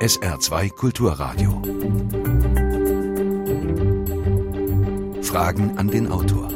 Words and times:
SR2 0.00 0.70
Kulturradio. 0.70 1.60
Fragen 5.22 5.76
an 5.76 5.88
den 5.88 6.10
Autor. 6.10 6.48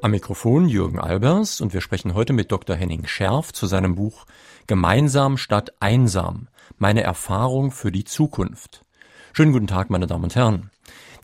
Am 0.00 0.12
Mikrofon 0.12 0.66
Jürgen 0.66 0.98
Albers 0.98 1.60
und 1.60 1.74
wir 1.74 1.82
sprechen 1.82 2.14
heute 2.14 2.32
mit 2.32 2.50
Dr. 2.50 2.74
Henning 2.74 3.06
Scherf 3.06 3.52
zu 3.52 3.66
seinem 3.66 3.96
Buch 3.96 4.24
Gemeinsam 4.66 5.36
statt 5.36 5.74
einsam. 5.78 6.48
Meine 6.78 7.02
Erfahrung 7.02 7.70
für 7.70 7.92
die 7.92 8.04
Zukunft. 8.04 8.86
Schönen 9.34 9.52
guten 9.52 9.66
Tag, 9.66 9.90
meine 9.90 10.06
Damen 10.06 10.24
und 10.24 10.36
Herren. 10.36 10.70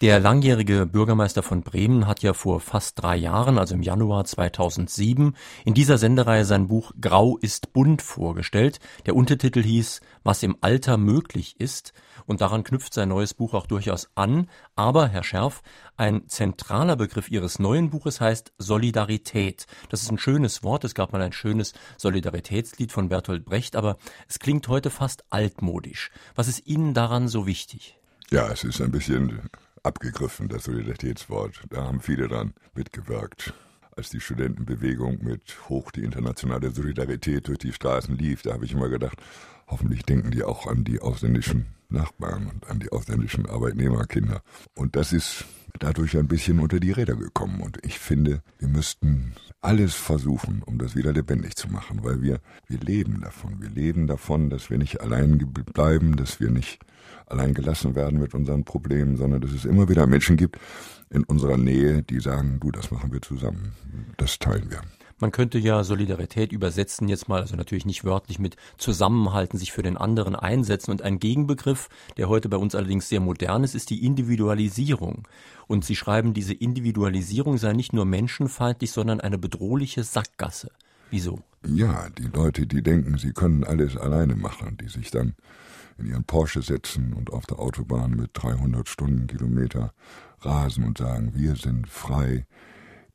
Der 0.03 0.21
langjährige 0.21 0.85
Bürgermeister 0.85 1.43
von 1.43 1.62
Bremen 1.62 2.07
hat 2.07 2.23
ja 2.23 2.35
vor 2.35 2.61
fast 2.61 3.03
drei 3.03 3.16
Jahren, 3.16 3.57
also 3.57 3.75
im 3.75 3.83
Januar 3.83 4.27
2007, 4.27 5.35
in 5.65 5.73
dieser 5.73 5.96
Sendereihe 5.96 6.45
sein 6.45 6.66
Buch 6.66 6.93
Grau 7.01 7.39
ist 7.39 7.73
bunt 7.73 8.02
vorgestellt. 8.02 8.79
Der 9.07 9.16
Untertitel 9.16 9.62
hieß 9.62 10.02
Was 10.23 10.43
im 10.43 10.59
Alter 10.60 10.98
möglich 10.98 11.59
ist 11.59 11.95
und 12.27 12.43
daran 12.43 12.62
knüpft 12.62 12.93
sein 12.93 13.09
neues 13.09 13.33
Buch 13.33 13.55
auch 13.55 13.66
durchaus 13.66 14.10
an. 14.16 14.51
Aber, 14.74 15.09
Herr 15.09 15.24
Scherf, 15.24 15.62
ein 15.96 16.29
zentraler 16.29 16.96
Begriff 16.96 17.30
Ihres 17.30 17.59
neuen 17.59 17.88
Buches 17.88 18.21
heißt 18.21 18.52
Solidarität. 18.59 19.66
Das 19.88 20.02
ist 20.02 20.10
ein 20.10 20.19
schönes 20.19 20.62
Wort. 20.62 20.85
Es 20.85 20.95
gab 20.95 21.12
mal 21.12 21.23
ein 21.23 21.33
schönes 21.33 21.73
Solidaritätslied 21.96 22.93
von 22.93 23.09
Bertolt 23.09 23.46
Brecht, 23.46 23.77
aber 23.77 23.96
es 24.29 24.41
klingt 24.41 24.69
heute 24.69 24.91
fast 24.91 25.24
altmodisch. 25.30 26.10
Was 26.35 26.48
ist 26.48 26.66
Ihnen 26.66 26.93
daran 26.93 27.29
so 27.29 27.46
wichtig? 27.46 27.98
Ja, 28.30 28.51
es 28.51 28.65
ist 28.65 28.80
ein 28.80 28.91
bisschen 28.91 29.41
abgegriffen, 29.85 30.48
das 30.48 30.65
Solidaritätswort. 30.65 31.62
Da 31.71 31.85
haben 31.85 32.01
viele 32.01 32.27
dran 32.27 32.55
mitgewirkt. 32.75 33.55
Als 33.97 34.11
die 34.11 34.21
Studentenbewegung 34.21 35.23
mit 35.23 35.69
Hoch 35.69 35.93
die 35.93 36.02
internationale 36.02 36.71
Solidarität 36.71 37.47
durch 37.47 37.59
die 37.59 37.73
Straßen 37.73 38.16
lief, 38.19 38.43
da 38.43 38.52
habe 38.55 38.65
ich 38.65 38.73
immer 38.73 38.89
gedacht, 38.89 39.23
hoffentlich 39.69 40.02
denken 40.02 40.33
die 40.33 40.43
auch 40.43 40.66
an 40.66 40.83
die 40.83 41.01
ausländischen 41.01 41.66
Nachbarn 41.88 42.49
und 42.49 42.68
an 42.68 42.80
die 42.80 42.91
ausländischen 42.91 43.46
Arbeitnehmerkinder. 43.46 44.43
Und 44.74 44.96
das 44.96 45.13
ist 45.13 45.45
dadurch 45.79 46.16
ein 46.16 46.27
bisschen 46.27 46.59
unter 46.59 46.80
die 46.80 46.90
Räder 46.90 47.15
gekommen. 47.15 47.61
Und 47.61 47.79
ich 47.85 48.01
finde, 48.01 48.43
wir 48.59 48.68
müssten 48.68 49.35
alles 49.61 49.95
versuchen, 49.95 50.63
um 50.65 50.79
das 50.79 50.96
wieder 50.96 51.13
lebendig 51.13 51.55
zu 51.55 51.68
machen, 51.68 52.02
weil 52.02 52.23
wir, 52.23 52.40
wir 52.66 52.80
leben 52.80 53.21
davon. 53.21 53.63
Wir 53.63 53.71
leben 53.71 54.09
davon, 54.09 54.51
dass 54.51 54.68
wir 54.68 54.79
nicht 54.79 55.01
allein 55.01 55.38
bleiben, 55.73 56.16
dass 56.16 56.40
wir 56.40 56.51
nicht 56.51 56.80
allein 57.27 57.55
gelassen 57.55 57.95
werden 57.95 58.21
mit 58.21 58.35
unseren 58.35 58.65
Problemen, 58.65 59.16
sondern 59.16 59.41
dass 59.41 59.52
es 59.52 59.65
immer 59.65 59.88
wieder 59.88 60.07
Menschen 60.07 60.37
gibt 60.37 60.59
in 61.10 61.24
unserer 61.24 61.57
Nähe, 61.57 62.02
die 62.02 62.21
sagen, 62.21 62.59
du, 62.60 62.71
das 62.71 62.91
machen 62.91 63.13
wir 63.13 63.23
zusammen. 63.23 63.73
Das 64.16 64.38
teilen 64.38 64.71
wir. 64.71 64.81
Man 65.19 65.33
könnte 65.33 65.59
ja 65.59 65.83
Solidarität 65.83 66.53
übersetzen 66.53 67.09
jetzt 67.09 67.27
mal, 67.27 67.41
also 67.41 67.56
natürlich 67.56 67.87
nicht 67.87 68.05
wörtlich 68.05 68.38
mit 68.38 68.56
Zusammenhalten, 68.77 69.59
sich 69.59 69.72
für 69.72 69.83
den 69.83 69.97
anderen 69.97 70.37
einsetzen. 70.37 70.91
Und 70.91 71.00
ein 71.00 71.19
Gegenbegriff, 71.19 71.88
der 72.19 72.28
heute 72.28 72.50
bei 72.50 72.59
uns 72.59 72.75
allerdings 72.75 73.09
sehr 73.09 73.21
modern 73.21 73.65
ist, 73.65 73.75
ist 73.75 73.88
die 73.88 74.05
Individualisierung. 74.05 75.27
Und 75.69 75.87
Sie 75.87 75.97
schreiben, 75.97 76.34
diese 76.34 76.53
Individualisierung 76.53 77.56
sei 77.56 77.72
nicht 77.72 77.94
nur 77.94 78.05
menschenfeindlich, 78.05 78.91
sondern 78.91 79.22
eine 79.22 79.38
bedrohliche 79.38 80.05
Sackgasse. 80.05 80.71
Wieso? 81.11 81.41
Ja, 81.65 82.11
die 82.11 82.28
Leute, 82.33 82.66
die 82.66 82.83
denken, 82.83 83.16
sie 83.16 83.33
können 83.33 83.65
alles 83.65 83.97
alleine 83.97 84.37
machen, 84.37 84.77
die 84.77 84.88
sich 84.88 85.11
dann 85.11 85.34
in 85.99 86.06
ihren 86.06 86.25
Porsche 86.25 86.62
setzen 86.62 87.12
und 87.12 87.31
auf 87.31 87.47
der 87.47 87.59
Autobahn 87.59 88.12
mit 88.12 88.31
300 88.34 88.89
Stundenkilometer 88.89 89.93
rasen 90.41 90.84
und 90.84 90.99
sagen, 90.99 91.33
wir 91.34 91.56
sind 91.56 91.89
frei, 91.89 92.47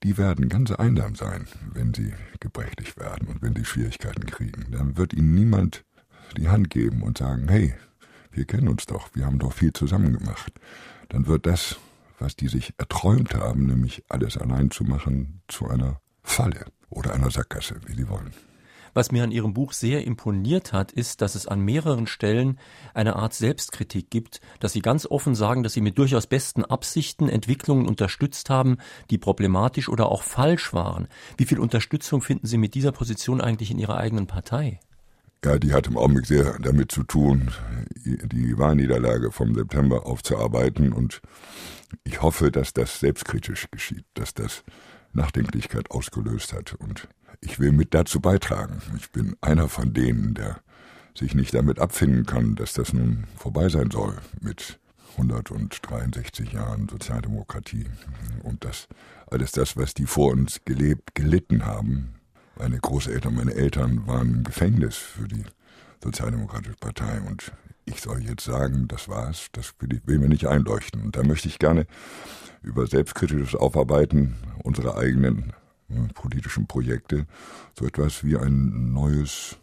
die 0.04 0.18
werden 0.18 0.50
ganz 0.50 0.72
einsam 0.72 1.16
sein, 1.16 1.48
wenn 1.74 1.94
sie 1.94 2.14
gebrechlich 2.40 2.98
werden 2.98 3.28
und 3.28 3.42
wenn 3.42 3.56
sie 3.56 3.66
Schwierigkeiten 3.66 4.26
kriegen. 4.26 4.72
Dann 4.72 4.98
wird 4.98 5.14
ihnen 5.14 5.36
niemand 5.36 5.86
die 6.38 6.50
Hand 6.50 6.70
geben 6.70 7.04
und 7.04 7.20
sagen, 7.20 7.48
hey, 7.48 7.76
wir 8.32 8.46
kennen 8.46 8.68
uns 8.68 8.86
doch, 8.86 9.09
wir 9.14 9.26
haben 9.26 9.40
doch 9.40 9.54
viel 9.54 9.74
zusammen 9.74 10.18
gemacht. 10.18 10.54
Dann 11.09 11.28
wird 11.28 11.46
das, 11.46 11.78
was 12.18 12.36
die 12.36 12.47
sich 12.47 12.74
erträumt 12.78 13.36
haben, 13.36 13.66
nämlich 13.66 14.03
alles 14.09 14.38
allein 14.38 14.72
zu 14.72 14.84
machen, 14.84 15.41
zu 15.47 15.68
einer 15.68 16.00
Falle 16.24 16.66
oder 16.90 17.14
einer 17.14 17.30
Sackgasse, 17.30 17.80
wie 17.86 17.96
sie 17.96 18.09
wollen. 18.09 18.34
Was 18.94 19.12
mir 19.12 19.24
an 19.24 19.31
Ihrem 19.31 19.53
Buch 19.53 19.74
sehr 19.74 20.06
imponiert 20.06 20.74
hat, 20.74 20.91
ist, 20.91 21.22
dass 21.22 21.35
es 21.35 21.47
an 21.47 21.62
mehreren 21.62 22.07
Stellen 22.07 22.59
eine 22.94 23.16
Art 23.16 23.34
Selbstkritik 23.34 24.09
gibt, 24.09 24.41
dass 24.59 24.74
Sie 24.74 24.81
ganz 24.81 25.06
offen 25.06 25.35
sagen, 25.35 25.63
dass 25.63 25.74
Sie 25.74 25.81
mit 25.81 25.97
durchaus 25.97 26.28
besten 26.28 26.66
Absichten 26.66 27.29
Entwicklungen 27.29 27.88
unterstützt 27.88 28.50
haben, 28.50 28.78
die 29.09 29.18
problematisch 29.18 29.88
oder 29.88 30.09
auch 30.09 30.24
falsch 30.24 30.74
waren. 30.74 31.07
Wie 31.38 31.46
viel 31.46 31.59
Unterstützung 31.59 32.22
finden 32.22 32.47
Sie 32.47 32.57
mit 32.57 32.74
dieser 32.74 32.91
Position 32.91 33.40
eigentlich 33.40 33.72
in 33.72 33.79
Ihrer 33.79 33.97
eigenen 33.97 34.28
Partei? 34.28 34.79
Ja, 35.44 35.58
die 35.58 35.73
hat 35.73 35.88
im 35.88 35.97
Augenblick 35.97 36.28
sehr 36.28 36.59
damit 36.59 36.91
zu 36.91 37.02
tun, 37.03 37.50
die 38.06 38.58
Wahlniederlage 38.59 39.31
vom 39.31 39.56
September 39.56 40.06
aufzuarbeiten 40.06 40.94
und 40.94 41.22
ich 42.03 42.22
hoffe, 42.22 42.52
dass 42.52 42.73
das 42.73 43.00
selbstkritisch 43.00 43.72
geschieht, 43.72 44.06
dass 44.13 44.35
das 44.35 44.63
Nachdenklichkeit 45.13 45.90
ausgelöst 45.90 46.53
hat 46.53 46.73
und 46.73 47.08
ich 47.41 47.59
will 47.59 47.72
mit 47.72 47.94
dazu 47.94 48.19
beitragen. 48.19 48.81
Ich 48.97 49.12
bin 49.12 49.35
einer 49.41 49.68
von 49.68 49.94
denen, 49.94 50.35
der 50.35 50.62
sich 51.18 51.35
nicht 51.35 51.53
damit 51.53 51.79
abfinden 51.79 52.25
kann, 52.25 52.56
dass 52.56 52.74
das 52.74 52.94
nun 52.94 53.25
vorbei 53.35 53.68
sein 53.68 53.91
soll 53.91 54.18
mit 54.40 54.79
163 55.18 56.53
Jahren 56.53 56.88
Sozialdemokratie 56.88 57.85
und 58.44 58.63
das 58.63 58.88
alles 59.29 59.52
das, 59.52 59.75
was 59.75 59.94
die 59.94 60.06
vor 60.06 60.31
uns 60.31 60.62
gelebt, 60.63 61.16
gelitten 61.16 61.66
haben. 61.66 62.13
Meine 62.57 62.79
Großeltern, 62.79 63.35
meine 63.35 63.53
Eltern 63.56 64.08
waren 64.08 64.35
im 64.35 64.44
Gefängnis 64.44 64.96
für 64.96 65.28
die 65.28 65.44
Sozialdemokratische 66.02 66.78
Partei 66.79 67.19
und 67.22 67.52
ich 67.85 68.00
soll 68.00 68.22
jetzt 68.22 68.46
sagen, 68.46 68.88
das 68.88 69.09
war's, 69.09 69.47
das 69.52 69.73
will, 69.79 70.19
mir 70.19 70.29
nicht 70.29 70.47
einleuchten. 70.47 71.02
Und 71.02 71.18
da 71.18 71.23
möchte 71.23 71.47
ich 71.47 71.59
gerne 71.59 71.88
über 72.62 72.88
selbstkritisches 72.88 73.56
Aufarbeiten 73.56 74.38
unserer 74.63 74.97
eigenen 74.97 75.53
Ne, 75.53 75.60
politischen 76.13 76.68
Projekte 76.68 77.25
so 77.78 77.85
etwas 77.85 78.24
wie 78.24 78.38
ein 78.38 78.94
neues 78.94 79.57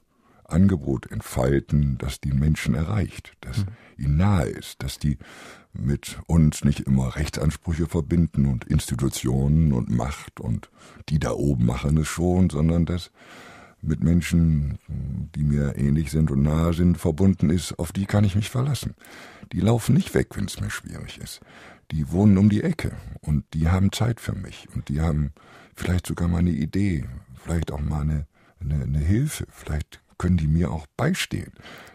Angebot 0.44 1.10
entfalten, 1.10 1.98
das 1.98 2.20
die 2.20 2.32
Menschen 2.32 2.74
erreicht, 2.74 3.36
das 3.42 3.58
mhm. 3.58 3.66
ihnen 3.98 4.16
nahe 4.16 4.48
ist, 4.48 4.82
dass 4.82 4.98
die 4.98 5.18
mit 5.74 6.18
uns 6.26 6.64
nicht 6.64 6.80
immer 6.80 7.16
Rechtsansprüche 7.16 7.86
verbinden 7.86 8.46
und 8.46 8.64
Institutionen 8.64 9.72
und 9.72 9.90
Macht 9.90 10.40
und 10.40 10.70
die 11.10 11.18
da 11.18 11.32
oben 11.32 11.66
machen 11.66 11.98
es 11.98 12.08
schon, 12.08 12.50
sondern 12.50 12.86
dass 12.86 13.10
mit 13.80 14.02
Menschen, 14.02 14.78
die 15.34 15.44
mir 15.44 15.76
ähnlich 15.76 16.10
sind 16.10 16.30
und 16.30 16.42
nahe 16.42 16.72
sind, 16.74 16.98
verbunden 16.98 17.50
ist, 17.50 17.78
auf 17.78 17.92
die 17.92 18.06
kann 18.06 18.24
ich 18.24 18.34
mich 18.34 18.50
verlassen. 18.50 18.94
Die 19.52 19.60
laufen 19.60 19.94
nicht 19.94 20.14
weg, 20.14 20.28
wenn 20.34 20.46
es 20.46 20.60
mir 20.60 20.70
schwierig 20.70 21.18
ist. 21.18 21.40
Die 21.90 22.10
wohnen 22.10 22.36
um 22.38 22.50
die 22.50 22.62
Ecke 22.62 22.92
und 23.20 23.44
die 23.54 23.68
haben 23.68 23.92
Zeit 23.92 24.20
für 24.20 24.34
mich 24.34 24.68
und 24.74 24.88
die 24.88 25.00
haben 25.00 25.32
vielleicht 25.74 26.06
sogar 26.06 26.28
mal 26.28 26.38
eine 26.38 26.50
Idee, 26.50 27.06
vielleicht 27.42 27.72
auch 27.72 27.80
mal 27.80 28.02
eine, 28.02 28.26
eine, 28.60 28.82
eine 28.82 28.98
Hilfe, 28.98 29.46
vielleicht 29.50 30.00
können 30.18 30.36
die 30.36 30.48
mir 30.48 30.70
auch 30.70 30.86
beistehen. 30.96 31.52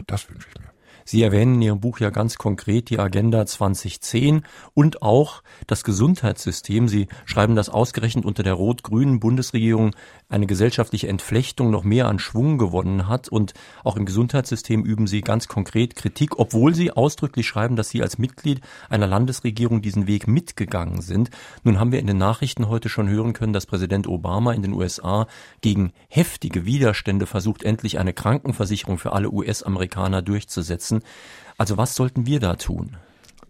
Das 0.07 0.29
wünsche 0.29 0.47
ich 0.49 0.61
mir. 0.61 0.72
Sie 1.05 1.21
erwähnen 1.21 1.55
in 1.55 1.61
Ihrem 1.61 1.79
Buch 1.79 1.99
ja 1.99 2.09
ganz 2.09 2.37
konkret 2.37 2.89
die 2.89 2.99
Agenda 2.99 3.45
2010 3.45 4.43
und 4.73 5.01
auch 5.01 5.43
das 5.67 5.83
Gesundheitssystem. 5.83 6.87
Sie 6.87 7.07
schreiben, 7.25 7.55
dass 7.55 7.69
ausgerechnet 7.69 8.25
unter 8.25 8.43
der 8.43 8.53
rot-grünen 8.53 9.19
Bundesregierung 9.19 9.95
eine 10.29 10.47
gesellschaftliche 10.47 11.07
Entflechtung 11.07 11.71
noch 11.71 11.83
mehr 11.83 12.07
an 12.07 12.19
Schwung 12.19 12.57
gewonnen 12.57 13.07
hat. 13.07 13.27
Und 13.29 13.53
auch 13.83 13.97
im 13.97 14.05
Gesundheitssystem 14.05 14.83
üben 14.83 15.07
Sie 15.07 15.21
ganz 15.21 15.47
konkret 15.47 15.95
Kritik, 15.95 16.39
obwohl 16.39 16.73
Sie 16.73 16.91
ausdrücklich 16.91 17.47
schreiben, 17.47 17.75
dass 17.75 17.89
Sie 17.89 18.01
als 18.01 18.17
Mitglied 18.17 18.61
einer 18.89 19.07
Landesregierung 19.07 19.81
diesen 19.81 20.07
Weg 20.07 20.27
mitgegangen 20.27 21.01
sind. 21.01 21.29
Nun 21.63 21.79
haben 21.79 21.91
wir 21.91 21.99
in 21.99 22.07
den 22.07 22.17
Nachrichten 22.17 22.69
heute 22.69 22.89
schon 22.89 23.09
hören 23.09 23.33
können, 23.33 23.53
dass 23.53 23.65
Präsident 23.65 24.07
Obama 24.07 24.53
in 24.53 24.61
den 24.61 24.73
USA 24.73 25.27
gegen 25.61 25.91
heftige 26.07 26.65
Widerstände 26.65 27.25
versucht, 27.25 27.63
endlich 27.63 27.99
eine 27.99 28.13
Krankenversicherung 28.13 28.97
für 28.97 29.11
alle 29.11 29.31
US-Amerikaner 29.31 30.21
durchzusetzen 30.21 30.92
setzen. 30.93 31.09
Also 31.57 31.77
was 31.77 31.95
sollten 31.95 32.25
wir 32.25 32.39
da 32.39 32.55
tun? 32.55 32.97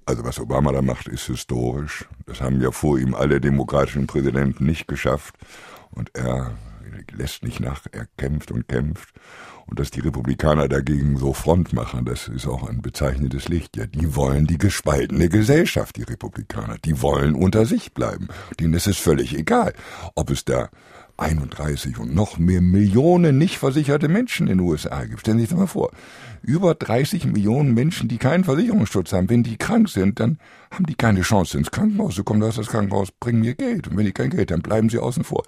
Also 0.06 0.24
was 0.25 0.40
Obama 0.40 0.72
da 0.72 0.81
macht, 0.81 1.07
ist 1.07 1.28
historisch. 1.28 2.06
Das 2.25 2.42
haben 2.42 2.62
ja 2.62 2.72
vor 2.72 3.00
ihm 3.00 3.16
alle 3.16 3.40
demokratischen 3.40 4.07
Präsidenten 4.07 4.66
nicht 4.66 4.88
geschafft. 4.88 5.36
Und 5.92 6.12
er 6.13 6.51
lässt 7.12 7.44
nicht 7.44 7.60
nach, 7.60 7.81
er 7.92 8.07
kämpft 8.18 8.51
und 8.51 8.68
kämpft. 8.68 9.13
Und 9.66 9.80
dass 9.80 9.92
die 9.92 10.01
Republikaner 10.01 10.68
dagegen 10.68 11.16
so 11.18 11.31
Front 11.31 11.72
machen, 11.72 12.04
das 12.04 12.28
ist 12.28 12.48
auch 12.48 12.68
ein 12.68 12.81
bezeichnendes 12.81 13.48
Licht. 13.48 13.78
Ja, 13.78 13.86
die 13.86 14.13
wollen 14.13 14.45
die 14.45 14.57
gespaltene 14.57 15.30
Gesellschaft, 15.30 15.95
die 15.95 16.04
Republikaner. 16.04 16.78
Die 16.84 17.01
wollen 17.01 17.34
unter 17.34 17.66
sich 17.66 17.94
bleiben. 17.94 18.28
Denen 18.60 18.74
ist 18.74 18.88
es 18.88 18.98
völlig 18.98 19.38
egal, 19.38 19.74
ob 20.16 20.30
es 20.31 20.44
da 20.44 20.69
31 21.18 22.00
und 22.00 22.13
noch 22.13 22.38
mehr 22.38 22.62
Millionen 22.62 23.38
nicht 23.38 23.57
versicherte 23.57 24.07
Menschen 24.07 24.48
in 24.48 24.57
den 24.57 24.68
USA 24.68 25.06
gibt. 25.06 25.21
Stellen 25.21 25.38
Sie 25.38 25.44
sich 25.44 25.51
das 25.51 25.60
mal 25.60 25.68
vor. 25.68 25.92
Über 26.42 26.75
30 26.75 27.25
Millionen 27.25 27.74
Menschen, 27.74 28.10
die 28.10 28.18
keinen 28.18 28.44
Versicherungsschutz 28.44 29.13
haben. 29.13 29.30
Wenn 29.30 29.44
die 29.44 29.57
krank 29.57 29.89
sind, 29.89 30.19
dann 30.19 30.39
haben 30.71 30.86
die 30.86 30.95
keine 30.95 31.21
Chance 31.21 31.57
ins 31.57 31.71
Krankenhaus 31.71 32.15
zu 32.15 32.24
kommen. 32.24 32.42
Da 32.42 32.50
ist 32.50 32.57
das 32.57 32.68
Krankenhaus, 32.68 33.10
bring 33.12 33.39
mir 33.39 33.56
Geld. 33.56 33.88
Und 33.88 33.98
wenn 33.98 34.06
die 34.06 34.12
kein 34.12 34.31
Geld 34.31 34.51
haben, 34.51 34.62
bleiben 34.62 34.89
sie 34.89 35.00
außen 35.00 35.24
vor. 35.24 35.44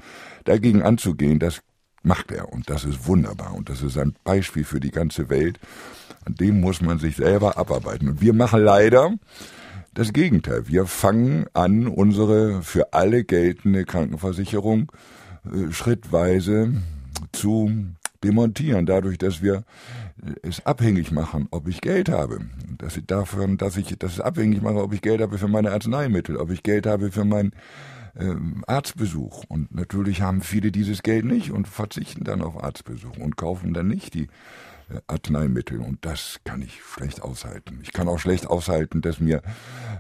Dagegen 0.46 0.84
anzugehen, 0.84 1.40
das 1.40 1.62
macht 2.06 2.32
er 2.32 2.54
und 2.54 2.70
das 2.70 2.86
ist 2.86 3.08
wunderbar 3.08 3.56
und 3.56 3.70
das 3.70 3.82
ist 3.82 3.98
ein 3.98 4.16
Beispiel 4.24 4.64
für 4.64 4.80
die 4.80 4.92
ganze 4.92 5.30
Welt. 5.30 5.60
An 6.24 6.36
dem 6.36 6.62
muss 6.62 6.82
man 6.82 7.00
sich 7.00 7.16
selber 7.16 7.58
abarbeiten. 7.58 8.10
Und 8.10 8.22
wir 8.22 8.34
machen 8.34 8.62
leider 8.62 9.14
das 9.94 10.14
Gegenteil. 10.14 10.68
Wir 10.68 10.86
fangen 10.86 11.46
an, 11.54 11.88
unsere 11.88 12.62
für 12.62 12.94
alle 12.94 13.24
geltende 13.24 13.86
Krankenversicherung 13.86 14.92
schrittweise 15.72 16.74
zu 17.32 17.72
demontieren, 18.24 18.86
dadurch, 18.86 19.18
dass 19.18 19.42
wir 19.42 19.64
es 20.42 20.66
abhängig 20.66 21.12
machen, 21.12 21.48
ob 21.52 21.68
ich 21.68 21.82
Geld 21.82 22.10
habe. 22.10 22.40
Dass 22.78 22.98
ich 22.98 23.06
davon, 23.06 23.58
dass 23.58 23.78
ich 23.78 23.96
das 24.00 24.20
abhängig 24.20 24.62
mache, 24.62 24.82
ob 24.82 24.94
ich 24.94 25.02
Geld 25.02 25.22
habe 25.22 25.38
für 25.38 25.48
meine 25.48 25.72
Arzneimittel, 25.72 26.38
ob 26.38 26.50
ich 26.52 26.64
Geld 26.64 26.88
habe 26.88 27.12
für 27.12 27.26
meinen 27.26 27.52
ähm, 28.18 28.64
Arztbesuch. 28.68 29.44
Und 29.48 29.74
natürlich 29.74 30.22
haben 30.22 30.42
viele 30.42 30.72
dieses 30.72 31.04
Geld 31.04 31.26
nicht 31.26 31.52
und 31.52 31.68
verzichten 31.68 32.24
dann 32.24 32.42
auf 32.42 32.62
Arztbesuch 32.62 33.18
und 33.18 33.38
kaufen 33.38 33.74
dann 33.74 33.88
nicht 33.88 34.14
die 34.14 34.28
Arzneimittel. 35.08 35.80
Und 35.80 36.06
das 36.06 36.40
kann 36.44 36.62
ich 36.62 36.82
schlecht 36.84 37.22
aushalten. 37.22 37.80
Ich 37.84 37.94
kann 37.94 38.08
auch 38.08 38.20
schlecht 38.20 38.48
aushalten, 38.48 39.02
dass 39.02 39.20
mir 39.20 39.42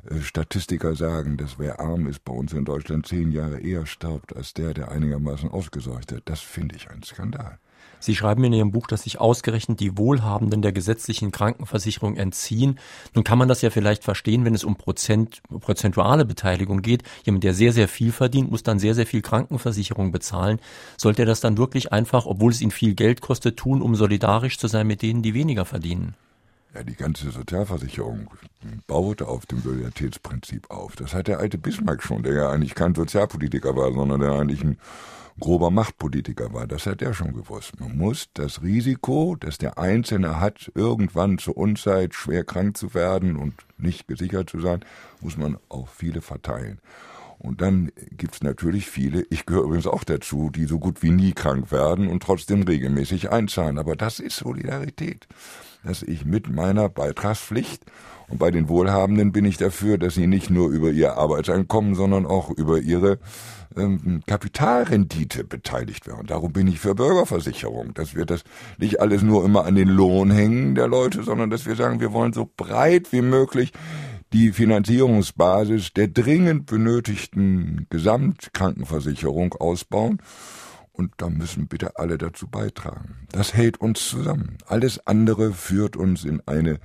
äh, 0.09 0.21
Statistiker 0.21 0.95
sagen, 0.95 1.37
dass 1.37 1.59
wer 1.59 1.79
arm 1.79 2.07
ist 2.07 2.23
bei 2.23 2.33
uns 2.33 2.53
in 2.53 2.65
Deutschland 2.65 3.07
zehn 3.07 3.31
Jahre 3.31 3.59
eher 3.59 3.85
stirbt 3.85 4.35
als 4.35 4.53
der, 4.53 4.73
der 4.73 4.91
einigermaßen 4.91 5.49
ausgesorgt 5.49 6.11
hat. 6.11 6.23
Das 6.25 6.41
finde 6.41 6.75
ich 6.75 6.89
ein 6.89 7.03
Skandal. 7.03 7.59
Sie 8.05 8.15
schreiben 8.15 8.43
in 8.43 8.53
Ihrem 8.53 8.71
Buch, 8.71 8.85
dass 8.85 9.03
sich 9.03 9.19
ausgerechnet 9.19 9.79
die 9.79 9.97
Wohlhabenden 9.97 10.61
der 10.61 10.71
gesetzlichen 10.71 11.31
Krankenversicherung 11.31 12.17
entziehen. 12.17 12.77
Nun 13.15 13.23
kann 13.23 13.39
man 13.39 13.47
das 13.47 13.63
ja 13.63 13.71
vielleicht 13.71 14.03
verstehen, 14.03 14.45
wenn 14.45 14.53
es 14.53 14.63
um 14.63 14.75
Prozent, 14.75 15.41
prozentuale 15.49 16.23
Beteiligung 16.23 16.83
geht. 16.83 17.01
Jemand, 17.23 17.43
der 17.43 17.55
sehr, 17.55 17.73
sehr 17.73 17.87
viel 17.87 18.11
verdient, 18.11 18.51
muss 18.51 18.61
dann 18.61 18.77
sehr, 18.77 18.93
sehr 18.93 19.07
viel 19.07 19.23
Krankenversicherung 19.23 20.11
bezahlen. 20.11 20.59
Sollte 20.97 21.23
er 21.23 21.25
das 21.25 21.41
dann 21.41 21.57
wirklich 21.57 21.91
einfach, 21.91 22.27
obwohl 22.27 22.51
es 22.51 22.61
ihn 22.61 22.69
viel 22.69 22.93
Geld 22.93 23.21
kostet, 23.21 23.57
tun, 23.57 23.81
um 23.81 23.95
solidarisch 23.95 24.59
zu 24.59 24.67
sein 24.67 24.85
mit 24.85 25.01
denen, 25.01 25.23
die 25.23 25.33
weniger 25.33 25.65
verdienen? 25.65 26.13
Ja, 26.75 26.83
die 26.83 26.93
ganze 26.93 27.31
Sozialversicherung 27.31 28.27
baut 28.85 29.23
auf 29.23 29.47
dem 29.47 29.61
Solidaritätsprinzip 29.61 30.69
auf. 30.69 30.95
Das 30.95 31.15
hat 31.15 31.27
der 31.27 31.39
alte 31.39 31.57
Bismarck 31.57 32.03
schon, 32.03 32.21
der 32.21 32.33
ja 32.33 32.49
eigentlich 32.51 32.75
kein 32.75 32.93
Sozialpolitiker 32.93 33.75
war, 33.75 33.93
sondern 33.93 34.19
der 34.19 34.33
eigentlich 34.33 34.63
ein 34.63 34.77
grober 35.39 35.69
Machtpolitiker 35.69 36.53
war. 36.53 36.67
Das 36.67 36.85
hat 36.85 37.01
er 37.01 37.13
schon 37.13 37.33
gewusst. 37.33 37.79
Man 37.79 37.97
muss 37.97 38.29
das 38.33 38.61
Risiko, 38.61 39.35
das 39.39 39.57
der 39.57 39.77
Einzelne 39.77 40.39
hat, 40.39 40.71
irgendwann 40.75 41.37
zur 41.37 41.57
Unzeit 41.57 42.13
schwer 42.13 42.43
krank 42.43 42.77
zu 42.77 42.93
werden 42.93 43.35
und 43.35 43.53
nicht 43.77 44.07
gesichert 44.07 44.49
zu 44.49 44.59
sein, 44.61 44.85
muss 45.21 45.37
man 45.37 45.57
auf 45.69 45.89
viele 45.89 46.21
verteilen. 46.21 46.79
Und 47.37 47.61
dann 47.61 47.91
gibt's 48.11 48.41
natürlich 48.41 48.87
viele, 48.87 49.25
ich 49.29 49.45
gehöre 49.45 49.65
übrigens 49.65 49.87
auch 49.87 50.03
dazu, 50.03 50.49
die 50.49 50.65
so 50.65 50.79
gut 50.79 51.03
wie 51.03 51.11
nie 51.11 51.33
krank 51.33 51.71
werden 51.71 52.07
und 52.07 52.23
trotzdem 52.23 52.63
regelmäßig 52.63 53.29
einzahlen. 53.29 53.77
Aber 53.77 53.95
das 53.95 54.19
ist 54.19 54.37
Solidarität, 54.37 55.27
dass 55.83 56.01
ich 56.01 56.25
mit 56.25 56.49
meiner 56.49 56.87
Beitragspflicht 56.87 57.83
und 58.27 58.39
bei 58.39 58.51
den 58.51 58.69
Wohlhabenden 58.69 59.31
bin 59.31 59.45
ich 59.45 59.57
dafür, 59.57 59.97
dass 59.97 60.15
sie 60.15 60.27
nicht 60.27 60.49
nur 60.49 60.69
über 60.69 60.89
ihr 60.89 61.17
Arbeitseinkommen, 61.17 61.95
sondern 61.95 62.25
auch 62.25 62.49
über 62.49 62.79
ihre 62.79 63.19
ähm, 63.77 64.21
Kapitalrendite 64.25 65.43
beteiligt 65.43 66.07
werden. 66.07 66.27
Darum 66.27 66.51
bin 66.51 66.67
ich 66.67 66.79
für 66.79 66.95
Bürgerversicherung, 66.95 67.93
dass 67.93 68.15
wir 68.15 68.25
das 68.25 68.43
nicht 68.77 68.99
alles 68.99 69.21
nur 69.21 69.45
immer 69.45 69.65
an 69.65 69.75
den 69.75 69.89
Lohn 69.89 70.31
hängen 70.31 70.75
der 70.75 70.87
Leute, 70.87 71.23
sondern 71.23 71.49
dass 71.49 71.65
wir 71.65 71.75
sagen, 71.75 71.99
wir 71.99 72.13
wollen 72.13 72.33
so 72.33 72.49
breit 72.57 73.11
wie 73.11 73.21
möglich 73.21 73.71
die 74.33 74.51
Finanzierungsbasis 74.51 75.93
der 75.93 76.07
dringend 76.07 76.65
benötigten 76.65 77.85
Gesamtkrankenversicherung 77.89 79.53
ausbauen. 79.53 80.19
Und 80.91 81.11
da 81.17 81.29
müssen 81.29 81.67
bitte 81.67 81.97
alle 81.97 82.17
dazu 82.17 82.47
beitragen. 82.47 83.27
Das 83.31 83.53
hält 83.53 83.81
uns 83.81 84.07
zusammen. 84.07 84.57
Alles 84.65 85.05
andere 85.05 85.51
führt 85.51 85.97
uns 85.97 86.23
in 86.23 86.41
eine 86.45 86.79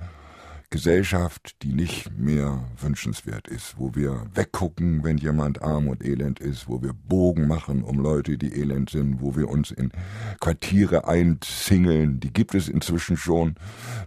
Gesellschaft, 0.71 1.61
die 1.63 1.73
nicht 1.73 2.17
mehr 2.17 2.63
wünschenswert 2.79 3.49
ist, 3.49 3.75
wo 3.77 3.93
wir 3.93 4.25
weggucken, 4.33 5.03
wenn 5.03 5.17
jemand 5.17 5.61
arm 5.61 5.89
und 5.89 6.01
elend 6.03 6.39
ist, 6.39 6.69
wo 6.69 6.81
wir 6.81 6.93
Bogen 6.93 7.45
machen 7.45 7.83
um 7.83 7.99
Leute, 7.99 8.37
die 8.37 8.57
elend 8.57 8.89
sind, 8.89 9.21
wo 9.21 9.35
wir 9.35 9.49
uns 9.49 9.71
in 9.71 9.91
Quartiere 10.39 11.09
einzingeln, 11.09 12.21
die 12.21 12.31
gibt 12.31 12.55
es 12.55 12.69
inzwischen 12.69 13.17
schon 13.17 13.55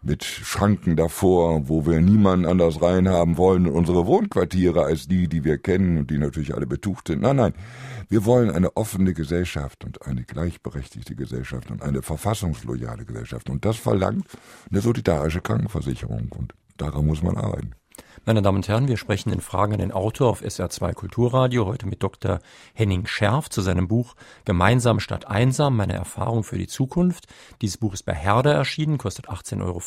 mit 0.02 0.25
Schranken 0.25 0.96
davor, 0.96 1.69
wo 1.69 1.84
wir 1.84 2.00
niemanden 2.00 2.46
anders 2.46 2.81
reinhaben 2.81 3.37
wollen 3.37 3.67
in 3.67 3.72
unsere 3.72 4.06
Wohnquartiere 4.06 4.84
als 4.84 5.06
die, 5.06 5.28
die 5.28 5.44
wir 5.44 5.58
kennen 5.58 5.99
und 5.99 6.10
die 6.10 6.19
natürlich 6.19 6.55
alle 6.55 6.67
betucht 6.67 7.08
sind. 7.08 7.20
Nein, 7.20 7.37
nein, 7.37 7.55
wir 8.08 8.25
wollen 8.25 8.50
eine 8.50 8.76
offene 8.76 9.12
Gesellschaft 9.12 9.84
und 9.84 10.06
eine 10.06 10.25
gleichberechtigte 10.25 11.14
Gesellschaft 11.14 11.70
und 11.70 11.82
eine 11.82 12.02
verfassungsloyale 12.02 13.05
Gesellschaft. 13.05 13.50
Und 13.50 13.64
das 13.64 13.76
verlangt 13.76 14.26
eine 14.70 14.81
solidarische 14.81 15.40
Krankenversicherung. 15.40 16.28
Und 16.31 16.54
daran 16.76 17.06
muss 17.06 17.23
man 17.23 17.37
arbeiten. 17.37 17.75
Meine 18.26 18.41
Damen 18.41 18.56
und 18.56 18.69
Herren, 18.69 18.88
wir 18.88 18.97
sprechen 18.97 19.32
in 19.32 19.43
Fragen 19.43 19.75
an 19.75 19.81
den 19.81 19.93
Autor 19.93 20.31
auf 20.31 20.43
SR2 20.43 20.94
Kulturradio 20.94 21.67
heute 21.67 21.87
mit 21.87 22.03
Dr. 22.03 22.41
Henning 22.73 23.06
Scherf 23.06 23.50
zu 23.50 23.61
seinem 23.61 23.87
Buch 23.87 24.15
Gemeinsam 24.47 24.99
statt 24.99 25.26
einsam, 25.26 25.76
meine 25.76 25.93
Erfahrung 25.93 26.43
für 26.43 26.56
die 26.56 26.67
Zukunft. 26.67 27.26
Dieses 27.61 27.76
Buch 27.76 27.93
ist 27.93 28.05
bei 28.05 28.15
Herder 28.15 28.55
erschienen, 28.55 28.97
kostet 28.97 29.29
18,95 29.29 29.61
Euro. 29.62 29.82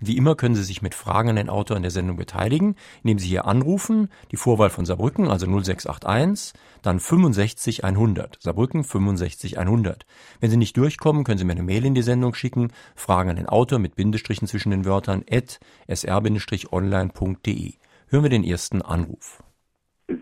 Und 0.00 0.06
wie 0.06 0.16
immer 0.16 0.36
können 0.36 0.54
Sie 0.54 0.62
sich 0.62 0.80
mit 0.80 0.94
Fragen 0.94 1.30
an 1.30 1.36
den 1.36 1.50
Autor 1.50 1.76
in 1.76 1.82
der 1.82 1.90
Sendung 1.90 2.16
beteiligen, 2.16 2.76
indem 3.02 3.18
Sie 3.18 3.28
hier 3.28 3.46
anrufen, 3.46 4.10
die 4.30 4.36
Vorwahl 4.36 4.70
von 4.70 4.86
Saarbrücken, 4.86 5.28
also 5.28 5.46
0681, 5.46 6.52
dann 6.84 7.00
65 7.00 7.84
100. 7.84 8.38
Saarbrücken 8.40 8.84
65 8.84 9.58
100. 9.58 10.04
Wenn 10.40 10.50
Sie 10.50 10.56
nicht 10.56 10.76
durchkommen, 10.76 11.24
können 11.24 11.38
Sie 11.38 11.44
mir 11.44 11.52
eine 11.52 11.62
Mail 11.62 11.84
in 11.86 11.94
die 11.94 12.02
Sendung 12.02 12.34
schicken, 12.34 12.72
Fragen 12.94 13.30
an 13.30 13.36
den 13.36 13.46
Autor 13.46 13.78
mit 13.78 13.96
Bindestrichen 13.96 14.46
zwischen 14.46 14.70
den 14.70 14.84
Wörtern 14.84 15.24
at 15.30 15.58
sr-online.de. 15.88 17.72
Hören 18.08 18.22
wir 18.22 18.30
den 18.30 18.44
ersten 18.44 18.82
Anruf. 18.82 19.42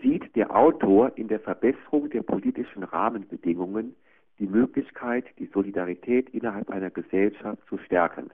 Sieht 0.01 0.35
der 0.35 0.55
Autor 0.55 1.11
in 1.17 1.27
der 1.27 1.41
Verbesserung 1.41 2.09
der 2.09 2.23
politischen 2.23 2.83
Rahmenbedingungen 2.83 3.95
die 4.39 4.47
Möglichkeit, 4.47 5.25
die 5.39 5.49
Solidarität 5.53 6.29
innerhalb 6.29 6.69
einer 6.69 6.89
Gesellschaft 6.89 7.59
zu 7.67 7.77
stärken? 7.77 8.31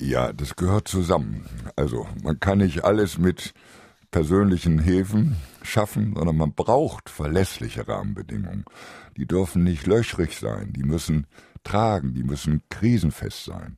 Ja, 0.00 0.32
das 0.32 0.56
gehört 0.56 0.88
zusammen. 0.88 1.46
Also 1.76 2.06
man 2.22 2.38
kann 2.40 2.58
nicht 2.58 2.84
alles 2.84 3.18
mit 3.18 3.54
persönlichen 4.14 4.78
Hilfen 4.78 5.34
schaffen, 5.64 6.14
sondern 6.14 6.36
man 6.36 6.52
braucht 6.52 7.10
verlässliche 7.10 7.88
Rahmenbedingungen. 7.88 8.64
Die 9.16 9.26
dürfen 9.26 9.64
nicht 9.64 9.88
löchrig 9.88 10.38
sein, 10.38 10.72
die 10.72 10.84
müssen 10.84 11.26
tragen, 11.64 12.14
die 12.14 12.22
müssen 12.22 12.62
krisenfest 12.68 13.44
sein. 13.44 13.76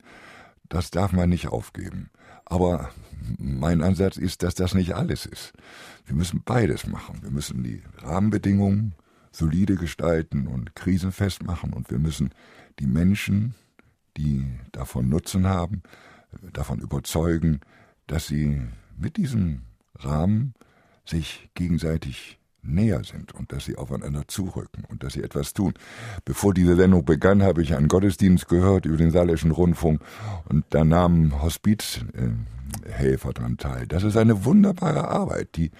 Das 0.68 0.90
darf 0.90 1.12
man 1.12 1.30
nicht 1.30 1.48
aufgeben. 1.48 2.10
Aber 2.44 2.90
mein 3.38 3.80
Ansatz 3.80 4.18
ist, 4.18 4.42
dass 4.42 4.54
das 4.54 4.74
nicht 4.74 4.94
alles 4.94 5.24
ist. 5.24 5.54
Wir 6.04 6.14
müssen 6.14 6.42
beides 6.44 6.86
machen. 6.86 7.22
Wir 7.22 7.30
müssen 7.30 7.62
die 7.62 7.82
Rahmenbedingungen 8.02 8.94
solide 9.32 9.76
gestalten 9.76 10.48
und 10.48 10.74
krisenfest 10.74 11.44
machen 11.44 11.72
und 11.72 11.90
wir 11.90 11.98
müssen 11.98 12.28
die 12.78 12.86
Menschen, 12.86 13.54
die 14.18 14.44
davon 14.72 15.08
Nutzen 15.08 15.46
haben, 15.46 15.82
davon 16.52 16.80
überzeugen, 16.80 17.60
dass 18.06 18.26
sie 18.26 18.60
mit 18.98 19.16
diesem 19.16 19.62
Rahmen 19.98 20.54
sich 21.04 21.50
gegenseitig 21.54 22.38
näher 22.62 23.04
sind 23.04 23.32
und 23.32 23.52
dass 23.52 23.64
sie 23.64 23.76
aufeinander 23.76 24.26
zurücken 24.26 24.84
und 24.88 25.02
dass 25.02 25.14
sie 25.14 25.22
etwas 25.22 25.52
tun. 25.52 25.74
Bevor 26.24 26.52
diese 26.52 26.76
Sendung 26.76 27.04
begann, 27.04 27.42
habe 27.42 27.62
ich 27.62 27.74
einen 27.74 27.88
Gottesdienst 27.88 28.48
gehört 28.48 28.86
über 28.86 28.96
den 28.96 29.10
Saarländischen 29.10 29.52
Rundfunk 29.52 30.00
und 30.48 30.64
da 30.70 30.84
nahmen 30.84 31.40
Hospizhelfer 31.42 33.32
dran 33.34 33.56
teil. 33.56 33.86
Das 33.86 34.02
ist 34.02 34.16
eine 34.16 34.44
wunderbare 34.44 35.08
Arbeit, 35.08 35.56
die 35.56 35.70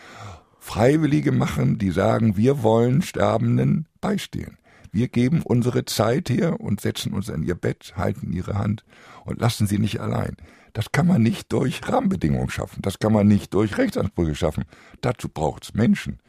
Freiwillige 0.59 1.33
machen, 1.33 1.79
die 1.79 1.91
sagen, 1.91 2.37
wir 2.37 2.63
wollen 2.63 3.03
Sterbenden 3.03 3.87
beistehen. 4.01 4.59
Wir 4.91 5.09
geben 5.09 5.43
unsere 5.43 5.85
Zeit 5.85 6.31
her 6.31 6.61
und 6.61 6.81
setzen 6.81 7.13
uns 7.13 7.31
an 7.31 7.43
ihr 7.43 7.55
Bett, 7.55 7.95
halten 7.97 8.33
ihre 8.33 8.59
Hand 8.59 8.85
und 9.25 9.41
lassen 9.41 9.67
sie 9.67 9.79
nicht 9.79 10.01
allein. 10.01 10.37
Das 10.77 10.93
kann 10.93 11.07
man 11.07 11.23
nicht 11.23 11.51
durch 11.55 11.81
Rahmenbedingungen 11.89 12.51
schaffen. 12.51 12.83
Das 12.83 12.99
kann 12.99 13.11
man 13.11 13.27
nicht 13.27 13.55
durch 13.55 13.79
Rechtsansprüche 13.79 14.35
schaffen. 14.35 14.65
Dazu 15.01 15.31
braucht 15.31 15.65
es 15.65 15.73
Menschen. 15.73 16.21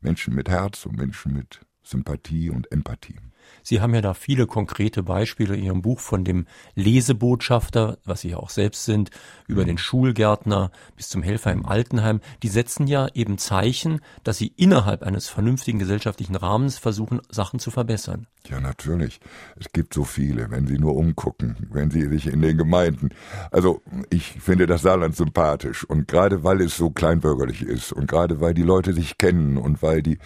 Menschen 0.00 0.32
mit 0.32 0.48
Herz 0.48 0.86
und 0.86 0.96
Menschen 0.96 1.32
mit 1.32 1.58
Sympathie 1.82 2.50
und 2.50 2.70
Empathie. 2.70 3.16
Sie 3.62 3.80
haben 3.80 3.94
ja 3.94 4.00
da 4.00 4.14
viele 4.14 4.46
konkrete 4.46 5.02
Beispiele 5.02 5.56
in 5.56 5.64
Ihrem 5.64 5.82
Buch 5.82 6.00
von 6.00 6.24
dem 6.24 6.46
Lesebotschafter, 6.74 7.98
was 8.04 8.20
Sie 8.20 8.30
ja 8.30 8.36
auch 8.36 8.50
selbst 8.50 8.84
sind, 8.84 9.10
über 9.46 9.62
mhm. 9.62 9.66
den 9.66 9.78
Schulgärtner 9.78 10.70
bis 10.96 11.08
zum 11.08 11.22
Helfer 11.22 11.52
im 11.52 11.66
Altenheim. 11.66 12.20
Die 12.42 12.48
setzen 12.48 12.86
ja 12.86 13.08
eben 13.14 13.38
Zeichen, 13.38 14.00
dass 14.24 14.38
sie 14.38 14.52
innerhalb 14.56 15.02
eines 15.02 15.28
vernünftigen 15.28 15.78
gesellschaftlichen 15.78 16.36
Rahmens 16.36 16.78
versuchen, 16.78 17.20
Sachen 17.30 17.58
zu 17.58 17.70
verbessern. 17.70 18.26
Ja, 18.48 18.60
natürlich. 18.60 19.20
Es 19.58 19.72
gibt 19.72 19.92
so 19.92 20.04
viele, 20.04 20.50
wenn 20.50 20.66
Sie 20.66 20.78
nur 20.78 20.94
umgucken, 20.94 21.56
wenn 21.72 21.90
Sie 21.90 22.08
sich 22.08 22.28
in 22.28 22.40
den 22.42 22.56
Gemeinden. 22.56 23.10
Also 23.50 23.82
ich 24.10 24.40
finde 24.40 24.66
das 24.66 24.82
Saarland 24.82 25.16
sympathisch 25.16 25.84
und 25.84 26.06
gerade 26.06 26.44
weil 26.44 26.60
es 26.60 26.76
so 26.76 26.90
kleinbürgerlich 26.90 27.62
ist 27.62 27.92
und 27.92 28.06
gerade 28.06 28.40
weil 28.40 28.54
die 28.54 28.62
Leute 28.62 28.92
sich 28.92 29.18
kennen 29.18 29.56
und 29.56 29.82
weil 29.82 30.02
die 30.02 30.18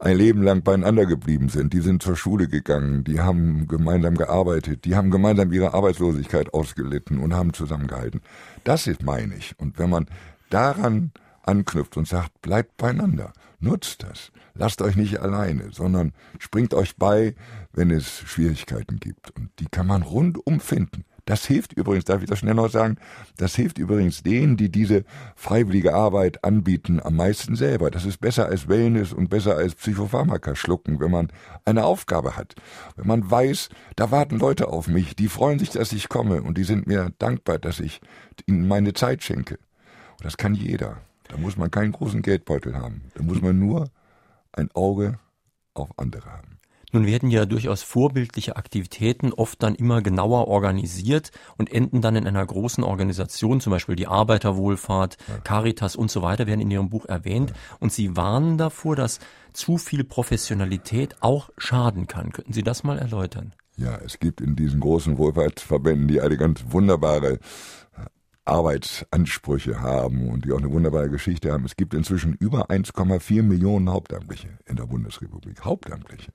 ein 0.00 0.16
Leben 0.16 0.42
lang 0.42 0.62
beieinander 0.62 1.06
geblieben 1.06 1.48
sind, 1.48 1.72
die 1.72 1.80
sind 1.80 2.02
zur 2.02 2.16
Schule 2.16 2.48
gegangen, 2.52 3.02
die 3.02 3.20
haben 3.20 3.66
gemeinsam 3.66 4.16
gearbeitet, 4.16 4.84
die 4.84 4.94
haben 4.94 5.10
gemeinsam 5.10 5.52
ihre 5.52 5.74
Arbeitslosigkeit 5.74 6.54
ausgelitten 6.54 7.18
und 7.18 7.34
haben 7.34 7.52
zusammengehalten. 7.52 8.20
Das 8.62 8.86
ist 8.86 9.02
meine 9.02 9.34
ich. 9.34 9.58
Und 9.58 9.80
wenn 9.80 9.90
man 9.90 10.06
daran 10.50 11.10
anknüpft 11.42 11.96
und 11.96 12.06
sagt, 12.06 12.40
bleibt 12.42 12.76
beieinander, 12.76 13.32
nutzt 13.58 14.04
das, 14.04 14.30
lasst 14.54 14.82
euch 14.82 14.94
nicht 14.94 15.18
alleine, 15.18 15.72
sondern 15.72 16.12
springt 16.38 16.74
euch 16.74 16.96
bei, 16.96 17.34
wenn 17.72 17.90
es 17.90 18.20
Schwierigkeiten 18.20 19.00
gibt. 19.00 19.30
Und 19.32 19.50
die 19.58 19.66
kann 19.66 19.88
man 19.88 20.02
rundum 20.02 20.60
finden. 20.60 21.04
Das 21.24 21.46
hilft 21.46 21.72
übrigens, 21.72 22.04
darf 22.04 22.20
ich 22.20 22.28
das 22.28 22.40
schnell 22.40 22.54
noch 22.54 22.68
sagen, 22.68 22.96
das 23.36 23.54
hilft 23.54 23.78
übrigens 23.78 24.24
denen, 24.24 24.56
die 24.56 24.70
diese 24.70 25.04
freiwillige 25.36 25.94
Arbeit 25.94 26.42
anbieten, 26.42 27.00
am 27.00 27.14
meisten 27.14 27.54
selber. 27.54 27.92
Das 27.92 28.04
ist 28.04 28.18
besser 28.18 28.46
als 28.46 28.68
Wellness 28.68 29.12
und 29.12 29.30
besser 29.30 29.56
als 29.56 29.76
Psychopharmaka 29.76 30.56
schlucken, 30.56 30.98
wenn 30.98 31.12
man 31.12 31.28
eine 31.64 31.84
Aufgabe 31.84 32.36
hat. 32.36 32.56
Wenn 32.96 33.06
man 33.06 33.30
weiß, 33.30 33.68
da 33.94 34.10
warten 34.10 34.38
Leute 34.38 34.68
auf 34.68 34.88
mich, 34.88 35.14
die 35.14 35.28
freuen 35.28 35.60
sich, 35.60 35.70
dass 35.70 35.92
ich 35.92 36.08
komme 36.08 36.42
und 36.42 36.58
die 36.58 36.64
sind 36.64 36.88
mir 36.88 37.12
dankbar, 37.18 37.58
dass 37.58 37.78
ich 37.78 38.00
ihnen 38.46 38.66
meine 38.66 38.92
Zeit 38.92 39.22
schenke. 39.22 39.58
Und 40.18 40.24
das 40.24 40.36
kann 40.36 40.54
jeder. 40.54 41.02
Da 41.28 41.36
muss 41.36 41.56
man 41.56 41.70
keinen 41.70 41.92
großen 41.92 42.22
Geldbeutel 42.22 42.76
haben. 42.76 43.02
Da 43.14 43.22
muss 43.22 43.40
man 43.40 43.58
nur 43.58 43.90
ein 44.52 44.70
Auge 44.74 45.20
auf 45.74 45.88
andere 45.96 46.30
haben. 46.30 46.51
Nun 46.92 47.06
werden 47.06 47.30
ja 47.30 47.46
durchaus 47.46 47.82
vorbildliche 47.82 48.56
Aktivitäten 48.56 49.32
oft 49.32 49.62
dann 49.62 49.74
immer 49.74 50.02
genauer 50.02 50.46
organisiert 50.48 51.30
und 51.56 51.72
enden 51.72 52.02
dann 52.02 52.16
in 52.16 52.26
einer 52.26 52.44
großen 52.44 52.84
Organisation, 52.84 53.60
zum 53.60 53.70
Beispiel 53.70 53.96
die 53.96 54.06
Arbeiterwohlfahrt, 54.06 55.16
ja. 55.28 55.38
Caritas 55.38 55.96
und 55.96 56.10
so 56.10 56.22
weiter 56.22 56.46
werden 56.46 56.60
in 56.60 56.70
Ihrem 56.70 56.90
Buch 56.90 57.06
erwähnt. 57.06 57.50
Ja. 57.50 57.56
Und 57.80 57.92
Sie 57.92 58.16
warnen 58.16 58.58
davor, 58.58 58.94
dass 58.94 59.20
zu 59.52 59.78
viel 59.78 60.04
Professionalität 60.04 61.16
auch 61.20 61.50
schaden 61.56 62.06
kann. 62.06 62.30
Könnten 62.30 62.52
Sie 62.52 62.62
das 62.62 62.84
mal 62.84 62.98
erläutern? 62.98 63.54
Ja, 63.76 63.96
es 64.04 64.18
gibt 64.18 64.40
in 64.40 64.54
diesen 64.54 64.80
großen 64.80 65.16
Wohlfahrtsverbänden, 65.16 66.08
die 66.08 66.20
alle 66.20 66.36
ganz 66.36 66.62
wunderbare 66.68 67.38
Arbeitsansprüche 68.44 69.80
haben 69.80 70.28
und 70.28 70.44
die 70.44 70.52
auch 70.52 70.58
eine 70.58 70.70
wunderbare 70.70 71.08
Geschichte 71.08 71.52
haben. 71.52 71.64
Es 71.64 71.76
gibt 71.76 71.94
inzwischen 71.94 72.34
über 72.34 72.70
1,4 72.70 73.42
Millionen 73.42 73.88
Hauptamtliche 73.90 74.48
in 74.66 74.76
der 74.76 74.84
Bundesrepublik. 74.84 75.64
Hauptamtliche. 75.64 76.32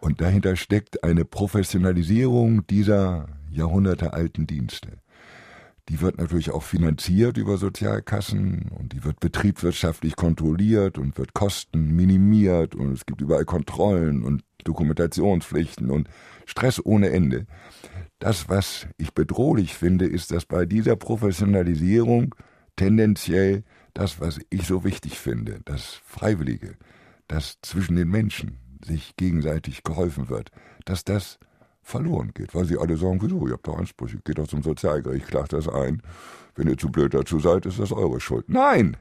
Und 0.00 0.20
dahinter 0.20 0.56
steckt 0.56 1.04
eine 1.04 1.24
Professionalisierung 1.24 2.66
dieser 2.66 3.28
jahrhundertealten 3.50 4.46
Dienste. 4.46 4.98
Die 5.88 6.00
wird 6.00 6.18
natürlich 6.18 6.50
auch 6.52 6.62
finanziert 6.62 7.36
über 7.36 7.56
Sozialkassen 7.56 8.70
und 8.78 8.92
die 8.92 9.04
wird 9.04 9.18
betriebswirtschaftlich 9.18 10.14
kontrolliert 10.14 10.98
und 10.98 11.18
wird 11.18 11.34
Kosten 11.34 11.96
minimiert 11.96 12.74
und 12.74 12.92
es 12.92 13.06
gibt 13.06 13.20
überall 13.20 13.44
Kontrollen 13.44 14.22
und 14.22 14.44
Dokumentationspflichten 14.64 15.90
und 15.90 16.08
Stress 16.46 16.80
ohne 16.84 17.10
Ende. 17.10 17.46
Das, 18.20 18.48
was 18.48 18.86
ich 18.98 19.14
bedrohlich 19.14 19.74
finde, 19.74 20.06
ist, 20.06 20.30
dass 20.30 20.44
bei 20.44 20.64
dieser 20.64 20.94
Professionalisierung 20.94 22.34
tendenziell 22.76 23.64
das, 23.92 24.20
was 24.20 24.38
ich 24.50 24.66
so 24.66 24.84
wichtig 24.84 25.18
finde, 25.18 25.60
das 25.64 26.00
Freiwillige, 26.04 26.76
das 27.26 27.58
zwischen 27.62 27.96
den 27.96 28.08
Menschen, 28.08 28.58
sich 28.84 29.16
gegenseitig 29.16 29.82
geholfen 29.82 30.28
wird, 30.28 30.50
dass 30.84 31.04
das 31.04 31.38
verloren 31.82 32.32
geht, 32.34 32.54
weil 32.54 32.64
sie 32.66 32.78
alle 32.78 32.96
sagen, 32.96 33.20
wieso, 33.20 33.46
ihr 33.46 33.54
habt 33.54 33.66
doch 33.66 33.78
Ansprüche, 33.78 34.18
geht 34.24 34.38
doch 34.38 34.46
zum 34.46 34.62
Sozialgericht, 34.62 35.26
klagt 35.26 35.52
das 35.52 35.68
ein. 35.68 36.02
Wenn 36.54 36.68
ihr 36.68 36.76
zu 36.76 36.90
blöd 36.90 37.14
dazu 37.14 37.40
seid, 37.40 37.66
ist 37.66 37.78
das 37.78 37.92
eure 37.92 38.20
Schuld. 38.20 38.48
Nein, 38.48 38.96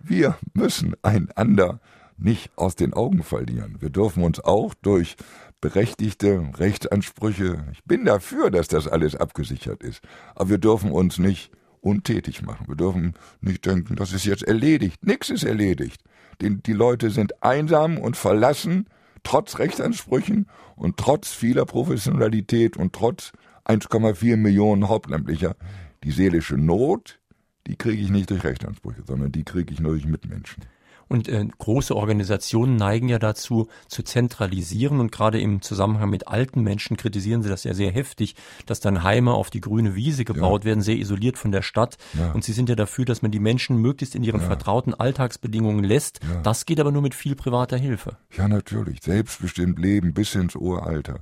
wir 0.00 0.36
müssen 0.52 0.94
einander 1.02 1.80
nicht 2.16 2.50
aus 2.56 2.76
den 2.76 2.92
Augen 2.92 3.22
verlieren. 3.22 3.76
Wir 3.80 3.90
dürfen 3.90 4.22
uns 4.22 4.40
auch 4.40 4.74
durch 4.82 5.16
berechtigte 5.60 6.50
Rechtsansprüche, 6.58 7.64
ich 7.72 7.82
bin 7.84 8.04
dafür, 8.04 8.50
dass 8.50 8.68
das 8.68 8.86
alles 8.86 9.16
abgesichert 9.16 9.82
ist, 9.82 10.02
aber 10.34 10.50
wir 10.50 10.58
dürfen 10.58 10.90
uns 10.90 11.18
nicht 11.18 11.50
untätig 11.80 12.42
machen. 12.42 12.66
Wir 12.68 12.76
dürfen 12.76 13.14
nicht 13.40 13.64
denken, 13.66 13.96
das 13.96 14.12
ist 14.12 14.24
jetzt 14.24 14.42
erledigt. 14.42 15.06
Nichts 15.06 15.30
ist 15.30 15.44
erledigt. 15.44 16.02
Die, 16.40 16.62
die 16.62 16.72
Leute 16.72 17.10
sind 17.10 17.42
einsam 17.42 17.98
und 17.98 18.16
verlassen 18.16 18.86
trotz 19.24 19.58
Rechtsansprüchen 19.58 20.46
und 20.76 20.96
trotz 20.96 21.32
vieler 21.32 21.64
Professionalität 21.64 22.76
und 22.76 22.92
trotz 22.92 23.32
1,4 23.64 24.36
Millionen 24.36 24.88
Hauptamtlicher, 24.88 25.56
die 26.04 26.12
seelische 26.12 26.56
Not, 26.56 27.18
die 27.66 27.76
kriege 27.76 28.02
ich 28.02 28.10
nicht 28.10 28.30
durch 28.30 28.44
Rechtsansprüche, 28.44 29.02
sondern 29.06 29.32
die 29.32 29.44
kriege 29.44 29.72
ich 29.72 29.80
nur 29.80 29.92
durch 29.92 30.06
Mitmenschen. 30.06 30.64
Und 31.08 31.28
äh, 31.28 31.46
große 31.58 31.94
Organisationen 31.94 32.76
neigen 32.76 33.08
ja 33.08 33.18
dazu, 33.18 33.68
zu 33.88 34.02
zentralisieren. 34.02 35.00
Und 35.00 35.12
gerade 35.12 35.40
im 35.40 35.62
Zusammenhang 35.62 36.10
mit 36.10 36.28
alten 36.28 36.62
Menschen 36.62 36.96
kritisieren 36.96 37.42
sie 37.42 37.48
das 37.48 37.64
ja 37.64 37.74
sehr 37.74 37.90
heftig, 37.90 38.36
dass 38.66 38.80
dann 38.80 39.02
Heime 39.02 39.32
auf 39.32 39.50
die 39.50 39.60
grüne 39.60 39.94
Wiese 39.94 40.24
gebaut 40.24 40.62
ja. 40.62 40.70
werden, 40.70 40.82
sehr 40.82 40.96
isoliert 40.96 41.38
von 41.38 41.52
der 41.52 41.62
Stadt. 41.62 41.96
Ja. 42.18 42.32
Und 42.32 42.44
sie 42.44 42.52
sind 42.52 42.68
ja 42.68 42.74
dafür, 42.74 43.04
dass 43.04 43.22
man 43.22 43.30
die 43.30 43.40
Menschen 43.40 43.76
möglichst 43.78 44.14
in 44.14 44.22
ihren 44.22 44.40
ja. 44.40 44.46
vertrauten 44.46 44.94
Alltagsbedingungen 44.94 45.84
lässt. 45.84 46.20
Das 46.42 46.66
geht 46.66 46.80
aber 46.80 46.92
nur 46.92 47.02
mit 47.02 47.14
viel 47.14 47.34
privater 47.36 47.76
Hilfe. 47.76 48.16
Ja, 48.36 48.48
natürlich. 48.48 49.02
Selbstbestimmt 49.02 49.78
leben 49.78 50.14
bis 50.14 50.34
ins 50.34 50.54
Uralter. 50.54 51.20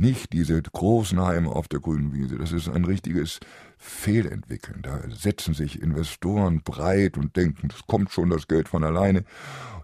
Nicht 0.00 0.32
diese 0.32 0.62
großen 0.62 1.20
Heime 1.20 1.50
auf 1.50 1.68
der 1.68 1.78
grünen 1.78 2.14
Wiese. 2.14 2.38
Das 2.38 2.52
ist 2.52 2.70
ein 2.70 2.86
richtiges 2.86 3.38
Fehlentwickeln. 3.76 4.80
Da 4.80 4.98
setzen 5.10 5.52
sich 5.52 5.82
Investoren 5.82 6.62
breit 6.62 7.18
und 7.18 7.36
denken, 7.36 7.68
es 7.70 7.86
kommt 7.86 8.10
schon 8.10 8.30
das 8.30 8.48
Geld 8.48 8.70
von 8.70 8.82
alleine. 8.82 9.24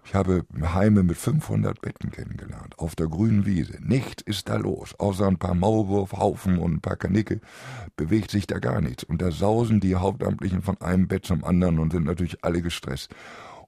Ich 0.05 0.15
habe 0.15 0.43
Heime 0.59 1.03
mit 1.03 1.17
500 1.17 1.81
Betten 1.81 2.09
kennengelernt, 2.09 2.79
auf 2.79 2.95
der 2.95 3.05
grünen 3.05 3.45
Wiese. 3.45 3.77
Nichts 3.79 4.23
ist 4.23 4.49
da 4.49 4.55
los, 4.55 4.95
außer 4.97 5.27
ein 5.27 5.37
paar 5.37 5.53
Maulwurfhaufen 5.53 6.57
und 6.57 6.73
ein 6.73 6.81
paar 6.81 6.95
Kanicke 6.95 7.39
bewegt 7.95 8.31
sich 8.31 8.47
da 8.47 8.57
gar 8.57 8.81
nichts. 8.81 9.03
Und 9.03 9.21
da 9.21 9.29
sausen 9.29 9.81
die 9.81 9.97
Hauptamtlichen 9.97 10.63
von 10.63 10.81
einem 10.81 11.07
Bett 11.07 11.27
zum 11.27 11.43
anderen 11.43 11.77
und 11.77 11.91
sind 11.91 12.05
natürlich 12.05 12.43
alle 12.43 12.63
gestresst 12.63 13.13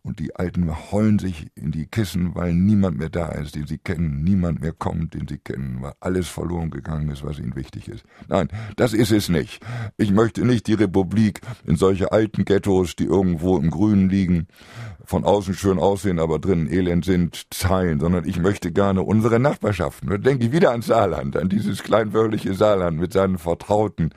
und 0.01 0.19
die 0.19 0.35
Alten 0.35 0.69
heulen 0.91 1.19
sich 1.19 1.47
in 1.55 1.71
die 1.71 1.85
Kissen, 1.85 2.33
weil 2.33 2.53
niemand 2.53 2.97
mehr 2.97 3.09
da 3.09 3.29
ist, 3.29 3.55
den 3.55 3.67
sie 3.67 3.77
kennen, 3.77 4.23
niemand 4.23 4.61
mehr 4.61 4.71
kommt, 4.71 5.13
den 5.13 5.27
sie 5.27 5.37
kennen, 5.37 5.81
weil 5.81 5.93
alles 5.99 6.27
verloren 6.27 6.69
gegangen 6.69 7.09
ist, 7.09 7.23
was 7.23 7.37
ihnen 7.37 7.55
wichtig 7.55 7.89
ist. 7.89 8.05
Nein, 8.27 8.47
das 8.77 8.93
ist 8.93 9.11
es 9.11 9.29
nicht. 9.29 9.61
Ich 9.97 10.11
möchte 10.11 10.45
nicht 10.45 10.67
die 10.67 10.73
Republik 10.73 11.41
in 11.65 11.75
solche 11.75 12.11
alten 12.11 12.45
Ghettos, 12.45 12.95
die 12.95 13.05
irgendwo 13.05 13.57
im 13.57 13.69
Grünen 13.69 14.09
liegen, 14.09 14.47
von 15.03 15.25
außen 15.25 15.55
schön 15.55 15.79
aussehen, 15.79 16.19
aber 16.19 16.39
drinnen 16.39 16.71
elend 16.71 17.03
sind, 17.03 17.49
teilen, 17.49 17.99
sondern 17.99 18.27
ich 18.27 18.39
möchte 18.39 18.71
gerne 18.71 19.01
unsere 19.01 19.39
Nachbarschaften. 19.39 20.09
Da 20.09 20.17
denke 20.17 20.45
ich 20.45 20.51
wieder 20.51 20.71
ans 20.71 20.85
Saarland, 20.85 21.35
an 21.35 21.49
dieses 21.49 21.83
kleinwörtliche 21.83 22.53
Saarland 22.53 22.99
mit 22.99 23.11
seinen 23.11 23.39
vertrauten, 23.39 24.11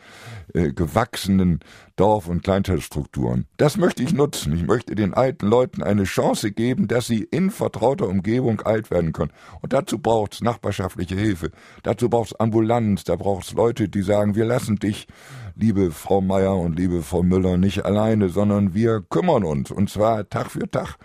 äh, 0.52 0.72
gewachsenen 0.72 1.60
Dorf- 2.02 2.26
und 2.26 2.42
Kleinstadtstrukturen. 2.42 3.46
Das 3.58 3.76
möchte 3.76 4.02
ich 4.02 4.12
nutzen. 4.12 4.52
Ich 4.54 4.66
möchte 4.66 4.96
den 4.96 5.14
alten 5.14 5.46
Leuten 5.46 5.84
eine 5.84 6.02
Chance 6.02 6.50
geben, 6.50 6.88
dass 6.88 7.06
sie 7.06 7.22
in 7.22 7.52
vertrauter 7.52 8.08
Umgebung 8.08 8.60
alt 8.62 8.90
werden 8.90 9.12
können. 9.12 9.30
Und 9.60 9.72
dazu 9.72 10.00
braucht 10.00 10.34
es 10.34 10.40
nachbarschaftliche 10.40 11.14
Hilfe. 11.14 11.52
Dazu 11.84 12.10
braucht 12.10 12.32
es 12.32 12.40
Ambulanz. 12.40 13.04
Da 13.04 13.14
braucht 13.14 13.46
es 13.46 13.52
Leute, 13.52 13.88
die 13.88 14.02
sagen, 14.02 14.34
wir 14.34 14.44
lassen 14.44 14.80
dich 14.80 15.06
liebe 15.54 15.92
Frau 15.92 16.20
Meier 16.20 16.56
und 16.56 16.76
liebe 16.76 17.02
Frau 17.02 17.22
Müller, 17.22 17.56
nicht 17.56 17.84
alleine, 17.84 18.30
sondern 18.30 18.74
wir 18.74 19.00
kümmern 19.08 19.44
uns 19.44 19.70
und 19.70 19.88
zwar 19.88 20.28
Tag 20.28 20.50
für 20.50 20.68
Tag. 20.68 20.96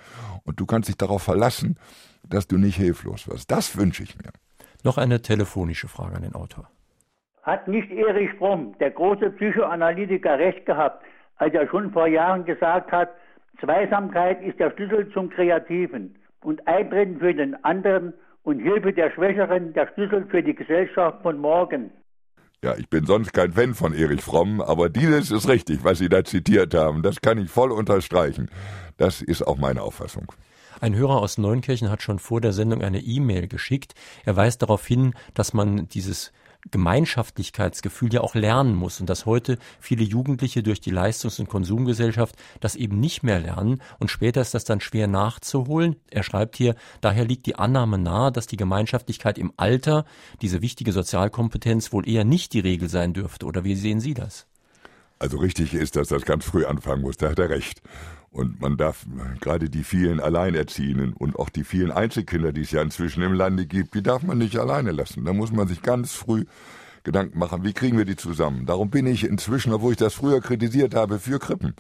Und 0.46 0.60
du 0.60 0.66
kannst 0.66 0.90
dich 0.90 0.98
darauf 0.98 1.22
verlassen, 1.22 1.78
dass 2.28 2.48
du 2.48 2.58
nicht 2.58 2.76
hilflos 2.76 3.28
wirst. 3.28 3.52
Das 3.52 3.78
wünsche 3.78 4.02
ich 4.02 4.18
mir. 4.18 4.32
Noch 4.84 4.98
eine 4.98 5.22
telefonische 5.22 5.88
Frage 5.88 6.16
an 6.16 6.24
den 6.24 6.34
Autor. 6.34 6.68
Hat 7.48 7.66
nicht 7.66 7.90
Erich 7.92 8.30
Fromm, 8.38 8.76
der 8.78 8.92
große 8.92 9.30
Psychoanalytiker, 9.30 10.38
recht 10.38 10.66
gehabt, 10.66 11.06
als 11.38 11.54
er 11.54 11.66
schon 11.70 11.92
vor 11.94 12.06
Jahren 12.06 12.44
gesagt 12.44 12.92
hat, 12.92 13.10
Zweisamkeit 13.62 14.44
ist 14.44 14.60
der 14.60 14.72
Schlüssel 14.72 15.10
zum 15.14 15.30
Kreativen 15.30 16.18
und 16.44 16.68
Eintreten 16.68 17.20
für 17.20 17.34
den 17.34 17.56
anderen 17.64 18.14
und 18.44 18.60
Hilfe 18.60 18.92
der 18.92 19.12
Schwächeren 19.12 19.72
der 19.72 19.88
Schlüssel 19.94 20.26
für 20.30 20.44
die 20.44 20.56
Gesellschaft 20.56 21.22
von 21.22 21.38
morgen. 21.38 21.90
Ja, 22.62 22.76
ich 22.76 22.90
bin 22.90 23.06
sonst 23.06 23.32
kein 23.32 23.54
Fan 23.54 23.76
von 23.76 23.94
Erich 23.94 24.22
Fromm, 24.22 24.60
aber 24.60 24.90
dieses 24.90 25.32
ist 25.32 25.48
richtig, 25.48 25.86
was 25.86 26.00
Sie 26.00 26.10
da 26.10 26.26
zitiert 26.26 26.74
haben. 26.74 27.02
Das 27.02 27.22
kann 27.22 27.38
ich 27.38 27.50
voll 27.50 27.72
unterstreichen. 27.72 28.50
Das 28.98 29.22
ist 29.22 29.42
auch 29.42 29.58
meine 29.58 29.84
Auffassung. 29.84 30.34
Ein 30.82 30.96
Hörer 30.96 31.22
aus 31.22 31.38
Neunkirchen 31.38 31.90
hat 31.90 32.02
schon 32.02 32.20
vor 32.20 32.42
der 32.42 32.52
Sendung 32.52 32.82
eine 32.82 33.00
E-Mail 33.00 33.48
geschickt. 33.48 33.94
Er 34.26 34.36
weist 34.36 34.64
darauf 34.64 34.86
hin, 34.86 35.14
dass 35.34 35.54
man 35.54 35.88
dieses 35.88 36.34
Gemeinschaftlichkeitsgefühl 36.72 38.14
ja 38.14 38.22
auch 38.22 38.36
lernen 38.36 38.76
muss 38.76 39.00
und 39.00 39.10
dass 39.10 39.26
heute 39.26 39.58
viele 39.80 40.04
Jugendliche 40.04 40.64
durch 40.64 40.82
die 40.82 40.92
Leistungs- 40.92 41.40
und 41.40 41.50
Konsumgesellschaft 41.50 42.36
das 42.60 42.76
eben 42.76 43.00
nicht 43.00 43.24
mehr 43.24 43.40
lernen 43.40 43.82
und 44.00 44.12
später 44.12 44.42
ist 44.42 44.54
das 44.54 44.64
dann 44.64 44.82
schwer 44.82 45.08
nachzuholen. 45.08 45.96
Er 46.10 46.24
schreibt 46.24 46.56
hier, 46.56 46.76
daher 47.02 47.26
liegt 47.26 47.46
die 47.46 47.56
Annahme 47.56 47.98
nahe, 47.98 48.32
dass 48.32 48.48
die 48.48 48.58
Gemeinschaftlichkeit 48.58 49.38
im 49.38 49.54
Alter, 49.58 50.06
diese 50.42 50.62
wichtige 50.62 50.92
Sozialkompetenz 50.92 51.92
wohl 51.92 52.08
eher 52.08 52.26
nicht 52.26 52.54
die 52.54 52.60
Regel 52.60 52.90
sein 52.90 53.14
dürfte. 53.14 53.46
Oder 53.46 53.64
wie 53.64 53.76
sehen 53.76 54.00
Sie 54.00 54.14
das? 54.14 54.48
Also 55.20 55.38
richtig 55.38 55.74
ist, 55.74 55.96
dass 55.96 56.10
das 56.10 56.24
ganz 56.24 56.46
früh 56.46 56.66
anfangen 56.66 57.02
muss, 57.02 57.18
da 57.18 57.30
hat 57.30 57.40
er 57.40 57.50
recht. 57.50 57.82
Und 58.38 58.62
man 58.62 58.78
darf 58.78 59.08
gerade 59.42 59.68
die 59.68 59.84
vielen 59.84 60.20
Alleinerziehenden 60.20 61.14
und 61.14 61.38
auch 61.38 61.50
die 61.50 61.64
vielen 61.64 61.92
Einzelkinder, 61.92 62.52
die 62.52 62.62
es 62.62 62.70
ja 62.70 62.84
inzwischen 62.84 63.24
im 63.24 63.34
Lande 63.34 63.66
gibt, 63.66 63.96
die 63.96 64.04
darf 64.04 64.22
man 64.22 64.38
nicht 64.38 64.60
alleine 64.60 64.92
lassen. 64.92 65.26
Da 65.26 65.34
muss 65.34 65.52
man 65.52 65.68
sich 65.68 65.82
ganz 65.82 66.14
früh 66.14 66.46
Gedanken 67.04 67.40
machen, 67.40 67.64
wie 67.64 67.74
kriegen 67.74 67.98
wir 67.98 68.06
die 68.06 68.16
zusammen. 68.16 68.68
Darum 68.68 68.92
bin 68.92 69.08
ich 69.08 69.24
inzwischen, 69.24 69.74
obwohl 69.74 69.94
ich 69.94 69.98
das 69.98 70.14
früher 70.14 70.40
kritisiert 70.40 70.94
habe, 70.94 71.18
für 71.18 71.40
Krippen 71.40 71.74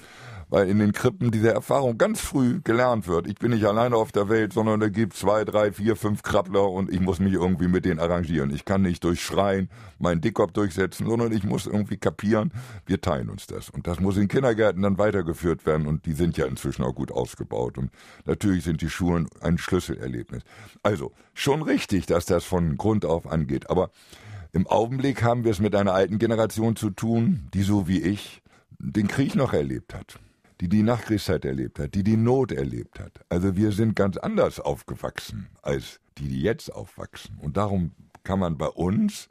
weil 0.49 0.69
in 0.69 0.79
den 0.79 0.93
Krippen 0.93 1.31
diese 1.31 1.53
Erfahrung 1.53 1.97
ganz 1.97 2.21
früh 2.21 2.61
gelernt 2.63 3.07
wird. 3.07 3.27
Ich 3.27 3.35
bin 3.35 3.51
nicht 3.51 3.65
alleine 3.65 3.95
auf 3.95 4.11
der 4.11 4.29
Welt, 4.29 4.53
sondern 4.53 4.79
da 4.79 4.87
gibt 4.89 5.13
zwei, 5.13 5.43
drei, 5.43 5.71
vier, 5.71 5.95
fünf 5.95 6.23
Krabbler 6.23 6.69
und 6.69 6.89
ich 6.89 7.01
muss 7.01 7.19
mich 7.19 7.33
irgendwie 7.33 7.67
mit 7.67 7.85
denen 7.85 7.99
arrangieren. 7.99 8.51
Ich 8.51 8.63
kann 8.63 8.81
nicht 8.81 9.03
durch 9.03 9.21
Schreien 9.21 9.69
meinen 9.99 10.21
Dickkopf 10.21 10.53
durchsetzen, 10.53 11.07
sondern 11.07 11.31
ich 11.31 11.43
muss 11.43 11.65
irgendwie 11.65 11.97
kapieren, 11.97 12.53
wir 12.85 13.01
teilen 13.01 13.29
uns 13.29 13.47
das. 13.47 13.69
Und 13.69 13.87
das 13.87 13.99
muss 13.99 14.17
in 14.17 14.27
Kindergärten 14.27 14.81
dann 14.81 14.97
weitergeführt 14.97 15.65
werden 15.65 15.85
und 15.85 16.05
die 16.05 16.13
sind 16.13 16.37
ja 16.37 16.45
inzwischen 16.45 16.83
auch 16.83 16.95
gut 16.95 17.11
ausgebaut. 17.11 17.77
Und 17.77 17.91
natürlich 18.25 18.63
sind 18.63 18.81
die 18.81 18.89
Schulen 18.89 19.27
ein 19.41 19.57
Schlüsselerlebnis. 19.57 20.43
Also, 20.81 21.11
schon 21.33 21.61
richtig, 21.61 22.05
dass 22.05 22.25
das 22.25 22.45
von 22.45 22.77
Grund 22.77 23.05
auf 23.05 23.27
angeht, 23.27 23.69
aber 23.69 23.89
im 24.53 24.65
Augenblick 24.65 25.23
haben 25.23 25.43
wir 25.43 25.51
es 25.51 25.59
mit 25.59 25.75
einer 25.75 25.93
alten 25.93 26.19
Generation 26.19 26.77
zu 26.77 26.89
tun, 26.89 27.47
die 27.53 27.63
so 27.63 27.87
wie 27.87 28.01
ich 28.01 28.41
den 28.79 29.07
Krieg 29.07 29.35
noch 29.35 29.53
erlebt 29.53 29.93
hat 29.93 30.19
die 30.61 30.69
die 30.69 30.83
Nachkriegszeit 30.83 31.45
erlebt 31.45 31.79
hat, 31.79 31.93
die 31.93 32.03
die 32.03 32.17
Not 32.17 32.51
erlebt 32.51 32.99
hat. 32.99 33.19
Also 33.29 33.55
wir 33.55 33.71
sind 33.71 33.95
ganz 33.95 34.17
anders 34.17 34.59
aufgewachsen 34.59 35.49
als 35.61 35.99
die, 36.17 36.27
die 36.27 36.41
jetzt 36.41 36.73
aufwachsen. 36.73 37.37
Und 37.39 37.57
darum 37.57 37.91
kann 38.23 38.39
man 38.39 38.57
bei 38.57 38.67
uns 38.67 39.27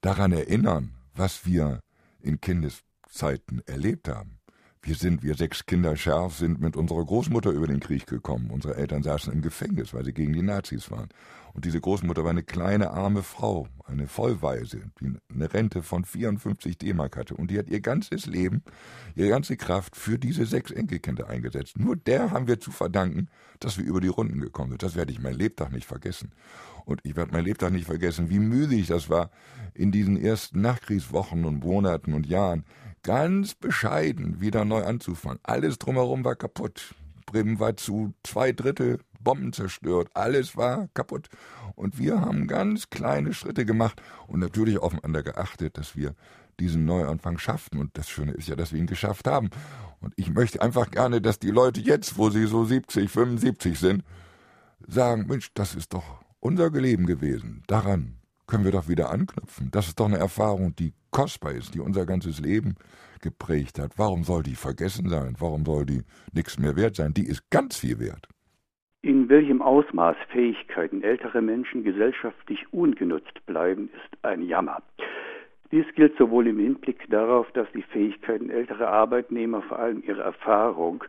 daran 0.00 0.32
erinnern, 0.32 0.94
was 1.14 1.44
wir 1.46 1.80
in 2.20 2.40
Kindeszeiten 2.40 3.62
erlebt 3.66 4.08
haben. 4.08 4.38
Wir 4.84 4.96
sind, 4.96 5.22
wir 5.22 5.36
sechs 5.36 5.64
Kinder 5.66 5.96
scharf, 5.96 6.36
sind 6.38 6.60
mit 6.60 6.74
unserer 6.74 7.04
Großmutter 7.04 7.50
über 7.50 7.68
den 7.68 7.78
Krieg 7.78 8.06
gekommen. 8.06 8.50
Unsere 8.50 8.74
Eltern 8.74 9.04
saßen 9.04 9.32
im 9.32 9.40
Gefängnis, 9.40 9.94
weil 9.94 10.04
sie 10.04 10.12
gegen 10.12 10.32
die 10.32 10.42
Nazis 10.42 10.90
waren. 10.90 11.08
Und 11.54 11.64
diese 11.64 11.80
Großmutter 11.80 12.24
war 12.24 12.30
eine 12.30 12.42
kleine, 12.42 12.92
arme 12.92 13.22
Frau, 13.22 13.68
eine 13.84 14.06
Vollweise, 14.06 14.90
die 15.00 15.12
eine 15.32 15.52
Rente 15.52 15.82
von 15.82 16.04
54 16.04 16.78
D-Mark 16.78 17.16
hatte. 17.16 17.34
Und 17.34 17.50
die 17.50 17.58
hat 17.58 17.68
ihr 17.68 17.80
ganzes 17.80 18.26
Leben, 18.26 18.62
ihre 19.14 19.28
ganze 19.28 19.56
Kraft 19.56 19.96
für 19.96 20.18
diese 20.18 20.46
sechs 20.46 20.70
Enkelkinder 20.70 21.28
eingesetzt. 21.28 21.78
Nur 21.78 21.96
der 21.96 22.30
haben 22.30 22.46
wir 22.46 22.58
zu 22.58 22.70
verdanken, 22.70 23.28
dass 23.60 23.78
wir 23.78 23.84
über 23.84 24.00
die 24.00 24.08
Runden 24.08 24.40
gekommen 24.40 24.70
sind. 24.70 24.82
Das 24.82 24.94
werde 24.94 25.12
ich 25.12 25.20
mein 25.20 25.34
Lebtag 25.34 25.72
nicht 25.72 25.86
vergessen. 25.86 26.32
Und 26.84 27.00
ich 27.04 27.16
werde 27.16 27.32
mein 27.32 27.44
Lebtag 27.44 27.72
nicht 27.72 27.86
vergessen, 27.86 28.30
wie 28.30 28.38
mühselig 28.38 28.88
das 28.88 29.08
war, 29.08 29.30
in 29.74 29.92
diesen 29.92 30.16
ersten 30.16 30.60
Nachkriegswochen 30.60 31.44
und 31.44 31.64
Monaten 31.64 32.14
und 32.14 32.26
Jahren 32.26 32.64
ganz 33.02 33.54
bescheiden 33.54 34.40
wieder 34.40 34.64
neu 34.64 34.84
anzufangen. 34.84 35.40
Alles 35.42 35.78
drumherum 35.78 36.24
war 36.24 36.36
kaputt. 36.36 36.94
Bremen 37.32 37.58
war 37.58 37.76
zu 37.76 38.14
zwei 38.22 38.52
Drittel 38.52 39.00
Bomben 39.22 39.52
zerstört, 39.52 40.10
alles 40.14 40.56
war 40.56 40.88
kaputt. 40.94 41.28
Und 41.74 41.98
wir 41.98 42.20
haben 42.20 42.46
ganz 42.46 42.90
kleine 42.90 43.32
Schritte 43.32 43.64
gemacht 43.64 44.02
und 44.26 44.40
natürlich 44.40 44.78
aufeinander 44.78 45.22
geachtet, 45.22 45.78
dass 45.78 45.96
wir 45.96 46.14
diesen 46.60 46.84
Neuanfang 46.84 47.38
schafften. 47.38 47.78
Und 47.78 47.96
das 47.96 48.08
Schöne 48.08 48.32
ist 48.32 48.48
ja, 48.48 48.56
dass 48.56 48.72
wir 48.72 48.78
ihn 48.78 48.86
geschafft 48.86 49.26
haben. 49.26 49.50
Und 50.00 50.12
ich 50.16 50.30
möchte 50.30 50.60
einfach 50.60 50.90
gerne, 50.90 51.20
dass 51.20 51.38
die 51.38 51.50
Leute 51.50 51.80
jetzt, 51.80 52.18
wo 52.18 52.30
sie 52.30 52.46
so 52.46 52.64
70, 52.64 53.10
75 53.10 53.78
sind, 53.78 54.04
sagen, 54.86 55.26
Mensch, 55.26 55.50
das 55.54 55.74
ist 55.74 55.94
doch 55.94 56.20
unser 56.40 56.70
Leben 56.70 57.06
gewesen. 57.06 57.62
Daran 57.68 58.16
können 58.46 58.64
wir 58.64 58.72
doch 58.72 58.88
wieder 58.88 59.10
anknüpfen. 59.10 59.70
Das 59.70 59.88
ist 59.88 59.98
doch 59.98 60.06
eine 60.06 60.18
Erfahrung, 60.18 60.74
die 60.76 60.92
kostbar 61.10 61.52
ist, 61.52 61.74
die 61.74 61.80
unser 61.80 62.04
ganzes 62.04 62.40
Leben 62.40 62.74
geprägt 63.22 63.78
hat. 63.78 63.92
Warum 63.96 64.24
soll 64.24 64.42
die 64.42 64.56
vergessen 64.56 65.08
sein? 65.08 65.36
Warum 65.38 65.64
soll 65.64 65.86
die 65.86 66.02
nichts 66.34 66.58
mehr 66.58 66.76
wert 66.76 66.96
sein? 66.96 67.14
Die 67.14 67.26
ist 67.26 67.50
ganz 67.50 67.78
viel 67.78 67.98
wert. 67.98 68.28
In 69.00 69.28
welchem 69.28 69.62
Ausmaß 69.62 70.16
Fähigkeiten 70.28 71.02
älterer 71.02 71.40
Menschen 71.40 71.82
gesellschaftlich 71.82 72.72
ungenutzt 72.72 73.44
bleiben, 73.46 73.90
ist 73.94 74.24
ein 74.24 74.42
Jammer. 74.42 74.82
Dies 75.72 75.86
gilt 75.94 76.16
sowohl 76.18 76.46
im 76.46 76.58
Hinblick 76.58 77.08
darauf, 77.10 77.50
dass 77.52 77.66
die 77.72 77.82
Fähigkeiten 77.82 78.50
älterer 78.50 78.88
Arbeitnehmer, 78.88 79.62
vor 79.62 79.78
allem 79.78 80.02
ihre 80.06 80.22
Erfahrung, 80.22 81.02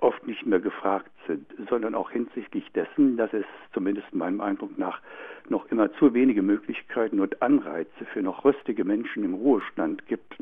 oft 0.00 0.26
nicht 0.26 0.46
mehr 0.46 0.58
gefragt 0.58 1.10
sind, 1.26 1.46
sondern 1.68 1.94
auch 1.94 2.10
hinsichtlich 2.10 2.64
dessen, 2.72 3.16
dass 3.16 3.32
es 3.32 3.44
zumindest 3.72 4.14
meinem 4.14 4.40
Eindruck 4.40 4.78
nach 4.78 5.00
noch 5.48 5.66
immer 5.70 5.92
zu 5.94 6.12
wenige 6.12 6.42
Möglichkeiten 6.42 7.20
und 7.20 7.40
Anreize 7.40 8.04
für 8.12 8.22
noch 8.22 8.44
rüstige 8.44 8.84
Menschen 8.84 9.24
im 9.24 9.34
Ruhestand 9.34 10.06
gibt, 10.06 10.36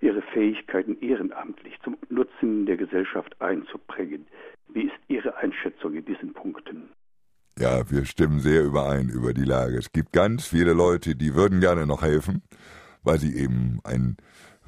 ihre 0.00 0.22
Fähigkeiten 0.22 0.96
ehrenamtlich 1.00 1.78
zum 1.84 1.96
Nutzen 2.08 2.66
der 2.66 2.76
Gesellschaft 2.76 3.40
einzubringen. 3.40 4.26
Wie 4.68 4.84
ist 4.84 4.94
Ihre 5.08 5.36
Einschätzung 5.36 5.94
in 5.94 6.04
diesen 6.04 6.34
Punkten? 6.34 6.90
Ja, 7.58 7.90
wir 7.90 8.04
stimmen 8.04 8.38
sehr 8.38 8.64
überein 8.64 9.08
über 9.08 9.32
die 9.32 9.44
Lage. 9.44 9.78
Es 9.78 9.90
gibt 9.92 10.12
ganz 10.12 10.46
viele 10.46 10.74
Leute, 10.74 11.16
die 11.16 11.34
würden 11.34 11.60
gerne 11.60 11.86
noch 11.86 12.02
helfen, 12.02 12.42
weil 13.02 13.18
sie 13.18 13.36
eben 13.36 13.80
ein 13.84 14.16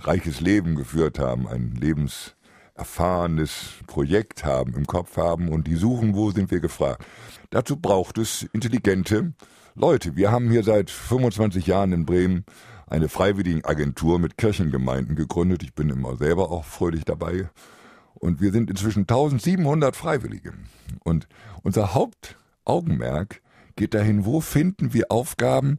reiches 0.00 0.40
Leben 0.40 0.74
geführt 0.74 1.18
haben, 1.18 1.46
ein 1.46 1.72
lebenserfahrenes 2.80 3.74
Projekt 3.86 4.44
haben, 4.44 4.74
im 4.74 4.86
Kopf 4.86 5.16
haben 5.16 5.48
und 5.48 5.66
die 5.66 5.76
suchen, 5.76 6.14
wo 6.14 6.30
sind 6.30 6.50
wir 6.50 6.60
gefragt. 6.60 7.04
Dazu 7.50 7.76
braucht 7.76 8.18
es 8.18 8.42
intelligente 8.52 9.32
Leute. 9.74 10.16
Wir 10.16 10.30
haben 10.30 10.50
hier 10.50 10.62
seit 10.62 10.90
25 10.90 11.66
Jahren 11.66 11.92
in 11.92 12.06
Bremen 12.06 12.44
eine 12.86 13.08
Freiwilligenagentur 13.08 14.18
mit 14.18 14.36
Kirchengemeinden 14.36 15.14
gegründet. 15.14 15.62
Ich 15.62 15.74
bin 15.74 15.90
immer 15.90 16.16
selber 16.16 16.50
auch 16.50 16.64
fröhlich 16.64 17.04
dabei 17.04 17.50
und 18.14 18.40
wir 18.40 18.52
sind 18.52 18.70
inzwischen 18.70 19.02
1700 19.02 19.94
Freiwillige. 19.94 20.54
Und 21.04 21.28
unser 21.62 21.94
Hauptaugenmerk 21.94 23.42
geht 23.76 23.94
dahin, 23.94 24.24
wo 24.24 24.40
finden 24.40 24.92
wir 24.92 25.06
Aufgaben, 25.10 25.78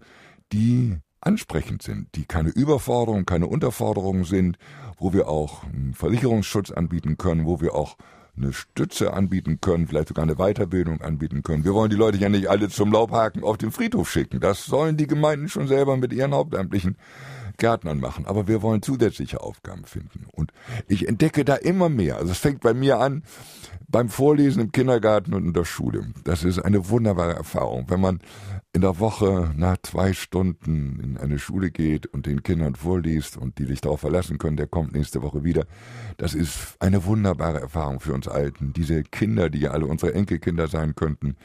die 0.53 0.97
ansprechend 1.21 1.84
sind, 1.84 2.07
die 2.15 2.25
keine 2.25 2.49
Überforderung, 2.49 3.25
keine 3.25 3.47
Unterforderung 3.47 4.25
sind, 4.25 4.57
wo 4.97 5.13
wir 5.13 5.27
auch 5.27 5.63
einen 5.63 5.93
Versicherungsschutz 5.93 6.71
anbieten 6.71 7.17
können, 7.17 7.45
wo 7.45 7.62
wir 7.62 7.75
auch 7.75 7.97
eine 8.36 8.53
Stütze 8.53 9.13
anbieten 9.13 9.60
können, 9.62 9.88
vielleicht 9.88 10.07
sogar 10.07 10.23
eine 10.23 10.36
Weiterbildung 10.36 11.01
anbieten 11.01 11.43
können. 11.43 11.63
Wir 11.63 11.73
wollen 11.73 11.89
die 11.89 11.97
Leute 11.97 12.17
ja 12.17 12.29
nicht 12.29 12.49
alle 12.49 12.69
zum 12.69 12.91
Laubhaken 12.91 13.43
auf 13.43 13.57
den 13.57 13.71
Friedhof 13.71 14.10
schicken. 14.10 14.39
Das 14.39 14.65
sollen 14.65 14.97
die 14.97 15.07
Gemeinden 15.07 15.49
schon 15.49 15.67
selber 15.67 15.97
mit 15.97 16.13
ihren 16.13 16.34
Hauptamtlichen 16.34 16.97
Gärtnern 17.62 18.00
machen, 18.00 18.26
aber 18.26 18.47
wir 18.47 18.63
wollen 18.63 18.82
zusätzliche 18.82 19.41
Aufgaben 19.41 19.86
finden. 19.86 20.26
Und 20.32 20.52
ich 20.88 21.08
entdecke 21.08 21.45
da 21.45 21.56
immer 21.56 21.89
mehr. 21.89 22.17
Also 22.17 22.32
es 22.32 22.39
fängt 22.39 22.62
bei 22.62 22.74
mir 22.74 23.00
an 23.00 23.21
beim 23.88 24.10
Vorlesen 24.10 24.63
im 24.63 24.71
Kindergarten 24.71 25.36
und 25.36 25.45
in 25.45 25.54
der 25.54 25.65
Schule. 25.65 26.08
Das 26.24 26.43
ist 26.43 26.58
eine 26.58 26.89
wunderbare 26.89 27.36
Erfahrung, 27.36 27.86
wenn 27.88 28.02
man 28.02 28.19
in 28.74 28.82
der 28.82 29.00
Woche 29.00 29.52
nach 29.56 29.78
zwei 29.84 30.13
Stunden 30.13 31.00
in 31.04 31.17
eine 31.17 31.38
Schule 31.38 31.69
geht 31.69 32.08
und 32.08 32.26
den 32.26 32.41
Kindern 32.41 32.74
vorliest 32.74 33.38
und 33.38 33.60
die 33.60 33.65
sich 33.65 33.82
darauf 33.82 34.00
verlassen 34.00 34.39
können, 34.39 34.58
der 34.58 34.67
kommt 34.67 34.93
nächste 34.93 35.21
Woche 35.21 35.43
wieder. 35.43 35.65
Das 36.17 36.34
ist 36.34 36.78
eine 36.80 37.06
wunderbare 37.06 37.62
Erfahrung 37.62 38.00
für 38.00 38.13
uns 38.13 38.28
Alten. 38.28 38.74
Diese 38.74 39.04
Kinder, 39.04 39.52
die 39.52 39.60
ja 39.60 39.71
alle 39.71 39.86
unsere 39.86 40.15
Enkelkinder 40.15 40.67
sein 40.67 40.95
könnten, 40.95 41.36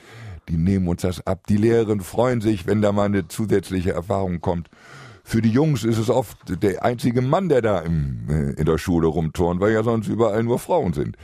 die 0.48 0.56
nehmen 0.56 0.88
uns 0.88 1.02
das 1.02 1.26
ab. 1.26 1.46
Die 1.48 1.58
Lehrerinnen 1.58 2.00
freuen 2.00 2.40
sich, 2.40 2.66
wenn 2.66 2.80
da 2.80 2.92
mal 2.92 3.04
eine 3.04 3.28
zusätzliche 3.28 3.92
Erfahrung 3.92 4.40
kommt. 4.40 4.70
Für 5.28 5.42
die 5.42 5.50
Jungs 5.50 5.82
ist 5.82 5.98
es 5.98 6.08
oft 6.08 6.38
der 6.62 6.84
einzige 6.84 7.20
Mann, 7.20 7.48
der 7.48 7.60
da 7.60 7.80
im, 7.80 8.28
äh, 8.30 8.60
in 8.60 8.64
der 8.64 8.78
Schule 8.78 9.08
rumturnt, 9.08 9.60
weil 9.60 9.72
ja 9.72 9.82
sonst 9.82 10.06
überall 10.06 10.44
nur 10.44 10.60
Frauen 10.60 10.92
sind 10.92 11.16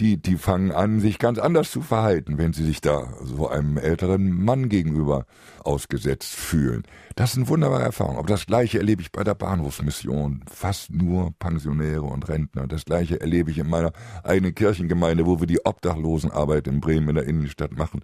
die, 0.00 0.16
die 0.20 0.36
fangen 0.36 0.72
an, 0.72 1.00
sich 1.00 1.18
ganz 1.18 1.38
anders 1.38 1.70
zu 1.70 1.80
verhalten, 1.80 2.38
wenn 2.38 2.52
sie 2.52 2.64
sich 2.64 2.80
da 2.80 3.08
so 3.22 3.48
einem 3.48 3.76
älteren 3.76 4.44
Mann 4.44 4.68
gegenüber 4.68 5.26
ausgesetzt 5.62 6.34
fühlen. 6.34 6.82
Das 7.16 7.30
ist 7.30 7.36
eine 7.38 7.48
wunderbare 7.48 7.82
Erfahrung. 7.82 8.18
Aber 8.18 8.28
das 8.28 8.46
Gleiche 8.46 8.78
erlebe 8.78 9.02
ich 9.02 9.12
bei 9.12 9.24
der 9.24 9.34
Bahnhofsmission. 9.34 10.44
Fast 10.50 10.90
nur 10.90 11.32
Pensionäre 11.38 12.02
und 12.02 12.28
Rentner. 12.28 12.66
Das 12.66 12.84
Gleiche 12.84 13.20
erlebe 13.20 13.50
ich 13.50 13.58
in 13.58 13.68
meiner 13.68 13.92
eigenen 14.22 14.54
Kirchengemeinde, 14.54 15.26
wo 15.26 15.40
wir 15.40 15.46
die 15.46 15.64
Obdachlosenarbeit 15.64 16.66
in 16.66 16.80
Bremen 16.80 17.10
in 17.10 17.14
der 17.16 17.24
Innenstadt 17.24 17.76
machen. 17.76 18.02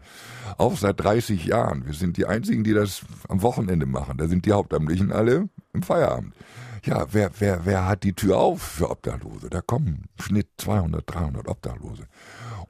Auch 0.58 0.76
seit 0.76 1.00
30 1.00 1.44
Jahren. 1.44 1.86
Wir 1.86 1.94
sind 1.94 2.16
die 2.16 2.26
einzigen, 2.26 2.64
die 2.64 2.72
das 2.72 3.02
am 3.28 3.42
Wochenende 3.42 3.86
machen. 3.86 4.16
Da 4.18 4.28
sind 4.28 4.46
die 4.46 4.52
Hauptamtlichen 4.52 5.12
alle 5.12 5.48
im 5.72 5.82
Feierabend 5.82 6.34
ja, 6.84 7.06
wer, 7.12 7.30
wer, 7.38 7.64
wer 7.66 7.86
hat 7.86 8.04
die 8.04 8.12
Tür 8.12 8.38
auf 8.38 8.62
für 8.62 8.90
Obdachlose? 8.90 9.50
Da 9.50 9.60
kommen 9.60 10.04
Schnitt 10.18 10.48
200, 10.58 11.04
300 11.06 11.48
Obdachlose. 11.48 12.06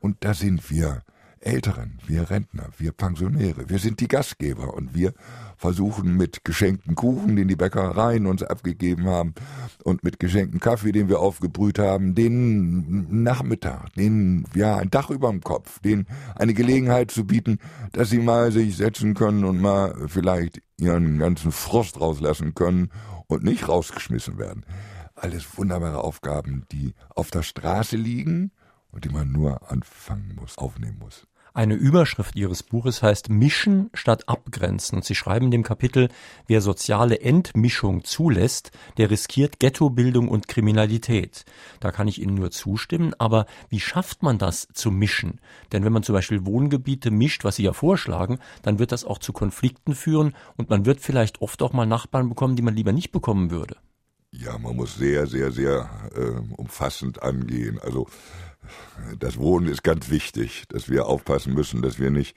Und 0.00 0.24
da 0.24 0.34
sind 0.34 0.70
wir 0.70 1.02
Älteren, 1.42 1.98
wir 2.06 2.28
Rentner, 2.28 2.68
wir 2.76 2.92
Pensionäre, 2.92 3.70
wir 3.70 3.78
sind 3.78 4.00
die 4.00 4.08
Gastgeber 4.08 4.74
und 4.74 4.94
wir 4.94 5.14
versuchen 5.56 6.18
mit 6.18 6.44
geschenkten 6.44 6.94
Kuchen, 6.94 7.34
den 7.34 7.48
die 7.48 7.56
Bäckereien 7.56 8.26
uns 8.26 8.42
abgegeben 8.42 9.06
haben 9.06 9.34
und 9.82 10.04
mit 10.04 10.20
geschenkten 10.20 10.60
Kaffee, 10.60 10.92
den 10.92 11.08
wir 11.08 11.20
aufgebrüht 11.20 11.78
haben, 11.78 12.14
den 12.14 13.22
Nachmittag, 13.22 13.94
den, 13.94 14.44
ja, 14.54 14.76
ein 14.76 14.90
Dach 14.90 15.08
über 15.08 15.30
dem 15.30 15.40
Kopf, 15.40 15.78
den 15.80 16.06
eine 16.34 16.52
Gelegenheit 16.52 17.10
zu 17.10 17.24
bieten, 17.24 17.58
dass 17.92 18.10
sie 18.10 18.18
mal 18.18 18.52
sich 18.52 18.76
setzen 18.76 19.14
können 19.14 19.44
und 19.44 19.62
mal 19.62 19.94
vielleicht 20.08 20.60
ihren 20.76 21.18
ganzen 21.18 21.52
Frust 21.52 22.00
rauslassen 22.00 22.54
können 22.54 22.90
und 23.30 23.44
nicht 23.44 23.68
rausgeschmissen 23.68 24.38
werden. 24.38 24.66
alles 25.14 25.58
wunderbare 25.58 26.02
Aufgaben, 26.02 26.64
die 26.72 26.94
auf 27.10 27.30
der 27.30 27.42
Straße 27.42 27.96
liegen 27.96 28.52
und 28.90 29.04
die 29.04 29.10
man 29.10 29.30
nur 29.30 29.70
anfangen 29.70 30.34
muss, 30.34 30.56
aufnehmen 30.56 30.98
muss. 30.98 31.26
Eine 31.52 31.74
Überschrift 31.74 32.36
Ihres 32.36 32.62
Buches 32.62 33.02
heißt 33.02 33.28
Mischen 33.28 33.90
statt 33.92 34.28
Abgrenzen. 34.28 34.96
Und 34.96 35.04
Sie 35.04 35.16
schreiben 35.16 35.46
in 35.46 35.50
dem 35.50 35.62
Kapitel, 35.64 36.08
wer 36.46 36.60
soziale 36.60 37.20
Entmischung 37.20 38.04
zulässt, 38.04 38.70
der 38.98 39.10
riskiert 39.10 39.58
Ghettobildung 39.58 40.28
und 40.28 40.46
Kriminalität. 40.46 41.44
Da 41.80 41.90
kann 41.90 42.06
ich 42.06 42.20
Ihnen 42.22 42.34
nur 42.34 42.52
zustimmen, 42.52 43.14
aber 43.18 43.46
wie 43.68 43.80
schafft 43.80 44.22
man 44.22 44.38
das 44.38 44.68
zu 44.72 44.92
mischen? 44.92 45.40
Denn 45.72 45.84
wenn 45.84 45.92
man 45.92 46.04
zum 46.04 46.14
Beispiel 46.14 46.46
Wohngebiete 46.46 47.10
mischt, 47.10 47.42
was 47.42 47.56
Sie 47.56 47.64
ja 47.64 47.72
vorschlagen, 47.72 48.38
dann 48.62 48.78
wird 48.78 48.92
das 48.92 49.04
auch 49.04 49.18
zu 49.18 49.32
Konflikten 49.32 49.94
führen 49.94 50.36
und 50.56 50.70
man 50.70 50.86
wird 50.86 51.00
vielleicht 51.00 51.42
oft 51.42 51.62
auch 51.62 51.72
mal 51.72 51.86
Nachbarn 51.86 52.28
bekommen, 52.28 52.54
die 52.54 52.62
man 52.62 52.76
lieber 52.76 52.92
nicht 52.92 53.10
bekommen 53.10 53.50
würde. 53.50 53.76
Ja, 54.32 54.56
man 54.58 54.76
muss 54.76 54.94
sehr, 54.94 55.26
sehr, 55.26 55.50
sehr 55.50 55.90
äh, 56.14 56.54
umfassend 56.56 57.20
angehen. 57.22 57.80
Also 57.80 58.06
das 59.18 59.38
Wohnen 59.38 59.68
ist 59.68 59.82
ganz 59.82 60.10
wichtig, 60.10 60.64
dass 60.68 60.88
wir 60.88 61.06
aufpassen 61.06 61.54
müssen, 61.54 61.82
dass 61.82 61.98
wir 61.98 62.10
nicht 62.10 62.36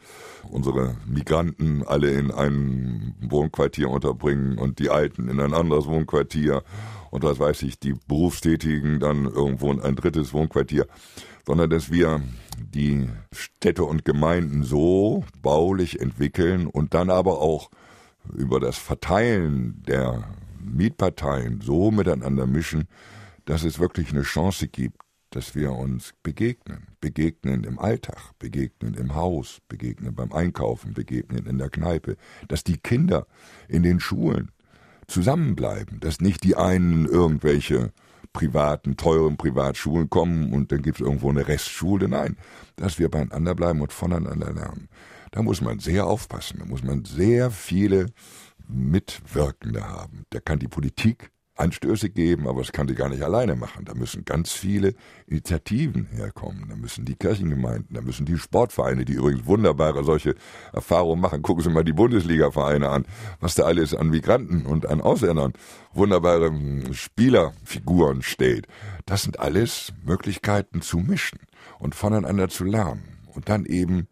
unsere 0.50 0.96
Migranten 1.06 1.84
alle 1.86 2.12
in 2.12 2.32
ein 2.32 3.16
Wohnquartier 3.22 3.90
unterbringen 3.90 4.58
und 4.58 4.80
die 4.80 4.90
Alten 4.90 5.30
in 5.30 5.40
ein 5.40 5.54
anderes 5.54 5.86
Wohnquartier 5.86 6.64
und 7.12 7.24
was 7.24 7.40
weiß 7.40 7.62
ich, 7.64 7.80
die 7.80 7.94
Berufstätigen 8.08 9.00
dann 9.00 9.26
irgendwo 9.26 9.72
in 9.72 9.82
ein 9.82 9.96
drittes 9.96 10.34
Wohnquartier, 10.34 10.88
sondern 11.46 11.70
dass 11.70 11.92
wir 11.92 12.22
die 12.58 13.10
Städte 13.32 13.84
und 13.84 14.06
Gemeinden 14.06 14.64
so 14.64 15.24
baulich 15.42 16.00
entwickeln 16.00 16.68
und 16.68 16.94
dann 16.94 17.10
aber 17.10 17.40
auch 17.40 17.70
über 18.34 18.60
das 18.60 18.78
Verteilen 18.78 19.84
der 19.88 20.24
Mietparteien 20.60 21.62
so 21.62 21.92
miteinander 21.92 22.48
mischen, 22.48 22.88
dass 23.46 23.64
es 23.64 23.80
wirklich 23.80 24.12
eine 24.12 24.24
Chance 24.24 24.68
gibt, 24.68 25.03
dass 25.36 25.56
wir 25.56 25.72
uns 25.72 26.14
begegnen. 26.22 26.88
Begegnen 27.02 27.64
im 27.64 27.80
Alltag, 27.80 28.38
begegnen 28.40 28.94
im 28.94 29.16
Haus, 29.16 29.60
begegnen 29.68 30.14
beim 30.14 30.32
Einkaufen, 30.32 30.94
begegnen 30.94 31.46
in 31.46 31.58
der 31.58 31.70
Kneipe. 31.70 32.18
Dass 32.48 32.64
die 32.64 32.78
Kinder 32.78 33.26
in 33.68 33.84
den 33.84 34.00
Schulen 34.00 34.52
zusammenbleiben, 35.08 36.00
dass 36.00 36.22
nicht 36.22 36.44
die 36.44 36.56
einen 36.56 37.06
irgendwelche 37.06 37.92
privaten, 38.32 38.96
teuren 38.96 39.38
Privatschulen 39.38 40.10
kommen 40.10 40.54
und 40.54 40.72
dann 40.72 40.82
gibt 40.82 41.00
es 41.00 41.06
irgendwo 41.06 41.30
eine 41.30 41.48
Restschule. 41.48 42.08
Nein, 42.08 42.38
dass 42.76 43.00
wir 43.00 43.10
beieinander 43.10 43.56
bleiben 43.56 43.82
und 43.82 43.92
voneinander 43.92 44.54
lernen. 44.54 44.88
Da 45.32 45.42
muss 45.42 45.62
man 45.62 45.80
sehr 45.80 46.06
aufpassen, 46.06 46.60
da 46.60 46.66
muss 46.66 46.84
man 46.84 47.06
sehr 47.06 47.50
viele 47.50 48.08
Mitwirkende 48.68 49.88
haben. 49.88 50.26
Da 50.30 50.40
kann 50.40 50.60
die 50.60 50.68
Politik 50.68 51.32
Anstöße 51.56 52.10
geben, 52.10 52.48
aber 52.48 52.62
das 52.62 52.72
kann 52.72 52.88
sie 52.88 52.96
gar 52.96 53.10
nicht 53.10 53.22
alleine 53.22 53.56
machen. 53.56 53.86
Da 53.86 53.94
müssen 53.94 54.26
ganz 54.26 54.52
viele 54.52 54.96
Initiativen 55.28 56.08
herkommen. 56.08 56.66
Da 56.70 56.76
müssen 56.76 57.06
die 57.06 57.16
Kirchengemeinden, 57.16 57.96
da 57.96 58.02
müssen 58.02 58.26
die 58.26 58.38
Sportvereine, 58.38 59.06
die 59.06 59.14
übrigens 59.14 59.46
wunderbare 59.46 60.04
solche 60.04 60.36
Erfahrungen 60.72 61.22
machen. 61.22 61.44
Gucken 61.44 61.64
Sie 61.64 61.70
mal 61.70 61.84
die 61.84 61.94
Bundesliga-Vereine 61.94 62.90
an, 62.90 63.06
was 63.40 63.56
da 63.56 63.64
alles 63.64 63.94
an 63.94 64.10
Migranten 64.10 64.66
und 64.66 64.88
an 64.88 65.02
Ausländern 65.02 65.54
wunderbare 65.94 66.48
hm, 66.48 66.94
Spielerfiguren 66.94 68.24
steht. 68.24 68.68
Das 69.06 69.22
sind 69.22 69.40
alles 69.40 69.94
Möglichkeiten 70.04 70.82
zu 70.82 70.98
mischen 70.98 71.40
und 71.78 71.94
voneinander 71.94 72.50
zu 72.50 72.64
lernen 72.64 73.04
und 73.36 73.50
dann 73.50 73.66
eben 73.66 74.08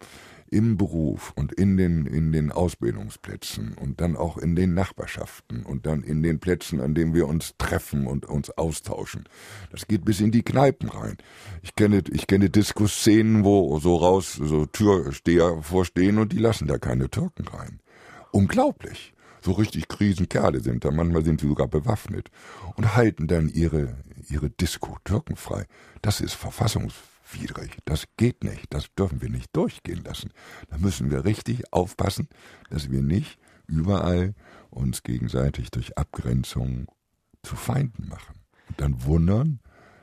im 0.52 0.76
Beruf 0.76 1.32
und 1.34 1.52
in 1.52 1.76
den, 1.76 2.06
in 2.06 2.30
den 2.30 2.52
Ausbildungsplätzen 2.52 3.72
und 3.72 4.00
dann 4.00 4.16
auch 4.16 4.36
in 4.36 4.54
den 4.54 4.74
Nachbarschaften 4.74 5.64
und 5.64 5.86
dann 5.86 6.02
in 6.02 6.22
den 6.22 6.40
Plätzen, 6.40 6.80
an 6.80 6.94
denen 6.94 7.14
wir 7.14 7.26
uns 7.26 7.54
treffen 7.56 8.06
und 8.06 8.26
uns 8.26 8.50
austauschen. 8.50 9.24
Das 9.70 9.88
geht 9.88 10.04
bis 10.04 10.20
in 10.20 10.30
die 10.30 10.42
Kneipen 10.42 10.90
rein. 10.90 11.16
Ich 11.62 11.74
kenne, 11.74 12.02
ich 12.10 12.26
kenne 12.26 12.50
Diskusszenen, 12.50 13.44
wo 13.44 13.78
so 13.80 13.96
raus, 13.96 14.34
so 14.34 14.66
Türsteher 14.66 15.62
vorstehen 15.62 16.18
und 16.18 16.32
die 16.32 16.38
lassen 16.38 16.68
da 16.68 16.78
keine 16.78 17.08
Türken 17.08 17.48
rein. 17.48 17.80
Unglaublich. 18.30 19.14
So 19.40 19.52
richtig 19.52 19.88
Krisenkerle 19.88 20.60
sind 20.60 20.84
da. 20.84 20.90
Manchmal 20.90 21.24
sind 21.24 21.40
sie 21.40 21.48
sogar 21.48 21.66
bewaffnet 21.66 22.30
und 22.76 22.94
halten 22.94 23.26
dann 23.26 23.48
ihre, 23.48 23.96
ihre 24.28 24.50
Disco 24.50 24.98
türkenfrei. 25.04 25.66
Das 26.00 26.20
ist 26.20 26.34
verfassungs 26.34 26.94
widrig. 27.34 27.78
Das 27.84 28.06
geht 28.16 28.44
nicht. 28.44 28.66
Das 28.70 28.92
dürfen 28.94 29.20
wir 29.20 29.28
nicht 29.28 29.54
durchgehen 29.54 30.02
lassen. 30.04 30.30
Da 30.68 30.78
müssen 30.78 31.10
wir 31.10 31.24
richtig 31.24 31.72
aufpassen, 31.72 32.28
dass 32.70 32.90
wir 32.90 33.02
nicht 33.02 33.38
überall 33.66 34.34
uns 34.70 35.02
gegenseitig 35.02 35.70
durch 35.70 35.96
Abgrenzung 35.96 36.86
zu 37.42 37.56
Feinden 37.56 38.08
machen. 38.08 38.40
Und 38.68 38.80
dann 38.80 39.04
wundern, 39.04 39.60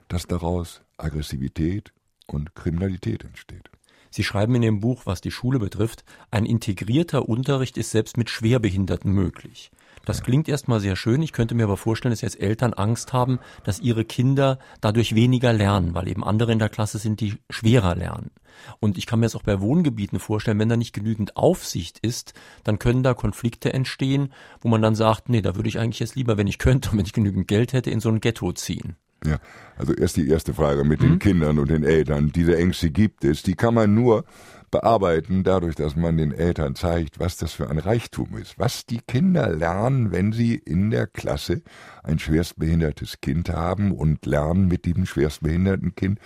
dass 0.07 0.27
daraus 0.27 0.81
Aggressivität 0.97 1.93
und 2.27 2.55
Kriminalität 2.55 3.23
entsteht. 3.23 3.69
Sie 4.09 4.23
schreiben 4.23 4.55
in 4.55 4.63
Ihrem 4.63 4.79
Buch, 4.79 5.01
was 5.05 5.21
die 5.21 5.31
Schule 5.31 5.59
betrifft, 5.59 6.03
ein 6.31 6.45
integrierter 6.45 7.27
Unterricht 7.27 7.77
ist 7.77 7.91
selbst 7.91 8.17
mit 8.17 8.29
Schwerbehinderten 8.29 9.11
möglich. 9.11 9.71
Das 10.05 10.23
klingt 10.23 10.49
erstmal 10.49 10.79
sehr 10.79 10.95
schön. 10.95 11.21
Ich 11.21 11.33
könnte 11.33 11.53
mir 11.53 11.65
aber 11.65 11.77
vorstellen, 11.77 12.11
dass 12.11 12.21
jetzt 12.21 12.39
Eltern 12.39 12.73
Angst 12.73 13.13
haben, 13.13 13.39
dass 13.63 13.79
ihre 13.79 14.05
Kinder 14.05 14.57
dadurch 14.81 15.13
weniger 15.13 15.53
lernen, 15.53 15.93
weil 15.93 16.07
eben 16.07 16.23
andere 16.23 16.51
in 16.51 16.59
der 16.59 16.69
Klasse 16.69 16.97
sind, 16.97 17.19
die 17.19 17.35
schwerer 17.49 17.95
lernen. 17.95 18.31
Und 18.79 18.97
ich 18.97 19.05
kann 19.05 19.19
mir 19.19 19.27
das 19.27 19.35
auch 19.35 19.43
bei 19.43 19.61
Wohngebieten 19.61 20.19
vorstellen, 20.19 20.59
wenn 20.59 20.69
da 20.69 20.77
nicht 20.77 20.93
genügend 20.93 21.37
Aufsicht 21.37 21.99
ist, 21.99 22.33
dann 22.63 22.79
können 22.79 23.03
da 23.03 23.13
Konflikte 23.13 23.71
entstehen, 23.71 24.33
wo 24.61 24.67
man 24.67 24.81
dann 24.81 24.95
sagt, 24.95 25.29
nee, 25.29 25.41
da 25.41 25.55
würde 25.55 25.69
ich 25.69 25.79
eigentlich 25.79 25.99
jetzt 25.99 26.15
lieber, 26.15 26.37
wenn 26.37 26.47
ich 26.47 26.57
könnte 26.57 26.89
und 26.89 26.97
wenn 26.97 27.05
ich 27.05 27.13
genügend 27.13 27.47
Geld 27.47 27.73
hätte, 27.73 27.91
in 27.91 27.99
so 27.99 28.09
ein 28.09 28.19
Ghetto 28.19 28.51
ziehen. 28.51 28.95
Ja, 29.25 29.37
also 29.77 29.93
erst 29.93 30.17
die 30.17 30.29
erste 30.29 30.53
Frage 30.53 30.83
mit 30.83 31.01
mhm. 31.01 31.05
den 31.05 31.19
Kindern 31.19 31.59
und 31.59 31.69
den 31.69 31.83
Eltern. 31.83 32.31
Diese 32.31 32.57
Ängste 32.57 32.89
gibt 32.89 33.25
es, 33.25 33.43
die 33.43 33.55
kann 33.55 33.73
man 33.73 33.93
nur 33.93 34.23
bearbeiten, 34.71 35.43
dadurch, 35.43 35.75
dass 35.75 35.95
man 35.95 36.17
den 36.17 36.31
Eltern 36.31 36.75
zeigt, 36.75 37.19
was 37.19 37.37
das 37.37 37.53
für 37.53 37.69
ein 37.69 37.79
Reichtum 37.79 38.37
ist, 38.37 38.57
was 38.59 38.85
die 38.85 38.99
Kinder 38.99 39.49
lernen, 39.53 40.11
wenn 40.11 40.31
sie 40.31 40.55
in 40.55 40.91
der 40.91 41.07
Klasse 41.07 41.61
ein 42.03 42.19
schwerstbehindertes 42.19 43.21
Kind 43.21 43.49
haben 43.49 43.91
und 43.91 44.25
lernen, 44.25 44.67
mit 44.67 44.85
diesem 44.85 45.05
schwerstbehinderten 45.05 45.95
Kind 45.95 46.19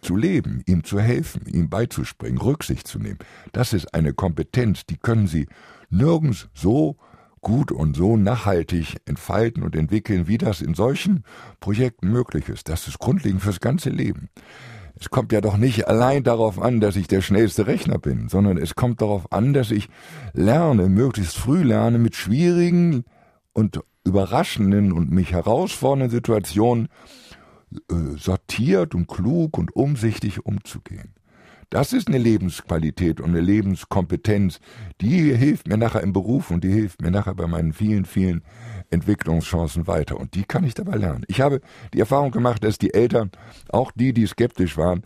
zu 0.00 0.16
leben, 0.16 0.62
ihm 0.66 0.84
zu 0.84 1.00
helfen, 1.00 1.46
ihm 1.46 1.68
beizuspringen, 1.68 2.40
Rücksicht 2.40 2.86
zu 2.86 2.98
nehmen. 2.98 3.18
Das 3.52 3.72
ist 3.72 3.94
eine 3.94 4.12
Kompetenz, 4.12 4.86
die 4.86 4.96
können 4.96 5.26
sie 5.26 5.46
nirgends 5.90 6.48
so 6.52 6.96
gut 7.44 7.70
und 7.70 7.94
so 7.94 8.16
nachhaltig 8.16 8.96
entfalten 9.06 9.62
und 9.62 9.76
entwickeln, 9.76 10.26
wie 10.26 10.38
das 10.38 10.60
in 10.60 10.74
solchen 10.74 11.22
Projekten 11.60 12.08
möglich 12.10 12.48
ist. 12.48 12.68
Das 12.68 12.88
ist 12.88 12.98
grundlegend 12.98 13.42
fürs 13.42 13.60
ganze 13.60 13.90
Leben. 13.90 14.30
Es 14.98 15.10
kommt 15.10 15.32
ja 15.32 15.40
doch 15.40 15.56
nicht 15.56 15.86
allein 15.86 16.24
darauf 16.24 16.60
an, 16.60 16.80
dass 16.80 16.96
ich 16.96 17.06
der 17.06 17.20
schnellste 17.20 17.66
Rechner 17.66 17.98
bin, 17.98 18.28
sondern 18.28 18.58
es 18.58 18.74
kommt 18.74 19.00
darauf 19.00 19.32
an, 19.32 19.52
dass 19.52 19.70
ich 19.70 19.88
lerne, 20.32 20.88
möglichst 20.88 21.36
früh 21.36 21.62
lerne, 21.62 21.98
mit 21.98 22.16
schwierigen 22.16 23.04
und 23.52 23.80
überraschenden 24.04 24.92
und 24.92 25.10
mich 25.10 25.32
herausfordernden 25.32 26.10
Situationen 26.10 26.88
äh, 27.90 28.16
sortiert 28.16 28.94
und 28.94 29.08
klug 29.08 29.58
und 29.58 29.74
umsichtig 29.74 30.46
umzugehen. 30.46 31.13
Das 31.74 31.92
ist 31.92 32.06
eine 32.06 32.18
Lebensqualität 32.18 33.20
und 33.20 33.30
eine 33.30 33.40
Lebenskompetenz, 33.40 34.60
die 35.00 35.34
hilft 35.34 35.66
mir 35.66 35.76
nachher 35.76 36.02
im 36.02 36.12
Beruf 36.12 36.52
und 36.52 36.62
die 36.62 36.70
hilft 36.70 37.02
mir 37.02 37.10
nachher 37.10 37.34
bei 37.34 37.48
meinen 37.48 37.72
vielen, 37.72 38.04
vielen 38.04 38.44
Entwicklungschancen 38.90 39.88
weiter. 39.88 40.20
Und 40.20 40.36
die 40.36 40.44
kann 40.44 40.62
ich 40.62 40.74
dabei 40.74 40.94
lernen. 40.98 41.24
Ich 41.26 41.40
habe 41.40 41.60
die 41.92 41.98
Erfahrung 41.98 42.30
gemacht, 42.30 42.62
dass 42.62 42.78
die 42.78 42.94
Eltern, 42.94 43.32
auch 43.70 43.90
die, 43.90 44.12
die 44.12 44.24
skeptisch 44.28 44.76
waren, 44.76 45.02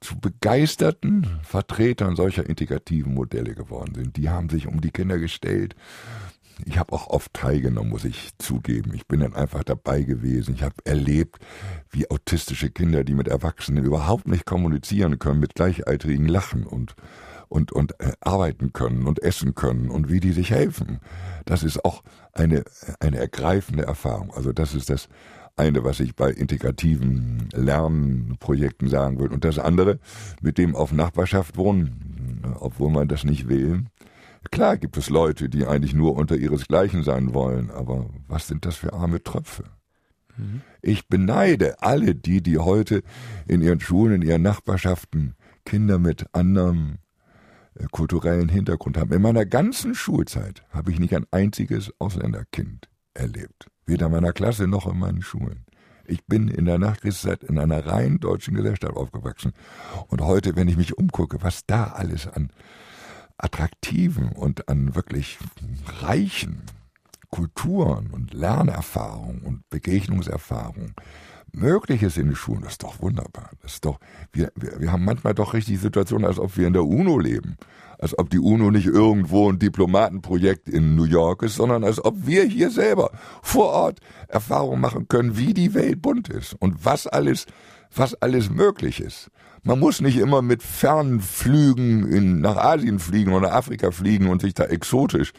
zu 0.00 0.18
begeisterten 0.18 1.26
Vertretern 1.42 2.16
solcher 2.16 2.48
integrativen 2.48 3.12
Modelle 3.12 3.54
geworden 3.54 3.94
sind. 3.94 4.16
Die 4.16 4.30
haben 4.30 4.48
sich 4.48 4.66
um 4.66 4.80
die 4.80 4.92
Kinder 4.92 5.18
gestellt. 5.18 5.76
Ich 6.64 6.78
habe 6.78 6.92
auch 6.92 7.08
oft 7.08 7.34
teilgenommen, 7.34 7.90
muss 7.90 8.04
ich 8.04 8.30
zugeben. 8.38 8.92
Ich 8.94 9.06
bin 9.06 9.20
dann 9.20 9.34
einfach 9.34 9.62
dabei 9.62 10.02
gewesen. 10.02 10.54
Ich 10.54 10.62
habe 10.62 10.74
erlebt, 10.84 11.38
wie 11.90 12.10
autistische 12.10 12.70
Kinder, 12.70 13.04
die 13.04 13.14
mit 13.14 13.28
Erwachsenen 13.28 13.84
überhaupt 13.84 14.26
nicht 14.26 14.46
kommunizieren 14.46 15.18
können, 15.18 15.40
mit 15.40 15.54
Gleichaltrigen 15.54 16.28
lachen 16.28 16.66
und 16.66 16.94
und, 17.48 17.72
und 17.72 18.00
äh, 18.00 18.12
arbeiten 18.20 18.72
können 18.72 19.06
und 19.06 19.22
essen 19.22 19.54
können 19.54 19.88
und 19.88 20.10
wie 20.10 20.20
die 20.20 20.32
sich 20.32 20.50
helfen. 20.50 21.00
Das 21.44 21.62
ist 21.62 21.84
auch 21.84 22.02
eine, 22.32 22.64
eine 23.00 23.18
ergreifende 23.18 23.84
Erfahrung. 23.84 24.32
Also 24.34 24.52
das 24.52 24.74
ist 24.74 24.90
das 24.90 25.08
eine, 25.56 25.84
was 25.84 26.00
ich 26.00 26.14
bei 26.14 26.30
integrativen 26.30 27.48
Lernprojekten 27.54 28.88
sagen 28.88 29.18
würde. 29.18 29.34
Und 29.34 29.44
das 29.44 29.58
andere, 29.58 29.98
mit 30.42 30.58
dem 30.58 30.76
auf 30.76 30.92
Nachbarschaft 30.92 31.56
wohnen, 31.56 32.42
obwohl 32.58 32.90
man 32.90 33.08
das 33.08 33.24
nicht 33.24 33.48
will. 33.48 33.84
Klar 34.50 34.76
gibt 34.76 34.96
es 34.96 35.10
Leute, 35.10 35.48
die 35.48 35.66
eigentlich 35.66 35.94
nur 35.94 36.16
unter 36.16 36.36
ihresgleichen 36.36 37.02
sein 37.02 37.34
wollen, 37.34 37.70
aber 37.70 38.10
was 38.28 38.46
sind 38.46 38.64
das 38.64 38.76
für 38.76 38.92
arme 38.92 39.22
Tröpfe? 39.22 39.64
Mhm. 40.36 40.62
Ich 40.82 41.08
beneide 41.08 41.82
alle 41.82 42.14
die, 42.14 42.42
die 42.42 42.58
heute 42.58 43.02
in 43.46 43.62
ihren 43.62 43.80
Schulen, 43.80 44.22
in 44.22 44.28
ihren 44.28 44.42
Nachbarschaften 44.42 45.34
Kinder 45.64 45.98
mit 45.98 46.26
anderem 46.34 46.98
äh, 47.74 47.86
kulturellen 47.90 48.48
Hintergrund 48.48 48.96
haben. 48.96 49.12
In 49.12 49.22
meiner 49.22 49.46
ganzen 49.46 49.94
Schulzeit 49.94 50.64
habe 50.70 50.92
ich 50.92 50.98
nicht 50.98 51.14
ein 51.14 51.26
einziges 51.30 51.92
Ausländerkind 51.98 52.88
erlebt. 53.14 53.68
Weder 53.84 54.06
in 54.06 54.12
meiner 54.12 54.32
Klasse 54.32 54.66
noch 54.66 54.86
in 54.90 54.98
meinen 54.98 55.22
Schulen. 55.22 55.64
Ich 56.08 56.24
bin 56.26 56.48
in 56.48 56.66
der 56.66 56.78
Nachkriegszeit 56.78 57.42
in 57.42 57.58
einer 57.58 57.84
rein 57.84 58.20
deutschen 58.20 58.54
Gesellschaft 58.54 58.96
aufgewachsen. 58.96 59.52
Und 60.06 60.20
heute, 60.20 60.54
wenn 60.54 60.68
ich 60.68 60.76
mich 60.76 60.96
umgucke, 60.96 61.38
was 61.42 61.66
da 61.66 61.88
alles 61.88 62.28
an 62.28 62.50
attraktiven 63.38 64.32
und 64.32 64.68
an 64.68 64.94
wirklich 64.94 65.38
reichen 66.00 66.62
Kulturen 67.30 68.10
und 68.12 68.32
Lernerfahrungen 68.32 69.42
und 69.42 69.68
Begegnungserfahrungen 69.68 70.94
möglich 71.56 72.02
ist 72.02 72.18
in 72.18 72.26
den 72.26 72.36
Schulen, 72.36 72.62
das 72.62 72.72
ist 72.72 72.82
doch 72.82 73.00
wunderbar. 73.00 73.50
Das 73.62 73.74
ist 73.74 73.84
doch, 73.84 73.98
wir, 74.32 74.52
wir, 74.54 74.80
wir 74.80 74.92
haben 74.92 75.04
manchmal 75.04 75.34
doch 75.34 75.54
richtig 75.54 75.80
Situationen, 75.80 76.26
als 76.26 76.38
ob 76.38 76.56
wir 76.56 76.66
in 76.66 76.72
der 76.72 76.84
UNO 76.84 77.18
leben. 77.18 77.56
Als 77.98 78.18
ob 78.18 78.28
die 78.28 78.38
UNO 78.38 78.70
nicht 78.70 78.86
irgendwo 78.86 79.50
ein 79.50 79.58
Diplomatenprojekt 79.58 80.68
in 80.68 80.96
New 80.96 81.04
York 81.04 81.42
ist, 81.42 81.56
sondern 81.56 81.82
als 81.82 82.04
ob 82.04 82.26
wir 82.26 82.44
hier 82.44 82.70
selber 82.70 83.10
vor 83.42 83.70
Ort 83.70 84.00
Erfahrungen 84.28 84.80
machen 84.80 85.08
können, 85.08 85.38
wie 85.38 85.54
die 85.54 85.72
Welt 85.72 86.02
bunt 86.02 86.28
ist 86.28 86.54
und 86.58 86.84
was 86.84 87.06
alles, 87.06 87.46
was 87.94 88.14
alles 88.14 88.50
möglich 88.50 89.00
ist. 89.00 89.30
Man 89.66 89.80
muss 89.80 90.00
nicht 90.00 90.16
immer 90.16 90.42
mit 90.42 90.62
Fernflügen 90.62 92.06
in, 92.06 92.40
nach 92.40 92.56
Asien 92.56 93.00
fliegen 93.00 93.32
oder 93.32 93.52
Afrika 93.52 93.90
fliegen 93.90 94.28
und 94.28 94.40
sich 94.40 94.54
da 94.54 94.62
exotisch 94.62 95.32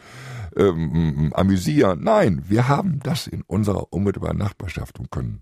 ähm, 0.54 1.32
amüsieren. 1.34 2.00
Nein, 2.02 2.44
wir 2.46 2.68
haben 2.68 3.00
das 3.02 3.26
in 3.26 3.40
unserer 3.40 3.90
unmittelbaren 3.90 4.36
Nachbarschaft 4.36 4.98
und 4.98 5.10
können 5.10 5.40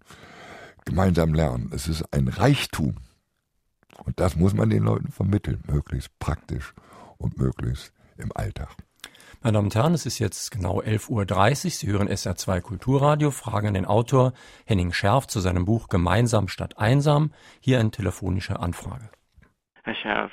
gemeinsam 0.85 1.35
lernen. 1.35 1.73
Es 1.75 1.89
ist 1.89 2.05
ein 2.13 2.29
Reichtum. 2.29 2.95
Und 4.05 4.21
das 4.21 4.37
muss 4.37 4.55
man 4.55 4.71
den 4.71 4.85
Leuten 4.85 5.11
vermitteln, 5.11 5.65
möglichst 5.67 6.17
praktisch 6.21 6.73
und 7.19 7.39
möglichst 7.39 7.93
im 8.19 8.31
Alltag. 8.37 8.86
Meine 9.43 9.55
Damen 9.55 9.67
und 9.67 9.75
Herren, 9.75 9.95
es 9.95 10.07
ist 10.07 10.19
jetzt 10.19 10.51
genau 10.51 10.81
11.30 10.81 11.11
Uhr. 11.11 11.71
Sie 11.71 11.87
hören 11.89 12.09
SR2 12.09 12.61
Kulturradio, 12.61 13.31
fragen 13.31 13.75
den 13.75 13.85
Autor 13.85 14.33
Henning 14.67 14.93
Scherf 14.93 15.27
zu 15.27 15.41
seinem 15.41 15.65
Buch 15.65 15.89
Gemeinsam 15.89 16.49
statt 16.49 16.79
einsam. 16.79 17.33
Hier 17.61 17.79
eine 17.79 17.91
telefonische 17.91 18.59
Anfrage. 18.59 19.11
Herr 19.85 19.95
Scherf, 19.95 20.33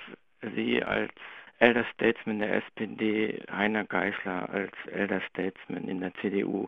Sie 0.55 0.83
als 0.83 1.13
Elder 1.59 1.85
Statesman 1.93 2.39
der 2.39 2.55
SPD, 2.55 3.43
Heiner 3.51 3.85
Geißler 3.85 4.49
als 4.49 4.73
Elder 4.91 5.21
Statesman 5.29 5.87
in 5.87 5.99
der 5.99 6.13
CDU, 6.15 6.67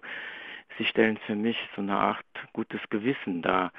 Sie 0.77 0.85
stellen 0.85 1.17
für 1.25 1.35
mich 1.35 1.57
so 1.75 1.81
eine 1.81 1.95
Art 1.95 2.25
gutes 2.53 2.81
Gewissen 2.89 3.41
dar. 3.41 3.71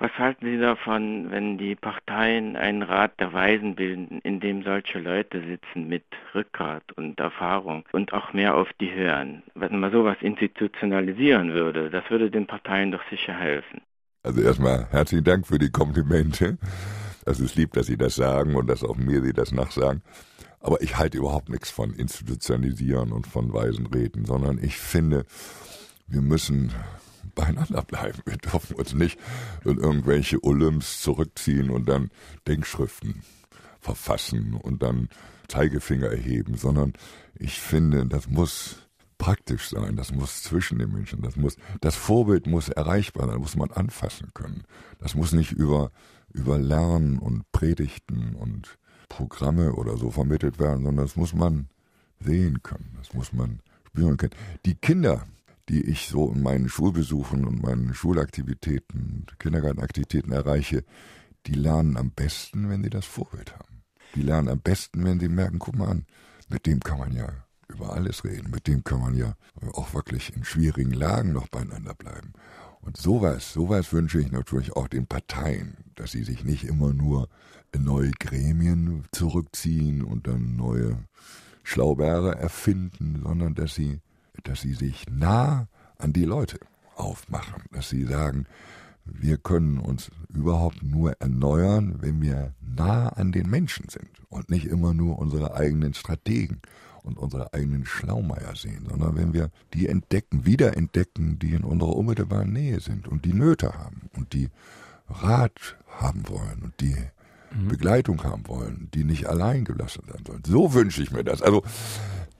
Was 0.00 0.12
halten 0.16 0.46
Sie 0.46 0.58
davon, 0.58 1.32
wenn 1.32 1.58
die 1.58 1.74
Parteien 1.74 2.54
einen 2.54 2.82
Rat 2.82 3.18
der 3.18 3.32
Weisen 3.32 3.74
bilden, 3.74 4.20
in 4.22 4.38
dem 4.38 4.62
solche 4.62 5.00
Leute 5.00 5.42
sitzen 5.44 5.88
mit 5.88 6.04
Rückgrat 6.36 6.84
und 6.94 7.18
Erfahrung 7.18 7.84
und 7.90 8.12
auch 8.12 8.32
mehr 8.32 8.54
auf 8.54 8.68
die 8.80 8.92
hören? 8.92 9.42
Wenn 9.56 9.80
man 9.80 9.90
sowas 9.90 10.16
institutionalisieren 10.20 11.52
würde, 11.52 11.90
das 11.90 12.08
würde 12.10 12.30
den 12.30 12.46
Parteien 12.46 12.92
doch 12.92 13.02
sicher 13.10 13.34
helfen. 13.34 13.80
Also 14.22 14.40
erstmal 14.40 14.86
herzlichen 14.90 15.24
Dank 15.24 15.48
für 15.48 15.58
die 15.58 15.70
Komplimente. 15.70 16.58
Es 17.26 17.40
ist 17.40 17.56
lieb, 17.56 17.72
dass 17.72 17.86
Sie 17.86 17.96
das 17.96 18.14
sagen 18.14 18.54
und 18.54 18.68
dass 18.68 18.84
auch 18.84 18.96
mir 18.96 19.20
Sie 19.20 19.32
das 19.32 19.50
nachsagen. 19.50 20.02
Aber 20.60 20.80
ich 20.80 20.96
halte 20.96 21.18
überhaupt 21.18 21.48
nichts 21.48 21.70
von 21.70 21.92
Institutionalisieren 21.92 23.10
und 23.10 23.26
von 23.26 23.52
weisen 23.52 23.86
Reden, 23.86 24.24
sondern 24.24 24.58
ich 24.62 24.76
finde, 24.76 25.24
wir 26.06 26.22
müssen 26.22 26.72
beieinander 27.38 27.82
bleiben. 27.82 28.18
Wir 28.26 28.36
dürfen 28.36 28.74
uns 28.76 28.94
nicht 28.94 29.18
in 29.64 29.78
irgendwelche 29.78 30.42
Olymps 30.42 31.00
zurückziehen 31.00 31.70
und 31.70 31.88
dann 31.88 32.10
Denkschriften 32.46 33.22
verfassen 33.80 34.54
und 34.54 34.82
dann 34.82 35.08
Zeigefinger 35.46 36.08
erheben, 36.08 36.56
sondern 36.56 36.94
ich 37.38 37.60
finde, 37.60 38.06
das 38.06 38.28
muss 38.28 38.88
praktisch 39.18 39.68
sein, 39.68 39.96
das 39.96 40.12
muss 40.12 40.42
zwischen 40.42 40.78
den 40.78 40.92
Menschen, 40.92 41.22
das 41.22 41.36
muss, 41.36 41.56
das 41.80 41.96
Vorbild 41.96 42.46
muss 42.46 42.68
erreichbar 42.68 43.28
sein, 43.28 43.40
muss 43.40 43.56
man 43.56 43.70
anfassen 43.70 44.30
können. 44.34 44.64
Das 44.98 45.14
muss 45.14 45.32
nicht 45.32 45.52
über, 45.52 45.90
über 46.32 46.58
Lernen 46.58 47.18
und 47.18 47.50
Predigten 47.52 48.34
und 48.34 48.78
Programme 49.08 49.72
oder 49.72 49.96
so 49.96 50.10
vermittelt 50.10 50.58
werden, 50.58 50.84
sondern 50.84 51.06
das 51.06 51.16
muss 51.16 51.34
man 51.34 51.68
sehen 52.20 52.62
können, 52.62 52.96
das 52.98 53.14
muss 53.14 53.32
man 53.32 53.60
spüren 53.86 54.16
können. 54.16 54.34
Die 54.66 54.74
Kinder, 54.74 55.24
die 55.68 55.82
ich 55.82 56.08
so 56.08 56.32
in 56.32 56.42
meinen 56.42 56.68
Schulbesuchen 56.68 57.44
und 57.44 57.62
meinen 57.62 57.94
Schulaktivitäten, 57.94 59.26
Kindergartenaktivitäten 59.38 60.32
erreiche, 60.32 60.84
die 61.46 61.54
lernen 61.54 61.96
am 61.96 62.10
besten, 62.10 62.68
wenn 62.68 62.82
sie 62.82 62.90
das 62.90 63.04
Vorbild 63.04 63.54
haben. 63.54 63.82
Die 64.14 64.22
lernen 64.22 64.48
am 64.48 64.60
besten, 64.60 65.04
wenn 65.04 65.20
sie 65.20 65.28
merken, 65.28 65.58
guck 65.58 65.76
mal 65.76 65.88
an, 65.88 66.06
mit 66.48 66.66
dem 66.66 66.80
kann 66.80 66.98
man 66.98 67.14
ja 67.14 67.28
über 67.68 67.92
alles 67.92 68.24
reden, 68.24 68.50
mit 68.50 68.66
dem 68.66 68.82
kann 68.82 69.00
man 69.00 69.14
ja 69.14 69.36
auch 69.74 69.92
wirklich 69.92 70.34
in 70.34 70.44
schwierigen 70.44 70.92
Lagen 70.92 71.32
noch 71.32 71.48
beieinander 71.48 71.94
bleiben. 71.94 72.32
Und 72.80 72.96
sowas, 72.96 73.52
sowas 73.52 73.92
wünsche 73.92 74.20
ich 74.20 74.30
natürlich 74.30 74.72
auch 74.72 74.88
den 74.88 75.06
Parteien, 75.06 75.76
dass 75.94 76.12
sie 76.12 76.24
sich 76.24 76.44
nicht 76.44 76.64
immer 76.64 76.94
nur 76.94 77.28
in 77.72 77.84
neue 77.84 78.12
Gremien 78.12 79.04
zurückziehen 79.12 80.02
und 80.02 80.26
dann 80.26 80.56
neue 80.56 81.04
Schlauberre 81.62 82.36
erfinden, 82.36 83.20
sondern 83.22 83.54
dass 83.54 83.74
sie 83.74 84.00
dass 84.44 84.60
sie 84.60 84.74
sich 84.74 85.06
nah 85.10 85.68
an 85.98 86.12
die 86.12 86.24
Leute 86.24 86.58
aufmachen, 86.96 87.62
dass 87.72 87.88
sie 87.88 88.04
sagen, 88.04 88.46
wir 89.04 89.38
können 89.38 89.78
uns 89.78 90.10
überhaupt 90.28 90.82
nur 90.82 91.12
erneuern, 91.20 91.96
wenn 92.00 92.20
wir 92.20 92.52
nah 92.60 93.08
an 93.08 93.32
den 93.32 93.48
Menschen 93.48 93.88
sind 93.88 94.10
und 94.28 94.50
nicht 94.50 94.66
immer 94.66 94.92
nur 94.94 95.18
unsere 95.18 95.54
eigenen 95.54 95.94
Strategen 95.94 96.60
und 97.02 97.18
unsere 97.18 97.52
eigenen 97.54 97.86
Schlaumeier 97.86 98.54
sehen, 98.54 98.86
sondern 98.88 99.16
wenn 99.16 99.32
wir 99.32 99.50
die 99.72 99.88
entdecken, 99.88 100.44
wiederentdecken, 100.44 101.38
die 101.38 101.54
in 101.54 101.64
unserer 101.64 101.96
unmittelbaren 101.96 102.52
Nähe 102.52 102.80
sind 102.80 103.08
und 103.08 103.24
die 103.24 103.32
Nöte 103.32 103.72
haben 103.72 104.10
und 104.14 104.34
die 104.34 104.50
Rat 105.08 105.76
haben 105.88 106.28
wollen 106.28 106.62
und 106.62 106.80
die 106.80 106.96
mhm. 107.54 107.68
Begleitung 107.68 108.22
haben 108.24 108.46
wollen, 108.46 108.88
die 108.92 109.04
nicht 109.04 109.26
allein 109.26 109.64
gelassen 109.64 110.02
sein 110.06 110.22
sollen. 110.26 110.42
So 110.46 110.74
wünsche 110.74 111.02
ich 111.02 111.10
mir 111.10 111.24
das. 111.24 111.40
Also 111.40 111.62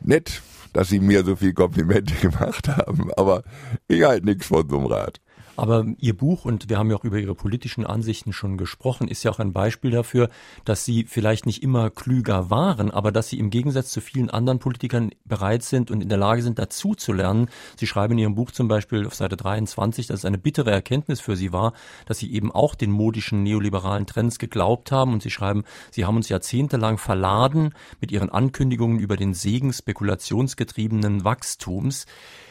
nett, 0.00 0.42
dass 0.78 0.90
sie 0.90 1.00
mir 1.00 1.24
so 1.24 1.34
viel 1.34 1.54
Komplimente 1.54 2.14
gemacht 2.22 2.68
haben, 2.68 3.10
aber 3.16 3.42
ich 3.88 4.04
halte 4.04 4.26
nichts 4.26 4.46
von 4.46 4.68
so 4.68 4.78
einem 4.78 4.86
Rat. 4.86 5.20
Aber 5.58 5.84
Ihr 5.98 6.16
Buch, 6.16 6.44
und 6.44 6.68
wir 6.68 6.78
haben 6.78 6.88
ja 6.88 6.96
auch 6.96 7.02
über 7.02 7.18
Ihre 7.18 7.34
politischen 7.34 7.84
Ansichten 7.84 8.32
schon 8.32 8.58
gesprochen, 8.58 9.08
ist 9.08 9.24
ja 9.24 9.32
auch 9.32 9.40
ein 9.40 9.52
Beispiel 9.52 9.90
dafür, 9.90 10.28
dass 10.64 10.84
Sie 10.84 11.02
vielleicht 11.02 11.46
nicht 11.46 11.64
immer 11.64 11.90
klüger 11.90 12.48
waren, 12.48 12.92
aber 12.92 13.10
dass 13.10 13.28
Sie 13.28 13.40
im 13.40 13.50
Gegensatz 13.50 13.90
zu 13.90 14.00
vielen 14.00 14.30
anderen 14.30 14.60
Politikern 14.60 15.10
bereit 15.24 15.64
sind 15.64 15.90
und 15.90 16.00
in 16.00 16.08
der 16.08 16.16
Lage 16.16 16.42
sind, 16.42 16.60
dazu 16.60 16.94
zu 16.94 17.12
lernen. 17.12 17.48
Sie 17.76 17.88
schreiben 17.88 18.12
in 18.12 18.20
Ihrem 18.20 18.34
Buch 18.36 18.52
zum 18.52 18.68
Beispiel 18.68 19.04
auf 19.04 19.16
Seite 19.16 19.36
23, 19.36 20.06
dass 20.06 20.20
es 20.20 20.24
eine 20.24 20.38
bittere 20.38 20.70
Erkenntnis 20.70 21.20
für 21.20 21.34
Sie 21.34 21.52
war, 21.52 21.72
dass 22.06 22.18
Sie 22.18 22.32
eben 22.32 22.52
auch 22.52 22.76
den 22.76 22.92
modischen 22.92 23.42
neoliberalen 23.42 24.06
Trends 24.06 24.38
geglaubt 24.38 24.92
haben. 24.92 25.12
Und 25.12 25.24
Sie 25.24 25.30
schreiben, 25.30 25.64
Sie 25.90 26.04
haben 26.04 26.14
uns 26.14 26.28
jahrzehntelang 26.28 26.98
verladen 26.98 27.74
mit 28.00 28.12
Ihren 28.12 28.30
Ankündigungen 28.30 29.00
über 29.00 29.16
den 29.16 29.34
Segen 29.34 29.72
spekulationsgetriebenen 29.72 31.24
Wachstums. 31.24 32.06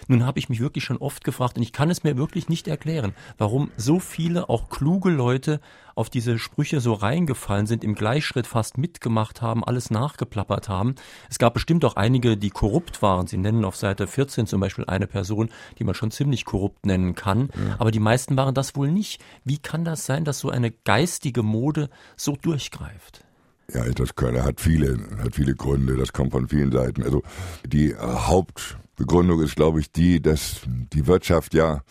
Nun 0.07 0.25
habe 0.25 0.39
ich 0.39 0.49
mich 0.49 0.59
wirklich 0.59 0.83
schon 0.83 0.97
oft 0.97 1.23
gefragt, 1.23 1.57
und 1.57 1.63
ich 1.63 1.73
kann 1.73 1.89
es 1.89 2.03
mir 2.03 2.17
wirklich 2.17 2.49
nicht 2.49 2.67
erklären, 2.67 3.13
warum 3.37 3.71
so 3.77 3.99
viele, 3.99 4.49
auch 4.49 4.69
kluge 4.69 5.09
Leute, 5.09 5.59
auf 5.95 6.09
diese 6.09 6.37
Sprüche 6.37 6.79
so 6.79 6.93
reingefallen 6.93 7.65
sind, 7.65 7.83
im 7.83 7.95
Gleichschritt 7.95 8.45
fast 8.45 8.77
mitgemacht 8.77 9.41
haben, 9.41 9.63
alles 9.63 9.89
nachgeplappert 9.89 10.69
haben. 10.69 10.93
Es 11.29 11.39
gab 11.39 11.55
bestimmt 11.55 11.83
auch 11.85 11.95
einige, 11.95 12.37
die 12.37 12.51
korrupt 12.51 13.01
waren. 13.01 13.25
Sie 13.25 13.37
nennen 13.37 13.65
auf 13.65 13.75
Seite 13.75 14.05
14 14.05 14.45
zum 14.45 14.61
Beispiel 14.61 14.85
eine 14.85 15.07
Person, 15.07 15.49
die 15.79 15.83
man 15.83 15.95
schon 15.95 16.11
ziemlich 16.11 16.45
korrupt 16.45 16.85
nennen 16.85 17.15
kann. 17.15 17.49
Ja. 17.55 17.75
Aber 17.79 17.89
die 17.89 17.99
meisten 17.99 18.37
waren 18.37 18.53
das 18.53 18.75
wohl 18.75 18.91
nicht. 18.91 19.23
Wie 19.43 19.57
kann 19.57 19.85
das 19.85 20.05
sein, 20.05 20.23
dass 20.23 20.39
so 20.39 20.51
eine 20.51 20.69
geistige 20.71 21.41
Mode 21.41 21.89
so 22.15 22.35
durchgreift? 22.35 23.26
Ja, 23.73 23.83
das 23.83 24.09
hat 24.43 24.61
viele, 24.61 24.97
hat 25.21 25.35
viele 25.35 25.53
Gründe. 25.55 25.97
Das 25.97 26.13
kommt 26.13 26.31
von 26.31 26.47
vielen 26.47 26.71
Seiten. 26.71 27.03
Also 27.03 27.21
die 27.65 27.95
Haupt 27.95 28.77
Begründung 28.97 29.41
ist, 29.41 29.55
glaube 29.55 29.79
ich, 29.79 29.91
die, 29.91 30.21
dass 30.21 30.61
die 30.65 31.05
Wirtschaft 31.05 31.53
ja 31.53 31.81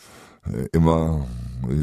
äh, 0.45 0.67
immer 0.73 1.27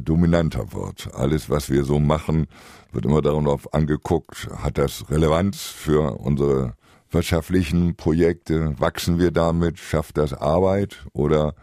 dominanter 0.03 0.73
wird. 0.73 1.13
Alles, 1.13 1.49
was 1.49 1.69
wir 1.69 1.86
so 1.86 1.97
machen, 1.99 2.47
wird 2.91 3.06
immer 3.06 3.21
darauf 3.21 3.73
angeguckt, 3.73 4.49
hat 4.58 4.77
das 4.77 5.10
Relevanz 5.10 5.62
für 5.62 6.19
unsere 6.19 6.73
wirtschaftlichen 7.10 7.95
Projekte? 7.95 8.77
Wachsen 8.79 9.17
wir 9.17 9.32
damit? 9.32 9.79
Schafft 9.79 10.17
das 10.17 10.34
Arbeit 10.34 11.06
oder 11.13 11.56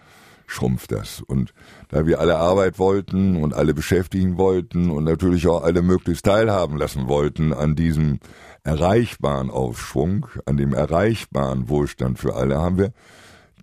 schrumpft 0.50 0.92
das? 0.92 1.20
Und 1.20 1.52
da 1.88 2.06
wir 2.06 2.20
alle 2.20 2.36
Arbeit 2.36 2.78
wollten 2.78 3.36
und 3.36 3.54
alle 3.54 3.74
beschäftigen 3.74 4.36
wollten 4.36 4.90
und 4.90 5.04
natürlich 5.04 5.46
auch 5.46 5.62
alle 5.62 5.82
möglichst 5.82 6.26
teilhaben 6.26 6.76
lassen 6.76 7.08
wollten 7.08 7.52
an 7.52 7.76
diesem 7.76 8.20
erreichbaren 8.62 9.50
Aufschwung, 9.50 10.26
an 10.44 10.56
dem 10.56 10.74
erreichbaren 10.74 11.68
Wohlstand 11.68 12.18
für 12.18 12.34
alle, 12.34 12.58
haben 12.58 12.78
wir 12.78 12.92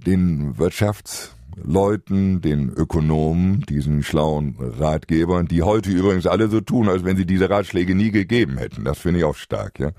den 0.06 0.56
Wirtschafts- 0.56 1.37
Leuten, 1.64 2.42
den 2.42 2.70
Ökonomen, 2.70 3.62
diesen 3.68 4.04
schlauen 4.04 4.56
Ratgebern, 4.60 5.48
die 5.48 5.64
heute 5.64 5.90
übrigens 5.90 6.28
alle 6.28 6.50
so 6.50 6.62
tun, 6.62 6.88
als 6.88 7.04
wenn 7.04 7.18
sie 7.18 7.26
diese 7.26 7.50
Ratschläge 7.50 7.96
nie 7.96 8.12
gegeben 8.12 8.58
hätten. 8.58 8.84
Das 8.84 9.00
finde 9.00 9.20
ich 9.20 9.26
auch 9.26 9.36
stark, 9.36 9.80
ja. 9.80 9.92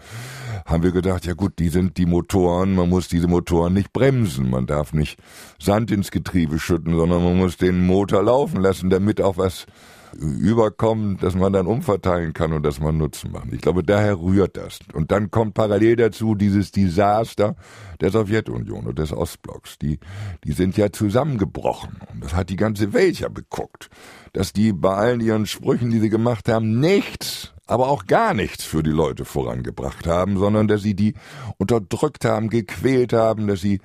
Haben 0.65 0.83
wir 0.83 0.93
gedacht, 0.93 1.27
ja 1.27 1.35
gut, 1.35 1.59
die 1.59 1.69
sind 1.69 1.97
die 1.97 2.07
Motoren, 2.07 2.75
man 2.75 2.89
muss 2.89 3.09
diese 3.09 3.27
Motoren 3.27 3.75
nicht 3.75 3.93
bremsen, 3.93 4.51
man 4.51 4.67
darf 4.67 4.93
nicht 4.93 5.19
Sand 5.59 5.91
ins 5.91 6.11
Getriebe 6.11 6.59
schütten, 6.59 6.97
sondern 6.97 7.25
man 7.25 7.37
muss 7.37 7.57
den 7.57 7.87
Motor 7.87 8.23
laufen 8.23 8.61
lassen, 8.61 8.91
damit 8.91 9.21
auch 9.21 9.37
was 9.37 9.67
überkommen, 10.15 11.19
dass 11.19 11.35
man 11.35 11.53
dann 11.53 11.67
umverteilen 11.67 12.33
kann 12.33 12.53
und 12.53 12.63
dass 12.63 12.81
man 12.81 12.97
Nutzen 12.99 13.33
macht. 13.33 13.53
Ich 13.53 13.61
glaube, 13.61 13.83
daher 13.83 14.19
rührt 14.19 14.57
das. 14.57 14.81
Und 14.93 15.11
dann 15.11 15.31
kommt 15.31 15.55
parallel 15.55 15.97
dazu 15.97 16.35
dieses 16.35 16.71
Desaster 16.71 17.57
der 18.01 18.11
Sowjetunion 18.11 18.87
und 18.87 18.99
des 18.99 19.13
Ostblocks. 19.13 19.79
Die, 19.79 19.99
die 20.45 20.53
sind 20.53 20.77
ja 20.77 20.91
zusammengebrochen. 20.93 21.97
Und 22.13 22.25
das 22.25 22.35
hat 22.35 22.51
die 22.51 22.57
ganze 22.57 22.93
Welt 22.93 23.21
ja 23.21 23.29
beguckt. 23.29 23.91
Dass 24.33 24.53
die 24.53 24.73
bei 24.73 24.95
allen 24.95 25.21
ihren 25.21 25.47
Sprüchen, 25.47 25.91
die 25.91 26.01
sie 26.01 26.11
gemacht 26.11 26.49
haben, 26.49 26.81
nichts 26.81 27.53
aber 27.69 27.89
auch 27.89 28.07
gar 28.07 28.33
nichts 28.33 28.65
für 28.65 28.83
die 28.83 28.91
Leute 28.91 29.27
vorangebracht 29.27 30.07
haben, 30.07 30.39
sondern 30.39 30.69
dass 30.69 30.81
sie 30.81 30.95
die 30.95 31.13
unterdrückt 31.59 32.25
haben, 32.25 32.49
gequält 32.49 33.13
haben, 33.13 33.47
dass 33.47 33.61
sie 33.61 33.81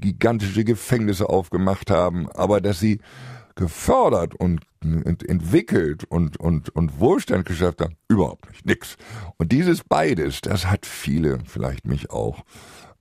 gigantische 0.00 0.64
Gefängnisse 0.64 1.28
aufgemacht 1.28 1.90
haben, 1.90 2.28
aber 2.30 2.60
dass 2.60 2.78
sie 2.78 3.00
gefördert 3.54 4.34
und 4.34 4.60
entwickelt 4.82 6.04
und, 6.04 6.38
und, 6.38 6.70
und 6.70 7.00
Wohlstand 7.00 7.46
geschafft 7.46 7.80
haben? 7.80 7.96
Überhaupt 8.08 8.50
nicht. 8.50 8.66
Nix. 8.66 8.96
Und 9.38 9.52
dieses 9.52 9.84
beides, 9.84 10.40
das 10.40 10.66
hat 10.66 10.86
viele, 10.86 11.40
vielleicht 11.46 11.86
mich 11.86 12.10
auch, 12.10 12.44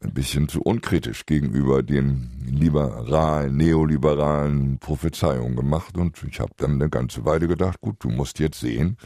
ein 0.04 0.14
bisschen 0.14 0.50
zu 0.50 0.62
unkritisch 0.62 1.26
gegenüber 1.26 1.82
den 1.82 2.30
liberalen, 2.46 3.56
neoliberalen 3.58 4.78
Prophezeiungen 4.80 5.56
gemacht. 5.56 5.98
Und 5.98 6.22
ich 6.30 6.40
habe 6.40 6.52
dann 6.58 6.74
eine 6.74 6.90
ganze 6.90 7.26
Weile 7.26 7.48
gedacht, 7.48 7.80
gut, 7.82 7.96
du 8.00 8.10
musst 8.10 8.40
jetzt 8.40 8.60
sehen, 8.60 8.98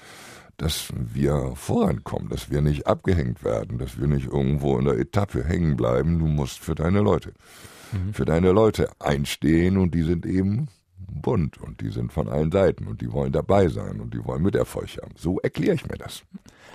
dass 0.57 0.87
wir 0.95 1.53
vorankommen, 1.55 2.29
dass 2.29 2.49
wir 2.49 2.61
nicht 2.61 2.87
abgehängt 2.87 3.43
werden, 3.43 3.77
dass 3.77 3.99
wir 3.99 4.07
nicht 4.07 4.25
irgendwo 4.25 4.77
in 4.79 4.85
der 4.85 4.97
Etappe 4.97 5.43
hängen 5.43 5.77
bleiben. 5.77 6.17
Du 6.17 6.25
musst 6.25 6.59
für 6.59 6.73
deine 6.73 7.01
Leute, 7.01 7.33
mhm. 7.91 8.13
für 8.13 8.25
deine 8.25 8.51
Leute 8.51 8.89
einstehen 8.99 9.77
und 9.77 9.93
die 9.93 10.03
sind 10.03 10.25
eben 10.25 10.67
bunt 10.97 11.57
und 11.57 11.81
die 11.81 11.89
sind 11.89 12.11
von 12.11 12.27
allen 12.27 12.51
Seiten 12.51 12.87
und 12.87 13.01
die 13.01 13.11
wollen 13.11 13.31
dabei 13.31 13.67
sein 13.67 13.99
und 13.99 14.13
die 14.13 14.23
wollen 14.25 14.43
Miterfolg 14.43 14.89
haben. 15.01 15.13
So 15.15 15.39
erkläre 15.39 15.75
ich 15.75 15.85
mir 15.87 15.97
das. 15.97 16.23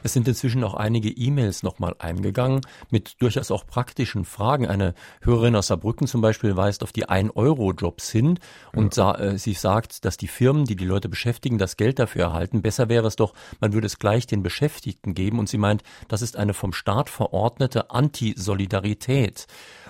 Es 0.03 0.13
sind 0.13 0.27
inzwischen 0.27 0.65
auch 0.65 0.75
einige 0.75 1.11
E-Mails 1.11 1.63
nochmal 1.63 1.95
eingegangen 1.99 2.61
mit 2.91 3.21
durchaus 3.21 3.51
auch 3.51 3.67
praktischen 3.67 4.25
Fragen. 4.25 4.67
Eine 4.67 4.95
Hörerin 5.21 5.55
aus 5.55 5.69
Saarbrücken 5.69 6.07
zum 6.07 6.21
Beispiel 6.21 6.57
weist 6.57 6.83
auf 6.83 6.93
die 6.93 7.07
1-Euro-Jobs 7.07 8.11
hin 8.11 8.39
und 8.75 8.97
ja. 8.97 9.15
sa 9.15 9.19
äh, 9.19 9.39
sie 9.39 9.53
sagt, 9.53 10.05
dass 10.05 10.17
die 10.17 10.29
Firmen, 10.29 10.65
die 10.65 10.77
die 10.77 10.87
Leute 10.87 11.09
beschäftigen, 11.09 11.59
das 11.59 11.77
Geld 11.77 11.99
dafür 11.99 12.23
erhalten. 12.23 12.63
Besser 12.63 12.89
wäre 12.89 13.07
es 13.07 13.17
doch, 13.17 13.33
man 13.61 13.73
würde 13.73 13.87
es 13.87 13.99
gleich 13.99 14.27
den 14.27 14.43
Beschäftigten 14.43 15.15
geben 15.15 15.39
und 15.39 15.49
sie 15.49 15.59
meint, 15.59 15.83
das 16.09 16.23
ist 16.23 16.37
eine 16.37 16.55
vom 16.55 16.73
Staat 16.73 17.09
verordnete 17.09 17.91
Antisolidarität. 17.91 19.47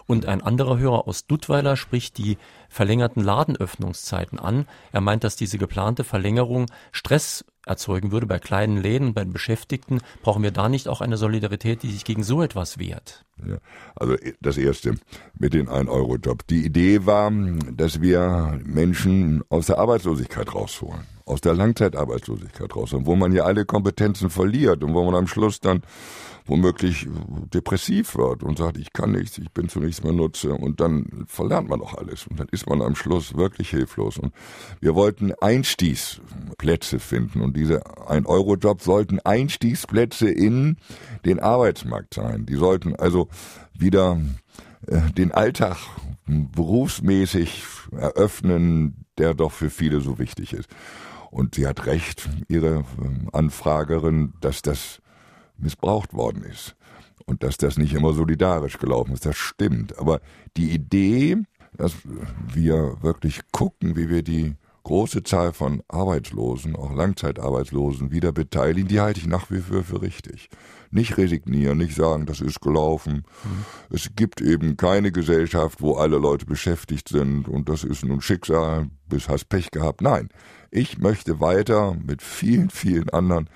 Und 0.07 0.27
ein 0.27 0.43
anderer 0.43 0.79
Hörer 0.79 1.07
aus 1.07 1.27
Duttweiler 1.27 1.77
spricht 1.77 2.19
die 2.19 2.39
verlängerten 2.69 3.23
Ladenöffnungszeiten 3.23 4.39
an. 4.39 4.67
Er 4.93 5.01
meint, 5.01 5.25
dass 5.25 5.37
diese 5.37 5.59
geplante 5.59 6.05
Verlängerung 6.05 6.67
Stress 6.91 7.45
erzeugen 7.67 8.11
würde 8.11 8.27
bei 8.27 8.39
kleinen 8.39 8.77
Läden, 8.77 9.15
bei 9.15 9.23
den 9.25 9.33
Beschäftigten. 9.33 10.01
Brauchen 10.23 10.43
wir 10.43 10.51
da 10.51 10.69
nicht 10.69 10.89
auch 10.89 11.01
eine 11.01 11.17
Solidarität, 11.17 11.83
die 11.83 11.91
sich 11.91 12.05
gegen 12.05 12.25
so 12.25 12.43
etwas 12.43 12.79
wehrt? 12.79 13.25
Ja, 13.47 13.59
also 13.95 14.17
das 14.41 14.57
erste 14.57 14.97
mit 15.39 15.55
den 15.55 15.69
1-Euro-Job. 15.69 16.47
Die 16.49 16.65
Idee 16.65 17.07
war, 17.07 17.31
dass 17.73 18.01
wir 18.01 18.61
Menschen 18.65 19.43
aus 19.49 19.67
der 19.67 19.79
Arbeitslosigkeit 19.79 20.55
rausholen, 20.55 21.07
aus 21.33 21.41
der 21.41 21.55
Langzeitarbeitslosigkeit 21.55 22.77
rausholen, 22.77 23.07
wo 23.07 23.17
man 23.17 23.33
ja 23.33 23.45
alle 23.45 23.65
Kompetenzen 23.65 24.31
verliert 24.31 24.85
und 24.85 24.95
wo 24.95 25.03
man 25.05 25.15
am 25.15 25.27
Schluss 25.27 25.61
dann 25.61 25.83
womöglich 26.45 27.07
depressiv 27.55 28.17
wird 28.17 28.43
und 28.43 28.59
sagt, 28.59 28.77
ich 28.77 28.93
kann 28.93 29.13
nichts, 29.13 29.39
ich 29.39 29.51
bin 29.53 29.69
zu 29.69 29.81
nichts 29.81 30.03
mehr 30.03 30.13
nutze 30.13 30.53
und 30.53 30.81
dann 30.81 31.25
verlernt 31.27 31.69
man 31.69 31.81
auch 31.81 31.95
alles 31.95 32.27
und 32.27 32.39
dann 32.39 32.49
ist 32.51 32.69
man 32.69 32.83
am 32.83 32.97
Schluss 32.97 33.37
wirklich 33.37 33.71
hilflos. 33.71 34.19
Und 34.19 34.33
wir 34.81 34.95
wollten 34.95 35.33
Einstiegsplätze 35.41 36.99
finden 36.99 37.41
und 37.41 37.57
diese 37.57 37.85
1-Euro-Jobs 37.87 38.85
sollten 38.85 39.21
Einstiegsplätze 39.21 40.29
in 40.29 40.77
den 41.25 41.39
Arbeitsmarkt 41.39 42.15
sein. 42.15 42.45
Die 42.47 42.57
sollten 42.57 42.97
also 42.97 43.29
wieder 43.75 44.21
äh, 44.87 45.01
den 45.13 45.33
Alltag 45.33 45.77
berufsmäßig 46.27 47.63
eröffnen, 47.93 49.07
der 49.19 49.35
doch 49.35 49.53
für 49.53 49.71
viele 49.71 50.01
so 50.01 50.19
wichtig 50.19 50.53
ist. 50.53 50.69
Und 51.33 51.55
sie 51.55 51.67
hat 51.67 51.87
recht, 51.87 52.29
ihre 52.49 52.85
ähm, 53.03 53.31
Anfragerin, 53.33 54.35
dass 54.43 54.61
das 54.61 55.01
missbraucht 55.57 56.13
worden 56.13 56.43
ist. 56.43 56.77
Und 57.25 57.43
dass 57.43 57.57
das 57.57 57.79
nicht 57.79 57.95
immer 57.95 58.13
solidarisch 58.13 58.77
gelaufen 58.77 59.15
ist, 59.15 59.25
das 59.25 59.37
stimmt. 59.37 59.99
Aber 59.99 60.21
die 60.59 60.73
Idee, 60.73 61.39
dass 61.73 61.95
wir 62.53 63.03
wirklich 63.03 63.41
gucken, 63.51 63.97
wie 63.97 64.11
wir 64.11 64.23
die 64.23 64.57
große 64.83 65.23
Zahl 65.23 65.53
von 65.53 65.83
Arbeitslosen, 65.89 66.77
auch 66.77 66.93
Langzeitarbeitslosen, 66.93 68.11
wieder 68.11 68.33
beteiligen, 68.33 68.89
die 68.89 69.01
halte 69.01 69.21
ich 69.21 69.27
nach 69.27 69.51
wie 69.51 69.61
vor 69.61 69.83
für 69.83 70.03
richtig. 70.03 70.49
Nicht 70.91 71.17
resignieren, 71.17 71.79
nicht 71.79 71.95
sagen, 71.95 72.27
das 72.27 72.41
ist 72.41 72.61
gelaufen. 72.61 73.25
Mhm. 73.45 73.65
Es 73.91 74.11
gibt 74.15 74.41
eben 74.41 74.77
keine 74.77 75.13
Gesellschaft, 75.13 75.81
wo 75.81 75.95
alle 75.95 76.19
Leute 76.19 76.47
beschäftigt 76.47 77.09
sind 77.09 77.49
und 77.49 77.69
das 77.69 77.85
ist 77.85 78.05
nun 78.05 78.21
Schicksal, 78.21 78.91
bis 79.09 79.29
hast 79.29 79.49
Pech 79.49 79.71
gehabt. 79.71 80.03
Nein, 80.03 80.29
ich 80.71 80.99
möchte 80.99 81.41
weiter 81.41 81.97
mit 82.05 82.23
vielen, 82.23 82.71
vielen 82.71 83.09
anderen 83.11 83.49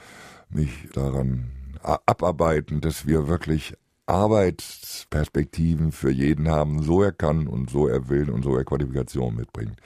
mich 0.48 0.88
daran 0.92 1.50
abarbeiten, 1.82 2.80
dass 2.80 3.06
wir 3.06 3.28
wirklich 3.28 3.74
Arbeitsperspektiven 4.06 5.92
für 5.92 6.10
jeden 6.10 6.48
haben, 6.48 6.82
so 6.82 7.02
er 7.02 7.12
kann 7.12 7.48
und 7.48 7.70
so 7.70 7.88
er 7.88 8.08
will 8.08 8.30
und 8.30 8.44
so 8.44 8.56
er 8.56 8.64
Qualifikationen 8.64 9.36
mitbringt. 9.36 9.80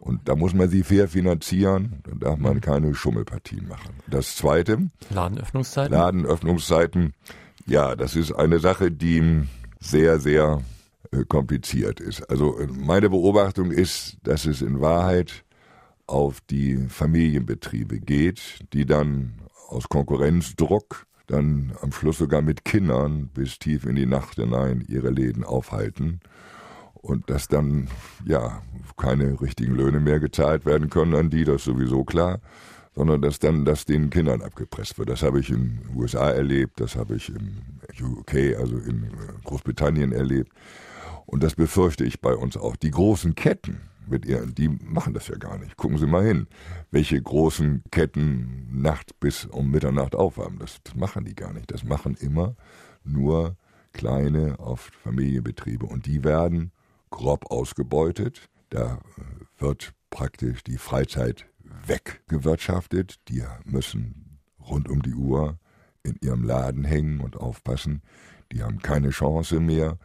Und 0.00 0.28
da 0.28 0.34
muss 0.34 0.54
man 0.54 0.70
sie 0.70 0.82
fair 0.82 1.08
finanzieren, 1.08 2.00
da 2.04 2.30
darf 2.30 2.38
man 2.38 2.56
mhm. 2.56 2.60
keine 2.62 2.94
Schummelpartien 2.94 3.68
machen. 3.68 3.90
Das 4.08 4.34
zweite. 4.34 4.90
Ladenöffnungszeiten. 5.10 5.92
Ladenöffnungszeiten. 5.92 7.12
Ja, 7.66 7.94
das 7.94 8.16
ist 8.16 8.32
eine 8.32 8.60
Sache, 8.60 8.90
die 8.90 9.42
sehr, 9.78 10.18
sehr 10.18 10.62
äh, 11.12 11.24
kompliziert 11.26 12.00
ist. 12.00 12.22
Also 12.30 12.58
äh, 12.58 12.66
meine 12.66 13.10
Beobachtung 13.10 13.70
ist, 13.70 14.16
dass 14.22 14.46
es 14.46 14.62
in 14.62 14.80
Wahrheit 14.80 15.44
auf 16.06 16.40
die 16.40 16.76
Familienbetriebe 16.88 18.00
geht, 18.00 18.64
die 18.72 18.86
dann 18.86 19.34
aus 19.68 19.88
Konkurrenzdruck 19.88 21.06
dann 21.26 21.72
am 21.82 21.92
Schluss 21.92 22.18
sogar 22.18 22.42
mit 22.42 22.64
Kindern 22.64 23.28
bis 23.28 23.58
tief 23.58 23.84
in 23.84 23.94
die 23.94 24.06
Nacht 24.06 24.36
hinein 24.36 24.84
ihre 24.88 25.10
Läden 25.10 25.44
aufhalten 25.44 26.20
und 27.02 27.30
dass 27.30 27.48
dann 27.48 27.88
ja 28.24 28.62
keine 28.96 29.40
richtigen 29.40 29.74
Löhne 29.74 30.00
mehr 30.00 30.20
gezahlt 30.20 30.66
werden 30.66 30.90
können 30.90 31.14
an 31.14 31.30
die, 31.30 31.44
das 31.44 31.56
ist 31.56 31.64
sowieso 31.64 32.04
klar, 32.04 32.40
sondern 32.94 33.22
dass 33.22 33.38
dann 33.38 33.64
das 33.64 33.84
den 33.84 34.10
Kindern 34.10 34.42
abgepresst 34.42 34.98
wird. 34.98 35.08
Das 35.08 35.22
habe 35.22 35.40
ich 35.40 35.50
in 35.50 35.80
den 35.80 35.96
USA 35.96 36.30
erlebt, 36.30 36.80
das 36.80 36.96
habe 36.96 37.16
ich 37.16 37.30
in 37.30 37.62
UK, 38.00 38.58
also 38.58 38.76
in 38.76 39.10
Großbritannien 39.44 40.12
erlebt 40.12 40.52
und 41.30 41.42
das 41.42 41.54
befürchte 41.54 42.04
ich 42.04 42.20
bei 42.20 42.34
uns 42.34 42.56
auch. 42.56 42.74
Die 42.74 42.90
großen 42.90 43.36
Ketten, 43.36 43.80
mit 44.08 44.26
ihren, 44.26 44.52
die 44.54 44.68
machen 44.68 45.14
das 45.14 45.28
ja 45.28 45.36
gar 45.36 45.58
nicht. 45.58 45.76
Gucken 45.76 45.96
Sie 45.96 46.06
mal 46.06 46.24
hin, 46.24 46.48
welche 46.90 47.22
großen 47.22 47.84
Ketten 47.92 48.68
Nacht 48.72 49.20
bis 49.20 49.44
um 49.46 49.70
Mitternacht 49.70 50.16
aufhaben. 50.16 50.58
Das, 50.58 50.80
das 50.82 50.96
machen 50.96 51.24
die 51.24 51.36
gar 51.36 51.52
nicht. 51.52 51.70
Das 51.70 51.84
machen 51.84 52.16
immer 52.16 52.56
nur 53.04 53.56
kleine, 53.92 54.58
oft 54.58 54.94
Familienbetriebe. 54.96 55.86
Und 55.86 56.06
die 56.06 56.24
werden 56.24 56.72
grob 57.10 57.50
ausgebeutet. 57.50 58.48
Da 58.70 59.00
äh, 59.16 59.60
wird 59.62 59.92
praktisch 60.10 60.62
die 60.64 60.78
Freizeit 60.78 61.46
weggewirtschaftet. 61.86 63.20
Die 63.28 63.44
müssen 63.64 64.38
rund 64.60 64.88
um 64.88 65.02
die 65.02 65.14
Uhr 65.14 65.58
in 66.02 66.16
ihrem 66.22 66.44
Laden 66.44 66.84
hängen 66.84 67.20
und 67.20 67.36
aufpassen. 67.36 68.02
Die 68.52 68.62
haben 68.62 68.80
keine 68.80 69.10
Chance 69.10 69.60
mehr 69.60 69.98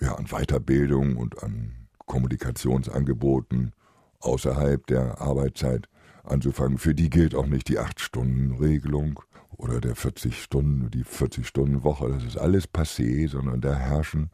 ja, 0.00 0.14
an 0.14 0.26
Weiterbildung 0.26 1.16
und 1.16 1.42
an 1.42 1.88
Kommunikationsangeboten 2.06 3.72
außerhalb 4.20 4.86
der 4.86 5.20
Arbeitszeit 5.20 5.88
anzufangen. 6.24 6.78
Für 6.78 6.94
die 6.94 7.10
gilt 7.10 7.34
auch 7.34 7.46
nicht 7.46 7.68
die 7.68 7.78
8-Stunden-Regelung 7.78 9.20
oder 9.56 9.80
der 9.80 9.94
40 9.94 10.42
Stunden, 10.42 10.90
die 10.90 11.04
40-Stunden-Woche. 11.04 12.08
Das 12.08 12.24
ist 12.24 12.38
alles 12.38 12.72
passé, 12.72 13.28
sondern 13.28 13.60
da 13.60 13.74
herrschen 13.74 14.30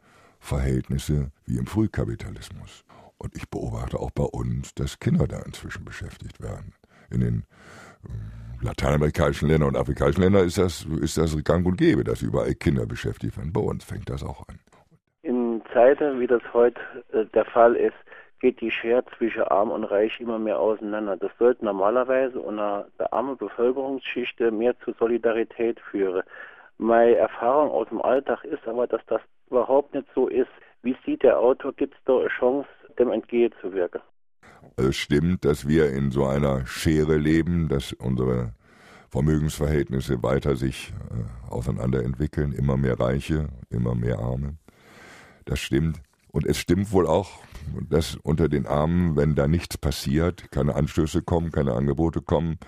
Verhältnisse 0.47 1.31
wie 1.45 1.57
im 1.57 1.67
Frühkapitalismus. 1.67 2.83
Und 3.17 3.35
ich 3.35 3.49
beobachte 3.49 3.99
auch 3.99 4.11
bei 4.11 4.23
uns, 4.23 4.73
dass 4.75 4.99
Kinder 4.99 5.27
da 5.27 5.39
inzwischen 5.39 5.85
beschäftigt 5.85 6.41
werden. 6.41 6.73
In 7.09 7.21
den 7.21 7.45
äh, 8.03 8.65
lateinamerikanischen 8.65 9.49
Ländern 9.49 9.69
und 9.69 9.77
afrikanischen 9.77 10.21
Ländern 10.21 10.45
ist 10.45 10.57
das, 10.57 10.85
ist 11.01 11.17
das 11.17 11.35
gang 11.43 11.65
und 11.65 11.77
gäbe, 11.77 12.03
dass 12.03 12.21
überall 12.21 12.53
Kinder 12.55 12.85
beschäftigt 12.85 13.37
werden. 13.37 13.53
Bei 13.53 13.61
uns 13.61 13.83
fängt 13.83 14.09
das 14.09 14.23
auch 14.23 14.47
an. 14.47 14.59
Zeiten, 15.77 16.19
wie 16.19 16.25
das 16.25 16.41
heute 16.53 16.81
äh, 17.13 17.25
der 17.35 17.45
Fall 17.45 17.75
ist, 17.75 17.95
geht 18.39 18.61
die 18.61 18.71
Schere 18.71 19.03
zwischen 19.17 19.43
Arm 19.43 19.69
und 19.69 19.83
Reich 19.83 20.19
immer 20.19 20.39
mehr 20.39 20.59
auseinander. 20.59 21.17
Das 21.17 21.31
sollte 21.37 21.63
normalerweise 21.63 22.39
unter 22.39 22.87
der 22.97 23.13
armen 23.13 23.37
Bevölkerungsschichte 23.37 24.49
mehr 24.49 24.75
zu 24.79 24.93
Solidarität 24.93 25.79
führen. 25.79 26.23
Meine 26.77 27.15
Erfahrung 27.15 27.71
aus 27.71 27.87
dem 27.89 28.01
Alltag 28.01 28.43
ist 28.43 28.67
aber, 28.67 28.87
dass 28.87 29.01
das 29.07 29.21
überhaupt 29.49 29.93
nicht 29.93 30.07
so 30.13 30.27
ist. 30.27 30.49
Wie 30.83 30.95
sieht 31.05 31.23
der 31.23 31.39
Autor? 31.39 31.73
Gibt 31.73 31.95
es 31.95 31.99
da 32.05 32.17
eine 32.19 32.29
Chance, 32.29 32.69
dem 32.99 33.11
entgegenzuwirken? 33.11 34.01
Es 34.75 34.95
stimmt, 34.95 35.43
dass 35.45 35.67
wir 35.67 35.89
in 35.89 36.11
so 36.11 36.25
einer 36.25 36.65
Schere 36.65 37.17
leben, 37.17 37.67
dass 37.67 37.93
unsere 37.93 38.53
Vermögensverhältnisse 39.09 40.21
weiter 40.21 40.55
sich 40.55 40.93
äh, 41.11 41.51
auseinanderentwickeln, 41.51 42.51
immer 42.51 42.77
mehr 42.77 42.99
Reiche, 42.99 43.47
immer 43.69 43.95
mehr 43.95 44.19
Arme. 44.19 44.57
Das 45.45 45.59
stimmt. 45.59 46.01
Und 46.31 46.45
es 46.45 46.57
stimmt 46.57 46.91
wohl 46.91 47.07
auch, 47.07 47.29
dass 47.89 48.15
unter 48.17 48.49
den 48.49 48.67
Armen, 48.67 49.15
wenn 49.15 49.33
da 49.33 49.47
nichts 49.47 49.77
passiert, 49.77 50.51
keine 50.51 50.75
Anstöße 50.75 51.21
kommen, 51.21 51.51
keine 51.51 51.73
Angebote 51.73 52.21
kommen, 52.21 52.59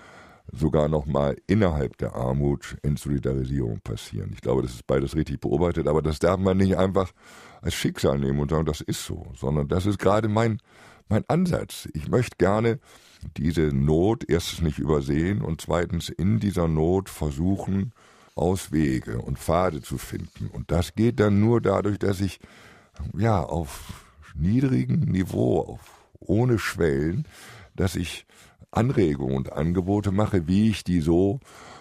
sogar 0.52 0.88
nochmal 0.88 1.36
innerhalb 1.46 1.96
der 1.98 2.14
Armut 2.14 2.76
Entsolidarisierung 2.82 3.80
passieren. 3.80 4.30
Ich 4.34 4.40
glaube, 4.40 4.62
das 4.62 4.74
ist 4.74 4.86
beides 4.86 5.14
richtig 5.14 5.40
beobachtet, 5.40 5.86
aber 5.86 6.02
das 6.02 6.18
darf 6.18 6.38
man 6.38 6.56
nicht 6.56 6.76
einfach 6.76 7.12
als 7.62 7.74
Schicksal 7.74 8.18
nehmen 8.18 8.40
und 8.40 8.50
sagen, 8.50 8.66
das 8.66 8.80
ist 8.80 9.04
so, 9.04 9.26
sondern 9.36 9.68
das 9.68 9.86
ist 9.86 9.98
gerade 9.98 10.28
mein, 10.28 10.58
mein 11.08 11.24
Ansatz. 11.28 11.88
Ich 11.92 12.08
möchte 12.08 12.36
gerne 12.38 12.78
diese 13.36 13.68
Not 13.74 14.24
erstens 14.28 14.62
nicht 14.62 14.78
übersehen 14.78 15.42
und 15.42 15.60
zweitens 15.60 16.08
in 16.08 16.40
dieser 16.40 16.68
Not 16.68 17.08
versuchen, 17.08 17.92
Auswege 18.34 19.18
und 19.18 19.38
Pfade 19.38 19.82
zu 19.82 19.98
finden. 19.98 20.48
Und 20.52 20.70
das 20.70 20.94
geht 20.94 21.20
dann 21.20 21.40
nur 21.40 21.60
dadurch, 21.60 21.98
dass 21.98 22.20
ich 22.20 22.40
ja 23.16 23.42
auf 23.42 24.06
niedrigem 24.34 25.00
Niveau, 25.00 25.60
auf, 25.60 25.80
ohne 26.20 26.58
Schwellen, 26.58 27.26
dass 27.76 27.96
ich 27.96 28.26
Anregungen 28.72 29.36
und 29.36 29.52
Angebote 29.52 30.12
mache, 30.12 30.46
wie 30.46 30.70
ich 30.70 30.84
die 30.84 31.00
so 31.00 31.40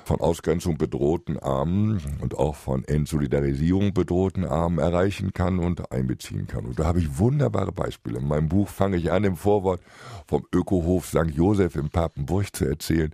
von 0.09 0.21
Ausgrenzung 0.21 0.79
bedrohten 0.79 1.37
Armen 1.37 2.01
und 2.19 2.35
auch 2.35 2.55
von 2.55 2.83
Entsolidarisierung 2.83 3.93
bedrohten 3.93 4.43
Armen 4.43 4.79
erreichen 4.79 5.33
kann 5.33 5.59
und 5.59 5.91
einbeziehen 5.91 6.47
kann. 6.47 6.65
Und 6.65 6.79
da 6.79 6.85
habe 6.85 6.97
ich 6.97 7.19
wunderbare 7.19 7.71
Beispiele. 7.71 8.17
In 8.17 8.27
meinem 8.27 8.49
Buch 8.49 8.69
fange 8.69 8.97
ich 8.97 9.11
an, 9.11 9.23
im 9.23 9.35
Vorwort 9.35 9.81
vom 10.25 10.47
Ökohof 10.51 11.05
St. 11.05 11.29
Josef 11.31 11.75
in 11.75 11.89
Papenburg 11.89 12.55
zu 12.55 12.65
erzählen. 12.65 13.11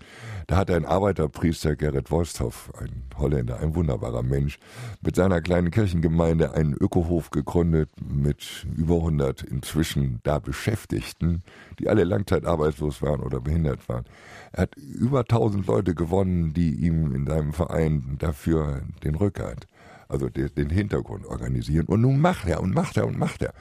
Da 0.48 0.56
hat 0.56 0.72
ein 0.72 0.86
Arbeiterpriester, 0.86 1.76
Gerrit 1.76 2.12
Wolsthoff, 2.12 2.72
ein 2.80 3.04
Holländer, 3.18 3.60
ein 3.60 3.76
wunderbarer 3.76 4.24
Mensch, 4.24 4.58
mit 5.02 5.18
seiner 5.18 5.42
kleinen 5.42 5.72
Kirchengemeinde 5.72 6.54
einen 6.54 6.76
Ökohof 6.76 7.30
gegründet 7.30 7.90
mit 8.02 8.66
über 8.78 8.96
100 8.96 9.44
inzwischen 9.44 10.22
da 10.24 10.40
Beschäftigten, 10.40 11.44
die 11.78 11.90
alle 11.90 12.06
langzeitarbeitslos 12.06 13.02
waren 13.02 13.20
oder 13.20 13.42
behindert 13.42 13.90
waren. 13.90 14.06
Er 14.54 14.64
hat 14.64 14.76
über 14.78 15.22
1000 15.22 15.68
Leute 15.68 15.94
gewonnen, 15.94 16.54
die 16.54 16.85
ihm 16.86 17.14
in 17.16 17.26
seinem 17.26 17.54
Verein 17.54 18.18
dafür 18.20 18.82
den 19.04 19.16
Rückhalt, 19.16 19.68
also 20.08 20.30
den 20.30 20.70
Hintergrund 20.70 21.26
organisieren. 21.26 21.86
Und 21.88 22.02
nun 22.02 22.20
macht 22.20 22.48
er 22.48 22.62
und 22.62 22.74
macht 22.74 22.98
er 22.98 23.08
und 23.08 23.18
macht 23.18 23.42
er. 23.42 23.54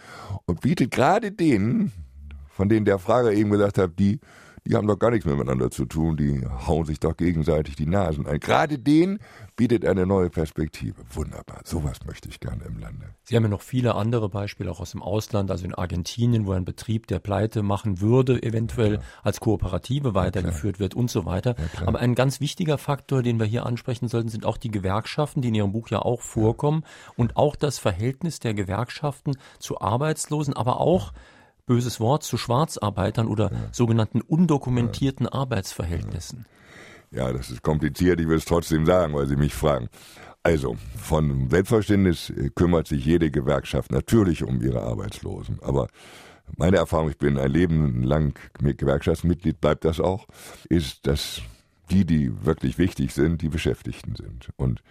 Und 0.47 0.61
bietet 0.61 0.91
gerade 0.91 1.33
denen, 1.33 1.93
von 2.49 2.69
denen 2.69 2.85
der 2.85 2.99
Frager 2.99 3.33
eben 3.33 3.51
gesagt 3.51 3.79
hat, 3.79 3.99
die 3.99 4.21
die 4.67 4.75
haben 4.75 4.87
doch 4.87 4.99
gar 4.99 5.11
nichts 5.11 5.27
mehr 5.27 5.37
miteinander 5.37 5.71
zu 5.71 5.85
tun, 5.85 6.17
die 6.17 6.43
hauen 6.67 6.87
sich 6.87 6.99
doch 6.99 7.17
gegenseitig 7.17 7.77
die 7.77 7.87
Nasen 7.87 8.27
ein. 8.27 8.41
Gerade 8.41 8.79
denen 8.79 9.19
bietet 9.57 9.85
eine 9.85 10.07
neue 10.07 10.31
Perspektive. 10.31 11.03
Wunderbar, 11.13 11.61
sowas 11.65 11.99
möchte 12.07 12.31
ich 12.31 12.41
gerne 12.41 12.65
im 12.65 12.79
Lande. 12.79 13.15
Sie 13.25 13.37
haben 13.37 13.43
ja 13.43 13.51
noch 13.51 13.61
viele 13.61 13.95
andere 13.95 14.31
Beispiele 14.31 14.71
auch 14.71 14.81
aus 14.81 14.93
dem 14.93 15.03
Ausland, 15.03 15.51
also 15.51 15.67
in 15.67 15.75
Argentinien, 15.75 16.47
wo 16.47 16.53
ein 16.53 16.65
Betrieb, 16.65 17.07
der 17.09 17.19
Pleite 17.19 17.63
machen 17.63 18.01
würde, 18.01 18.43
eventuell 18.43 18.95
ja, 18.95 19.01
als 19.23 19.41
Kooperative 19.41 20.15
weitergeführt 20.15 20.77
ja, 20.77 20.81
wird 20.81 20.95
und 20.95 21.11
so 21.11 21.27
weiter. 21.27 21.57
Ja, 21.59 21.87
Aber 21.87 21.99
ein 21.99 22.15
ganz 22.15 22.41
wichtiger 22.41 22.79
Faktor, 22.79 23.23
den 23.23 23.39
wir 23.39 23.47
hier 23.47 23.67
ansprechen 23.67 24.09
sollten, 24.09 24.29
sind 24.29 24.47
auch 24.47 24.57
die 24.57 24.71
Gewerkschaften, 24.71 25.43
die 25.43 25.49
in 25.49 25.55
Ihrem 25.55 25.73
Buch 25.73 25.91
ja 25.91 26.01
auch 26.01 26.23
vorkommen 26.23 26.85
und 27.17 27.37
auch 27.37 27.55
das 27.55 27.79
Verhältnis 27.79 28.41
der 28.41 28.55
Gewerkschaften 28.55 29.33
zu 29.59 29.81
Arbeitslosen, 29.81 30.55
aber 30.55 30.81
auch 30.81 31.13
böses 31.67 32.01
Wort, 32.01 32.23
zu 32.23 32.37
Schwarzarbeitern 32.37 33.27
oder 33.27 33.51
ja. 33.53 33.59
sogenannten 33.73 34.21
undokumentierten 34.21 35.27
ja. 35.27 35.33
Arbeitsverhältnissen? 35.33 36.47
Ja, 37.11 37.33
das 37.33 37.51
ist 37.51 37.63
kompliziert, 37.63 38.21
ich 38.21 38.29
will 38.29 38.39
es 38.39 38.45
trotzdem 38.45 38.87
sagen, 38.87 39.15
weil 39.15 39.27
Sie 39.27 39.37
mich 39.37 39.55
fragen. 39.55 39.89
Also, 40.43 40.77
von 40.97 41.49
Selbstverständnis 41.49 42.31
äh, 42.31 42.51
kümmert 42.55 42.89
sich 42.89 43.05
jede 43.05 43.31
Gewerkschaft 43.31 43.93
natürlich 43.93 44.45
um 44.45 44.61
ihre 44.61 44.83
Arbeitslosen. 44.83 45.59
Aber 45.63 45.89
meine 46.57 46.77
Erfahrung, 46.77 47.09
ich 47.09 47.19
bin 47.19 47.39
ein 47.39 47.51
Leben 47.51 48.03
lang 48.03 48.39
Gewerkschaftsmitglied, 48.59 49.61
bleibt 49.61 49.85
das 49.85 50.01
auch, 50.01 50.27
ist, 50.69 51.07
dass 51.07 51.41
die, 51.91 52.05
die 52.05 52.45
wirklich 52.45 52.79
wichtig 52.79 53.13
sind, 53.13 53.43
die 53.43 53.49
Beschäftigten 53.49 54.17
sind. 54.17 54.51
Und 54.57 54.83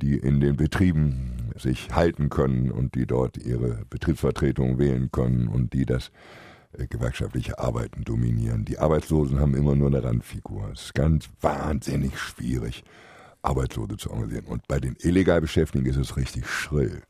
die 0.00 0.16
in 0.16 0.40
den 0.40 0.56
Betrieben 0.56 1.52
sich 1.56 1.94
halten 1.94 2.28
können 2.28 2.70
und 2.70 2.94
die 2.94 3.06
dort 3.06 3.36
ihre 3.36 3.84
Betriebsvertretung 3.90 4.78
wählen 4.78 5.10
können 5.12 5.48
und 5.48 5.72
die 5.72 5.86
das 5.86 6.10
äh, 6.78 6.86
gewerkschaftliche 6.86 7.58
Arbeiten 7.58 8.04
dominieren. 8.04 8.64
Die 8.64 8.78
Arbeitslosen 8.78 9.40
haben 9.40 9.54
immer 9.54 9.74
nur 9.74 9.88
eine 9.88 10.02
Randfigur. 10.02 10.70
Es 10.72 10.86
ist 10.86 10.94
ganz 10.94 11.28
wahnsinnig 11.40 12.18
schwierig, 12.18 12.84
Arbeitslose 13.42 13.96
zu 13.96 14.10
organisieren. 14.10 14.46
Und 14.46 14.66
bei 14.68 14.80
den 14.80 14.96
illegal 15.00 15.40
Beschäftigten 15.40 15.88
ist 15.88 15.96
es 15.96 16.16
richtig 16.16 16.46
schrill. 16.46 17.02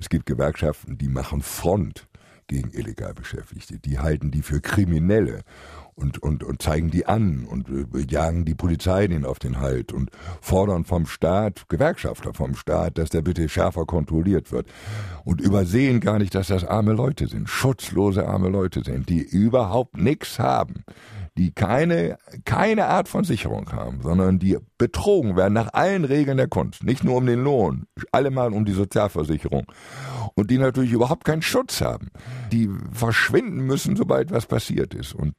Es 0.00 0.08
gibt 0.08 0.26
Gewerkschaften, 0.26 0.98
die 0.98 1.08
machen 1.08 1.42
Front 1.42 2.06
gegen 2.46 2.70
illegal 2.72 3.14
Beschäftigte. 3.14 3.78
Die 3.78 3.98
halten 3.98 4.30
die 4.30 4.42
für 4.42 4.60
Kriminelle 4.60 5.42
und, 5.96 6.22
und, 6.22 6.42
und 6.44 6.62
zeigen 6.62 6.90
die 6.90 7.06
an 7.06 7.46
und 7.46 7.68
jagen 8.10 8.44
die 8.44 8.54
Polizei 8.54 9.06
denen 9.06 9.24
auf 9.24 9.38
den 9.38 9.60
Halt 9.60 9.92
und 9.92 10.10
fordern 10.40 10.84
vom 10.84 11.06
Staat, 11.06 11.68
Gewerkschafter 11.68 12.34
vom 12.34 12.54
Staat, 12.54 12.98
dass 12.98 13.10
der 13.10 13.22
bitte 13.22 13.48
schärfer 13.48 13.86
kontrolliert 13.86 14.52
wird 14.52 14.66
und 15.24 15.40
übersehen 15.40 16.00
gar 16.00 16.18
nicht, 16.18 16.34
dass 16.34 16.48
das 16.48 16.64
arme 16.64 16.92
Leute 16.92 17.26
sind, 17.28 17.48
schutzlose 17.48 18.26
arme 18.26 18.48
Leute 18.48 18.82
sind, 18.84 19.08
die 19.08 19.22
überhaupt 19.22 19.96
nichts 19.96 20.38
haben 20.38 20.84
die 21.36 21.50
keine, 21.52 22.16
keine 22.44 22.86
Art 22.86 23.08
von 23.08 23.24
Sicherung 23.24 23.72
haben, 23.72 24.02
sondern 24.02 24.38
die 24.38 24.56
betrogen 24.78 25.36
werden 25.36 25.54
nach 25.54 25.72
allen 25.72 26.04
Regeln 26.04 26.36
der 26.36 26.46
Kunst. 26.46 26.84
Nicht 26.84 27.02
nur 27.02 27.16
um 27.16 27.26
den 27.26 27.42
Lohn, 27.42 27.86
allemal 28.12 28.52
um 28.52 28.64
die 28.64 28.72
Sozialversicherung. 28.72 29.66
Und 30.34 30.50
die 30.50 30.58
natürlich 30.58 30.92
überhaupt 30.92 31.24
keinen 31.24 31.42
Schutz 31.42 31.80
haben. 31.80 32.10
Die 32.52 32.70
verschwinden 32.92 33.66
müssen, 33.66 33.96
sobald 33.96 34.30
was 34.30 34.46
passiert 34.46 34.94
ist. 34.94 35.12
Und 35.12 35.34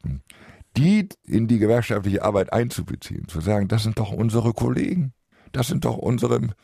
die 0.77 1.09
in 1.23 1.47
die 1.47 1.59
gewerkschaftliche 1.59 2.23
Arbeit 2.23 2.53
einzubeziehen, 2.53 3.27
zu 3.27 3.41
sagen, 3.41 3.67
das 3.67 3.83
sind 3.83 3.99
doch 3.99 4.11
unsere 4.11 4.53
Kollegen, 4.53 5.13
das 5.51 5.67
sind 5.67 5.85
doch 5.85 5.97
unsere, 5.97 6.55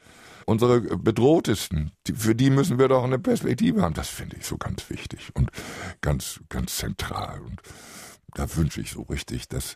unsere 0.45 0.81
Bedrohtesten, 0.81 1.91
für 2.13 2.35
die 2.35 2.49
müssen 2.49 2.77
wir 2.77 2.87
doch 2.87 3.03
eine 3.03 3.19
Perspektive 3.19 3.81
haben. 3.81 3.93
Das 3.93 4.09
finde 4.09 4.37
ich 4.37 4.45
so 4.45 4.57
ganz 4.57 4.89
wichtig 4.89 5.31
und 5.33 5.49
ganz, 6.01 6.41
ganz 6.49 6.77
zentral. 6.77 7.41
Und 7.41 7.61
da 8.33 8.53
wünsche 8.55 8.81
ich 8.81 8.91
so 8.91 9.03
richtig, 9.03 9.47
dass 9.47 9.75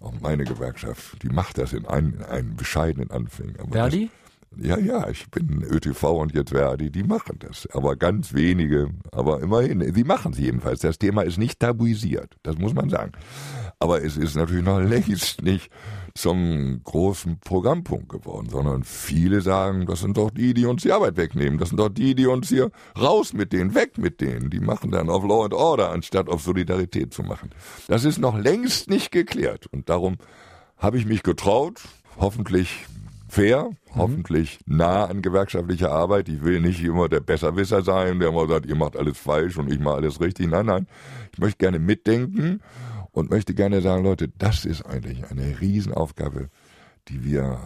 auch 0.00 0.12
meine 0.20 0.44
Gewerkschaft, 0.44 1.22
die 1.22 1.28
macht 1.28 1.58
das 1.58 1.72
in 1.72 1.86
einen, 1.86 2.14
in 2.14 2.22
einen 2.22 2.56
bescheidenen 2.56 3.10
Anfängen. 3.10 3.56
Verdi? 3.70 4.10
Ja, 4.56 4.78
ja, 4.78 5.08
ich 5.08 5.30
bin 5.30 5.62
ÖTV 5.62 6.02
und 6.20 6.34
jetzt 6.34 6.50
Verdi, 6.50 6.90
die 6.90 7.04
machen 7.04 7.38
das. 7.38 7.66
Aber 7.72 7.96
ganz 7.96 8.34
wenige, 8.34 8.90
aber 9.10 9.40
immerhin, 9.40 9.92
sie 9.94 10.04
machen 10.04 10.32
es 10.32 10.38
jedenfalls. 10.38 10.80
Das 10.80 10.98
Thema 10.98 11.22
ist 11.22 11.38
nicht 11.38 11.58
tabuisiert, 11.60 12.34
das 12.42 12.58
muss 12.58 12.74
man 12.74 12.90
sagen. 12.90 13.12
Aber 13.78 14.04
es 14.04 14.16
ist 14.16 14.36
natürlich 14.36 14.64
noch 14.64 14.80
längst 14.82 15.42
nicht 15.42 15.70
zum 16.14 16.82
großen 16.84 17.40
Programmpunkt 17.40 18.10
geworden, 18.10 18.48
sondern 18.50 18.84
viele 18.84 19.40
sagen, 19.40 19.86
das 19.86 20.00
sind 20.00 20.16
doch 20.18 20.30
die, 20.30 20.52
die 20.52 20.66
uns 20.66 20.82
die 20.82 20.92
Arbeit 20.92 21.16
wegnehmen. 21.16 21.58
Das 21.58 21.70
sind 21.70 21.78
doch 21.78 21.88
die, 21.88 22.14
die 22.14 22.26
uns 22.26 22.48
hier 22.48 22.70
raus 23.00 23.32
mit 23.32 23.52
denen, 23.52 23.74
weg 23.74 23.96
mit 23.96 24.20
denen. 24.20 24.50
Die 24.50 24.60
machen 24.60 24.90
dann 24.90 25.08
auf 25.08 25.24
Law 25.24 25.44
and 25.44 25.54
Order, 25.54 25.90
anstatt 25.90 26.28
auf 26.28 26.42
Solidarität 26.42 27.14
zu 27.14 27.22
machen. 27.22 27.50
Das 27.88 28.04
ist 28.04 28.18
noch 28.18 28.38
längst 28.38 28.90
nicht 28.90 29.10
geklärt. 29.10 29.66
Und 29.66 29.88
darum 29.88 30.18
habe 30.76 30.98
ich 30.98 31.06
mich 31.06 31.22
getraut, 31.22 31.80
hoffentlich 32.18 32.86
fair, 33.32 33.64
mhm. 33.64 33.96
hoffentlich 33.96 34.58
nah 34.66 35.06
an 35.06 35.22
gewerkschaftlicher 35.22 35.90
Arbeit. 35.90 36.28
Ich 36.28 36.44
will 36.44 36.60
nicht 36.60 36.82
immer 36.84 37.08
der 37.08 37.20
Besserwisser 37.20 37.82
sein, 37.82 38.20
der 38.20 38.28
immer 38.28 38.46
sagt, 38.46 38.66
ihr 38.66 38.74
macht 38.74 38.96
alles 38.96 39.18
falsch 39.18 39.56
und 39.56 39.72
ich 39.72 39.78
mache 39.78 39.96
alles 39.96 40.20
richtig. 40.20 40.48
Nein, 40.48 40.66
nein. 40.66 40.86
Ich 41.32 41.38
möchte 41.38 41.56
gerne 41.56 41.78
mitdenken 41.78 42.60
und 43.10 43.30
möchte 43.30 43.54
gerne 43.54 43.80
sagen, 43.80 44.04
Leute, 44.04 44.28
das 44.28 44.66
ist 44.66 44.82
eigentlich 44.82 45.24
eine 45.30 45.60
Riesenaufgabe, 45.60 46.50
die 47.08 47.24
wir 47.24 47.58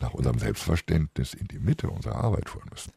nach 0.00 0.14
unserem 0.14 0.38
Selbstverständnis 0.38 1.34
in 1.34 1.46
die 1.46 1.58
Mitte 1.58 1.90
unserer 1.90 2.16
Arbeit 2.16 2.48
führen 2.48 2.68
müssen. 2.70 2.92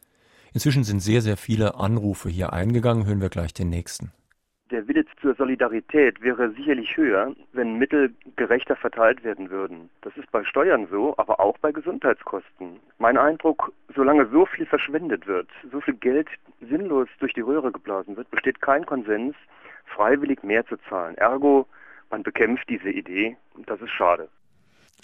Inzwischen 0.54 0.84
sind 0.84 1.00
sehr, 1.00 1.20
sehr 1.20 1.36
viele 1.36 1.74
Anrufe 1.74 2.30
hier 2.30 2.54
eingegangen. 2.54 3.04
Hören 3.04 3.20
wir 3.20 3.28
gleich 3.28 3.52
den 3.52 3.68
nächsten. 3.68 4.10
Der 4.72 4.88
Wille 4.88 5.04
zur 5.22 5.36
Solidarität 5.36 6.20
wäre 6.20 6.50
sicherlich 6.50 6.96
höher, 6.96 7.32
wenn 7.52 7.78
Mittel 7.78 8.12
gerechter 8.34 8.74
verteilt 8.74 9.22
werden 9.22 9.48
würden. 9.48 9.90
Das 10.02 10.16
ist 10.16 10.28
bei 10.32 10.42
Steuern 10.44 10.88
so, 10.90 11.14
aber 11.18 11.38
auch 11.38 11.56
bei 11.58 11.70
Gesundheitskosten. 11.70 12.80
Mein 12.98 13.16
Eindruck, 13.16 13.72
solange 13.94 14.26
so 14.26 14.44
viel 14.44 14.66
verschwendet 14.66 15.28
wird, 15.28 15.48
so 15.70 15.80
viel 15.80 15.94
Geld 15.94 16.26
sinnlos 16.60 17.08
durch 17.20 17.32
die 17.32 17.42
Röhre 17.42 17.70
geblasen 17.70 18.16
wird, 18.16 18.28
besteht 18.32 18.60
kein 18.60 18.84
Konsens, 18.84 19.36
freiwillig 19.94 20.42
mehr 20.42 20.66
zu 20.66 20.76
zahlen. 20.88 21.16
Ergo, 21.16 21.68
man 22.10 22.24
bekämpft 22.24 22.68
diese 22.68 22.90
Idee 22.90 23.36
und 23.54 23.70
das 23.70 23.80
ist 23.80 23.92
schade. 23.92 24.28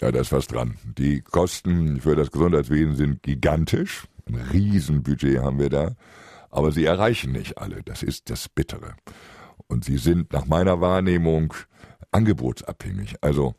Ja, 0.01 0.11
da 0.11 0.19
ist 0.19 0.33
was 0.33 0.47
dran. 0.47 0.75
Die 0.97 1.21
Kosten 1.21 2.01
für 2.01 2.17
das 2.17 2.31
Gesundheitswesen 2.31 2.95
sind 2.95 3.23
gigantisch. 3.23 4.03
Ein 4.27 4.35
Riesenbudget 4.51 5.39
haben 5.39 5.59
wir 5.59 5.69
da. 5.69 5.91
Aber 6.51 6.71
sie 6.71 6.83
erreichen 6.83 7.31
nicht 7.31 7.57
alle. 7.57 7.81
Das 7.83 8.03
ist 8.03 8.29
das 8.29 8.49
Bittere. 8.49 8.95
Und 9.73 9.83
sie 9.83 9.97
sind 9.97 10.31
nach 10.31 10.45
meiner 10.45 10.79
Wahrnehmung 10.79 11.53
angebotsabhängig. 12.11 13.15
Also 13.21 13.55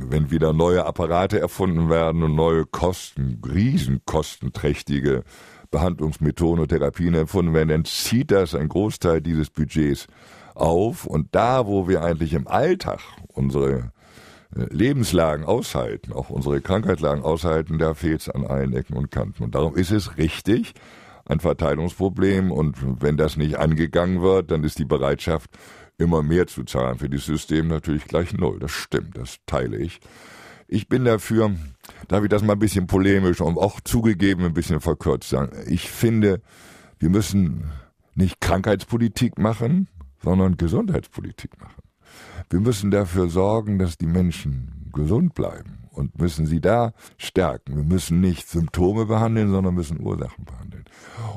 wenn 0.00 0.30
wieder 0.30 0.52
neue 0.52 0.86
Apparate 0.86 1.40
erfunden 1.40 1.90
werden 1.90 2.22
und 2.22 2.34
neue 2.34 2.64
Kosten, 2.64 3.42
riesenkostenträchtige 3.44 5.24
Behandlungsmethoden 5.70 6.60
und 6.60 6.68
Therapien 6.68 7.14
erfunden 7.14 7.54
werden, 7.54 7.70
dann 7.70 7.84
zieht 7.84 8.30
das 8.30 8.54
ein 8.54 8.68
Großteil 8.68 9.20
dieses 9.20 9.50
Budgets 9.50 10.06
auf. 10.54 11.06
Und 11.06 11.34
da, 11.34 11.66
wo 11.66 11.88
wir 11.88 12.02
eigentlich 12.02 12.34
im 12.34 12.46
Alltag 12.46 13.00
unsere 13.28 13.90
äh, 14.54 14.64
Lebenslagen 14.70 15.44
aushalten, 15.44 16.12
auch 16.12 16.30
unsere 16.30 16.60
Krankheitslagen 16.60 17.24
aushalten, 17.24 17.78
da 17.78 17.94
fehlt 17.94 18.20
es 18.20 18.28
an 18.28 18.46
allen 18.46 18.74
Ecken 18.74 18.96
und 18.96 19.10
Kanten. 19.10 19.42
Und 19.42 19.54
darum 19.54 19.74
ist 19.74 19.90
es 19.90 20.18
richtig, 20.18 20.74
ein 21.26 21.40
Verteilungsproblem. 21.40 22.50
Und 22.50 23.02
wenn 23.02 23.16
das 23.16 23.36
nicht 23.36 23.58
angegangen 23.58 24.22
wird, 24.22 24.50
dann 24.50 24.64
ist 24.64 24.78
die 24.78 24.84
Bereitschaft, 24.84 25.50
immer 25.98 26.22
mehr 26.22 26.46
zu 26.46 26.64
zahlen 26.64 26.98
für 26.98 27.08
dieses 27.08 27.26
System 27.26 27.68
natürlich 27.68 28.04
gleich 28.04 28.32
null. 28.32 28.58
Das 28.58 28.72
stimmt, 28.72 29.16
das 29.16 29.36
teile 29.46 29.76
ich. 29.76 30.00
Ich 30.66 30.88
bin 30.88 31.04
dafür, 31.04 31.54
darf 32.08 32.22
ich 32.22 32.30
das 32.30 32.42
mal 32.42 32.54
ein 32.54 32.58
bisschen 32.58 32.86
polemisch 32.86 33.40
und 33.40 33.58
auch 33.58 33.80
zugegeben 33.80 34.44
ein 34.44 34.54
bisschen 34.54 34.80
verkürzt 34.80 35.28
sagen. 35.28 35.52
Ich 35.66 35.90
finde, 35.90 36.40
wir 36.98 37.10
müssen 37.10 37.70
nicht 38.14 38.40
Krankheitspolitik 38.40 39.38
machen, 39.38 39.88
sondern 40.22 40.56
Gesundheitspolitik 40.56 41.60
machen. 41.60 41.82
Wir 42.50 42.60
müssen 42.60 42.90
dafür 42.90 43.28
sorgen, 43.28 43.78
dass 43.78 43.98
die 43.98 44.06
Menschen 44.06 44.90
gesund 44.92 45.34
bleiben 45.34 45.81
und 45.92 46.18
müssen 46.18 46.46
sie 46.46 46.60
da 46.60 46.92
stärken. 47.18 47.76
Wir 47.76 47.84
müssen 47.84 48.20
nicht 48.20 48.48
Symptome 48.48 49.06
behandeln, 49.06 49.50
sondern 49.50 49.74
müssen 49.74 50.00
Ursachen 50.00 50.44
behandeln. 50.44 50.84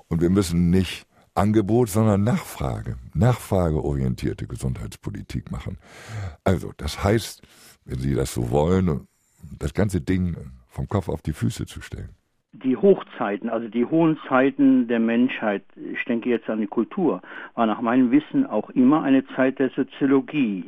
Und 0.07 0.21
wir 0.21 0.29
müssen 0.29 0.69
nicht 0.69 1.05
Angebot, 1.35 1.89
sondern 1.89 2.23
Nachfrage, 2.23 2.97
nachfrageorientierte 3.13 4.47
Gesundheitspolitik 4.47 5.51
machen. 5.51 5.77
Also, 6.43 6.71
das 6.77 7.03
heißt, 7.03 7.41
wenn 7.83 7.99
Sie 7.99 8.15
das 8.15 8.33
so 8.33 8.49
wollen, 8.49 9.07
das 9.59 9.73
ganze 9.73 10.01
Ding 10.01 10.37
vom 10.67 10.87
Kopf 10.87 11.09
auf 11.09 11.21
die 11.21 11.33
Füße 11.33 11.65
zu 11.65 11.81
stellen. 11.81 12.15
Die 12.65 12.77
Hochzeiten, 12.77 13.47
also 13.47 13.67
die 13.67 13.85
hohen 13.85 14.17
Zeiten 14.27 14.87
der 14.87 14.99
Menschheit, 14.99 15.61
ich 15.75 16.03
denke 16.05 16.29
jetzt 16.31 16.49
an 16.49 16.59
die 16.59 16.65
Kultur, 16.65 17.21
war 17.53 17.67
nach 17.67 17.79
meinem 17.79 18.09
Wissen 18.09 18.47
auch 18.47 18.71
immer 18.71 19.03
eine 19.03 19.23
Zeit 19.35 19.59
der 19.59 19.69
Soziologie. 19.69 20.65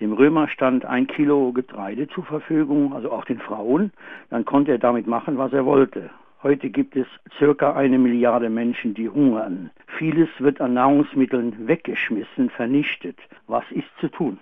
Dem 0.00 0.14
Römer 0.14 0.48
stand 0.48 0.86
ein 0.86 1.06
Kilo 1.06 1.52
Getreide 1.52 2.08
zur 2.08 2.24
Verfügung, 2.24 2.94
also 2.94 3.12
auch 3.12 3.26
den 3.26 3.40
Frauen. 3.40 3.92
Dann 4.30 4.46
konnte 4.46 4.72
er 4.72 4.78
damit 4.78 5.06
machen, 5.06 5.36
was 5.36 5.52
er 5.52 5.66
wollte. 5.66 6.08
Heute 6.42 6.70
gibt 6.70 6.96
es 6.96 7.06
circa 7.36 7.74
eine 7.74 7.98
Milliarde 7.98 8.48
Menschen, 8.48 8.94
die 8.94 9.10
hungern. 9.10 9.70
Vieles 9.98 10.30
wird 10.38 10.62
an 10.62 10.72
Nahrungsmitteln 10.72 11.68
weggeschmissen, 11.68 12.48
vernichtet. 12.48 13.18
Was 13.46 13.64
ist 13.70 13.88
zu 14.00 14.08
tun? 14.08 14.38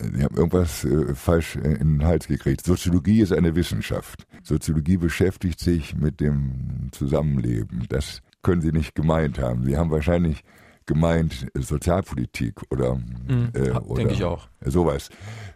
Sie 0.00 0.22
haben 0.22 0.36
irgendwas 0.36 0.84
äh, 0.84 1.14
falsch 1.14 1.56
in 1.56 1.98
den 1.98 2.04
Hals 2.04 2.26
gekriegt. 2.26 2.64
Soziologie 2.64 3.20
ist 3.20 3.32
eine 3.32 3.54
Wissenschaft. 3.54 4.26
Soziologie 4.42 4.96
beschäftigt 4.96 5.60
sich 5.60 5.94
mit 5.94 6.20
dem 6.20 6.88
Zusammenleben. 6.92 7.86
Das 7.88 8.22
können 8.42 8.60
Sie 8.60 8.72
nicht 8.72 8.94
gemeint 8.94 9.38
haben. 9.38 9.64
Sie 9.64 9.76
haben 9.76 9.90
wahrscheinlich 9.90 10.42
gemeint 10.86 11.46
Sozialpolitik 11.54 12.60
oder, 12.70 12.96
mhm, 12.96 13.50
äh, 13.54 13.70
oder 13.70 13.94
denke 13.94 14.14
ich 14.14 14.24
auch. 14.24 14.48
sowas. 14.64 15.10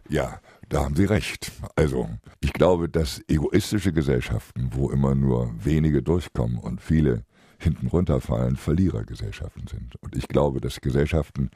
Ja, 0.08 0.40
da 0.68 0.84
haben 0.84 0.94
Sie 0.94 1.04
recht. 1.04 1.52
Also, 1.74 2.08
ich 2.40 2.52
glaube, 2.52 2.88
dass 2.88 3.22
egoistische 3.28 3.92
Gesellschaften, 3.92 4.70
wo 4.72 4.90
immer 4.90 5.14
nur 5.14 5.52
wenige 5.62 6.02
durchkommen 6.02 6.58
und 6.58 6.80
viele 6.80 7.24
hinten 7.58 7.86
runterfallen, 7.86 8.56
Verlierergesellschaften 8.56 9.66
sind. 9.68 9.96
Und 10.02 10.16
ich 10.16 10.28
glaube, 10.28 10.60
dass 10.60 10.80
Gesellschaften, 10.80 11.50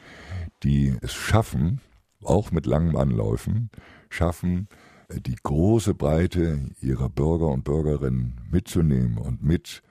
die 0.62 0.96
es 1.02 1.12
schaffen, 1.14 1.80
auch 2.26 2.50
mit 2.50 2.66
langen 2.66 2.96
Anläufen, 2.96 3.70
schaffen, 4.10 4.68
die 5.10 5.36
große 5.42 5.94
Breite 5.94 6.70
ihrer 6.80 7.08
Bürger 7.08 7.48
und 7.48 7.64
Bürgerinnen 7.64 8.40
mitzunehmen 8.50 9.18
und 9.18 9.42
mit 9.42 9.82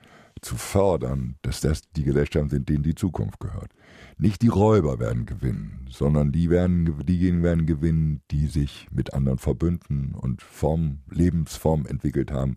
zu 0.42 0.56
fördern, 0.56 1.36
dass 1.42 1.60
das 1.60 1.80
die 1.96 2.04
Gesellschaften 2.04 2.50
sind, 2.50 2.68
denen 2.68 2.82
die 2.82 2.94
Zukunft 2.94 3.40
gehört. 3.40 3.72
Nicht 4.18 4.42
die 4.42 4.48
Räuber 4.48 4.98
werden 4.98 5.24
gewinnen, 5.24 5.86
sondern 5.90 6.30
die 6.30 6.50
werden, 6.50 7.04
diejenigen 7.06 7.42
werden 7.42 7.66
gewinnen, 7.66 8.20
die 8.30 8.46
sich 8.46 8.86
mit 8.90 9.14
anderen 9.14 9.38
verbünden 9.38 10.14
und 10.14 10.42
Form, 10.42 10.98
Lebensformen 11.10 11.86
entwickelt 11.86 12.30
haben, 12.30 12.56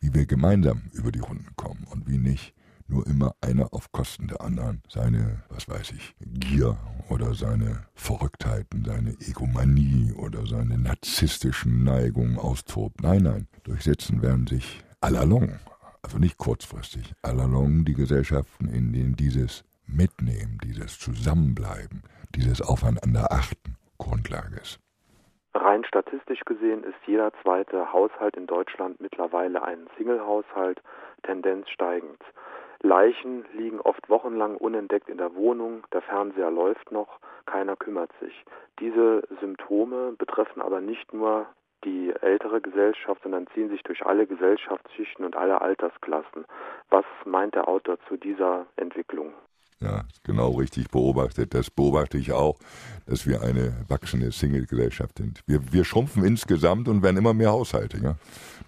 wie 0.00 0.14
wir 0.14 0.26
gemeinsam 0.26 0.82
über 0.92 1.12
die 1.12 1.20
Runden 1.20 1.54
kommen 1.56 1.84
und 1.90 2.08
wie 2.08 2.18
nicht 2.18 2.54
nur 2.90 3.06
immer 3.06 3.34
einer 3.40 3.72
auf 3.72 3.92
Kosten 3.92 4.28
der 4.28 4.40
anderen 4.40 4.82
seine, 4.88 5.42
was 5.48 5.68
weiß 5.68 5.92
ich, 5.92 6.14
Gier 6.20 6.76
oder 7.08 7.34
seine 7.34 7.86
Verrücktheiten, 7.94 8.84
seine 8.84 9.12
Egomanie 9.20 10.12
oder 10.12 10.46
seine 10.46 10.78
narzisstischen 10.78 11.84
Neigungen 11.84 12.38
austobt. 12.38 13.02
Nein, 13.02 13.22
nein, 13.22 13.48
durchsetzen 13.64 14.22
werden 14.22 14.46
sich 14.46 14.84
allalong, 15.00 15.58
also 16.02 16.18
nicht 16.18 16.36
kurzfristig, 16.36 17.14
allalong 17.22 17.84
die 17.84 17.94
Gesellschaften, 17.94 18.68
in 18.68 18.92
denen 18.92 19.16
dieses 19.16 19.64
Mitnehmen, 19.86 20.58
dieses 20.62 20.98
Zusammenbleiben, 20.98 22.02
dieses 22.34 22.62
Aufeinanderachten 22.62 23.76
Grundlage 23.98 24.56
ist. 24.60 24.80
Rein 25.54 25.84
statistisch 25.84 26.44
gesehen 26.44 26.84
ist 26.84 26.96
jeder 27.06 27.32
zweite 27.42 27.92
Haushalt 27.92 28.36
in 28.36 28.46
Deutschland 28.46 29.00
mittlerweile 29.00 29.62
ein 29.62 29.88
Single-Haushalt, 29.96 30.80
Tendenz 31.24 31.68
steigend. 31.70 32.22
Leichen 32.82 33.44
liegen 33.54 33.80
oft 33.80 34.08
wochenlang 34.08 34.56
unentdeckt 34.56 35.08
in 35.08 35.18
der 35.18 35.34
Wohnung, 35.34 35.84
der 35.92 36.02
Fernseher 36.02 36.50
läuft 36.50 36.90
noch, 36.90 37.20
keiner 37.46 37.76
kümmert 37.76 38.10
sich. 38.20 38.32
Diese 38.78 39.22
Symptome 39.40 40.12
betreffen 40.18 40.62
aber 40.62 40.80
nicht 40.80 41.12
nur 41.12 41.46
die 41.84 42.12
ältere 42.20 42.60
Gesellschaft, 42.60 43.22
sondern 43.22 43.46
ziehen 43.54 43.68
sich 43.68 43.82
durch 43.82 44.04
alle 44.04 44.26
Gesellschaftsschichten 44.26 45.24
und 45.24 45.36
alle 45.36 45.60
Altersklassen. 45.60 46.44
Was 46.90 47.04
meint 47.24 47.54
der 47.54 47.68
Autor 47.68 47.98
zu 48.08 48.16
dieser 48.16 48.66
Entwicklung? 48.76 49.32
Ja, 49.82 50.04
genau 50.24 50.50
richtig 50.50 50.90
beobachtet. 50.90 51.54
Das 51.54 51.70
beobachte 51.70 52.18
ich 52.18 52.32
auch, 52.32 52.58
dass 53.06 53.26
wir 53.26 53.40
eine 53.40 53.72
wachsende 53.88 54.30
Single-Gesellschaft 54.30 55.16
sind. 55.16 55.40
Wir, 55.46 55.72
wir 55.72 55.84
schrumpfen 55.84 56.22
insgesamt 56.22 56.86
und 56.86 57.02
werden 57.02 57.16
immer 57.16 57.32
mehr 57.32 57.50
Haushalte. 57.52 57.96
Ja? 57.96 58.16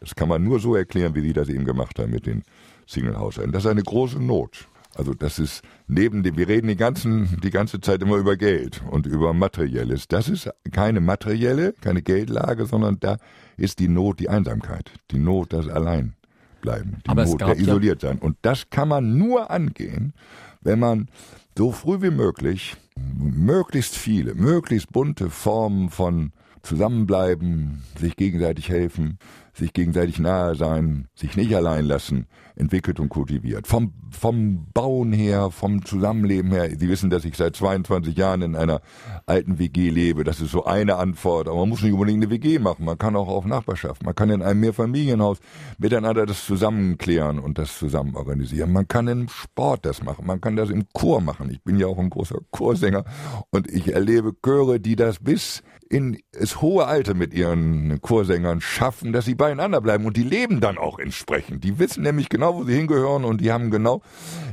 Das 0.00 0.14
kann 0.14 0.28
man 0.28 0.42
nur 0.42 0.58
so 0.58 0.74
erklären, 0.74 1.14
wie 1.14 1.20
Sie 1.20 1.34
das 1.34 1.50
eben 1.50 1.66
gemacht 1.66 1.98
haben 1.98 2.12
mit 2.12 2.24
den 2.24 2.44
Single-Haushalten. 2.92 3.52
Das 3.52 3.64
ist 3.64 3.70
eine 3.70 3.82
große 3.82 4.18
Not. 4.18 4.68
Also 4.94 5.14
das 5.14 5.38
ist 5.38 5.62
neben 5.86 6.22
dem, 6.22 6.36
wir 6.36 6.48
reden 6.48 6.68
die, 6.68 6.76
ganzen, 6.76 7.40
die 7.42 7.50
ganze 7.50 7.80
Zeit 7.80 8.02
immer 8.02 8.16
über 8.16 8.36
Geld 8.36 8.82
und 8.90 9.06
über 9.06 9.32
Materielles. 9.32 10.06
Das 10.06 10.28
ist 10.28 10.50
keine 10.70 11.00
materielle, 11.00 11.72
keine 11.80 12.02
Geldlage, 12.02 12.66
sondern 12.66 13.00
da 13.00 13.16
ist 13.56 13.78
die 13.78 13.88
Not, 13.88 14.20
die 14.20 14.28
Einsamkeit, 14.28 14.90
die 15.10 15.18
Not, 15.18 15.54
das 15.54 15.68
Alleinbleiben, 15.68 16.98
die 17.06 17.08
Aber 17.08 17.24
Not, 17.24 17.40
der 17.40 17.56
isoliert 17.56 18.02
sein. 18.02 18.18
Und 18.18 18.36
das 18.42 18.68
kann 18.68 18.88
man 18.88 19.16
nur 19.16 19.50
angehen, 19.50 20.12
wenn 20.60 20.78
man 20.78 21.08
so 21.56 21.72
früh 21.72 22.02
wie 22.02 22.10
möglich 22.10 22.76
möglichst 23.16 23.96
viele, 23.96 24.34
möglichst 24.34 24.92
bunte 24.92 25.30
Formen 25.30 25.88
von 25.88 26.32
Zusammenbleiben, 26.62 27.82
sich 27.98 28.14
gegenseitig 28.16 28.68
helfen, 28.68 29.18
sich 29.54 29.72
gegenseitig 29.72 30.18
nahe 30.18 30.54
sein, 30.54 31.08
sich 31.14 31.36
nicht 31.36 31.54
allein 31.54 31.84
lassen, 31.84 32.26
entwickelt 32.56 33.00
und 33.00 33.08
kultiviert. 33.10 33.66
Vom, 33.66 33.92
vom 34.10 34.66
Bauen 34.72 35.12
her, 35.12 35.50
vom 35.50 35.84
Zusammenleben 35.84 36.50
her. 36.50 36.70
Sie 36.78 36.88
wissen, 36.88 37.10
dass 37.10 37.24
ich 37.24 37.36
seit 37.36 37.56
22 37.56 38.16
Jahren 38.16 38.42
in 38.42 38.56
einer 38.56 38.80
alten 39.26 39.58
WG 39.58 39.90
lebe. 39.90 40.24
Das 40.24 40.40
ist 40.40 40.52
so 40.52 40.64
eine 40.64 40.96
Antwort. 40.96 41.48
Aber 41.48 41.58
man 41.58 41.68
muss 41.68 41.82
nicht 41.82 41.92
unbedingt 41.92 42.22
eine 42.22 42.30
WG 42.30 42.58
machen. 42.58 42.84
Man 42.84 42.98
kann 42.98 43.16
auch 43.16 43.28
auf 43.28 43.44
Nachbarschaft. 43.44 44.02
Man 44.04 44.14
kann 44.14 44.30
in 44.30 44.42
einem 44.42 44.60
Mehrfamilienhaus 44.60 45.38
miteinander 45.78 46.26
das 46.26 46.44
zusammenklären 46.46 47.38
und 47.38 47.58
das 47.58 47.78
zusammen 47.78 48.16
organisieren. 48.16 48.72
Man 48.72 48.88
kann 48.88 49.08
im 49.08 49.28
Sport 49.28 49.84
das 49.84 50.02
machen. 50.02 50.26
Man 50.26 50.40
kann 50.40 50.56
das 50.56 50.70
im 50.70 50.86
Chor 50.92 51.20
machen. 51.20 51.50
Ich 51.50 51.62
bin 51.62 51.78
ja 51.78 51.86
auch 51.86 51.98
ein 51.98 52.10
großer 52.10 52.38
Chorsänger 52.50 53.04
und 53.50 53.70
ich 53.70 53.92
erlebe 53.92 54.32
Chöre, 54.42 54.80
die 54.80 54.96
das 54.96 55.18
bis 55.18 55.62
in 55.92 56.18
das 56.32 56.62
hohe 56.62 56.86
Alter 56.86 57.12
mit 57.12 57.34
ihren 57.34 58.00
Chorsängern 58.00 58.62
schaffen, 58.62 59.12
dass 59.12 59.26
sie 59.26 59.34
beieinander 59.42 59.80
bleiben 59.80 60.06
und 60.06 60.16
die 60.16 60.22
leben 60.22 60.60
dann 60.60 60.78
auch 60.78 61.00
entsprechend. 61.00 61.64
Die 61.64 61.80
wissen 61.80 62.04
nämlich 62.04 62.28
genau, 62.28 62.54
wo 62.54 62.62
sie 62.62 62.76
hingehören 62.76 63.24
und 63.24 63.40
die 63.40 63.50
haben 63.50 63.72
genau 63.72 64.00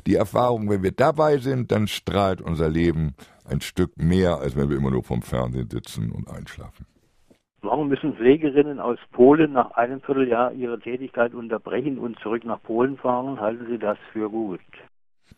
die 0.07 0.15
Erfahrung, 0.15 0.67
wenn 0.67 0.81
wir 0.81 0.91
dabei 0.91 1.37
sind, 1.37 1.71
dann 1.71 1.87
strahlt 1.87 2.41
unser 2.41 2.69
Leben 2.69 3.13
ein 3.47 3.61
Stück 3.61 3.91
mehr, 3.97 4.39
als 4.39 4.55
wenn 4.55 4.67
wir 4.67 4.77
immer 4.77 4.89
nur 4.89 5.03
vom 5.03 5.21
Fernsehen 5.21 5.69
sitzen 5.69 6.11
und 6.11 6.27
einschlafen. 6.27 6.87
Warum 7.61 7.89
müssen 7.89 8.15
Pflegerinnen 8.15 8.79
aus 8.79 8.97
Polen 9.11 9.51
nach 9.51 9.69
einem 9.71 10.01
Vierteljahr 10.01 10.53
ihre 10.53 10.79
Tätigkeit 10.79 11.35
unterbrechen 11.35 11.99
und 11.99 12.17
zurück 12.19 12.43
nach 12.43 12.63
Polen 12.63 12.97
fahren? 12.97 13.39
Halten 13.39 13.67
Sie 13.69 13.77
das 13.77 13.97
für 14.11 14.27
gut? 14.27 14.61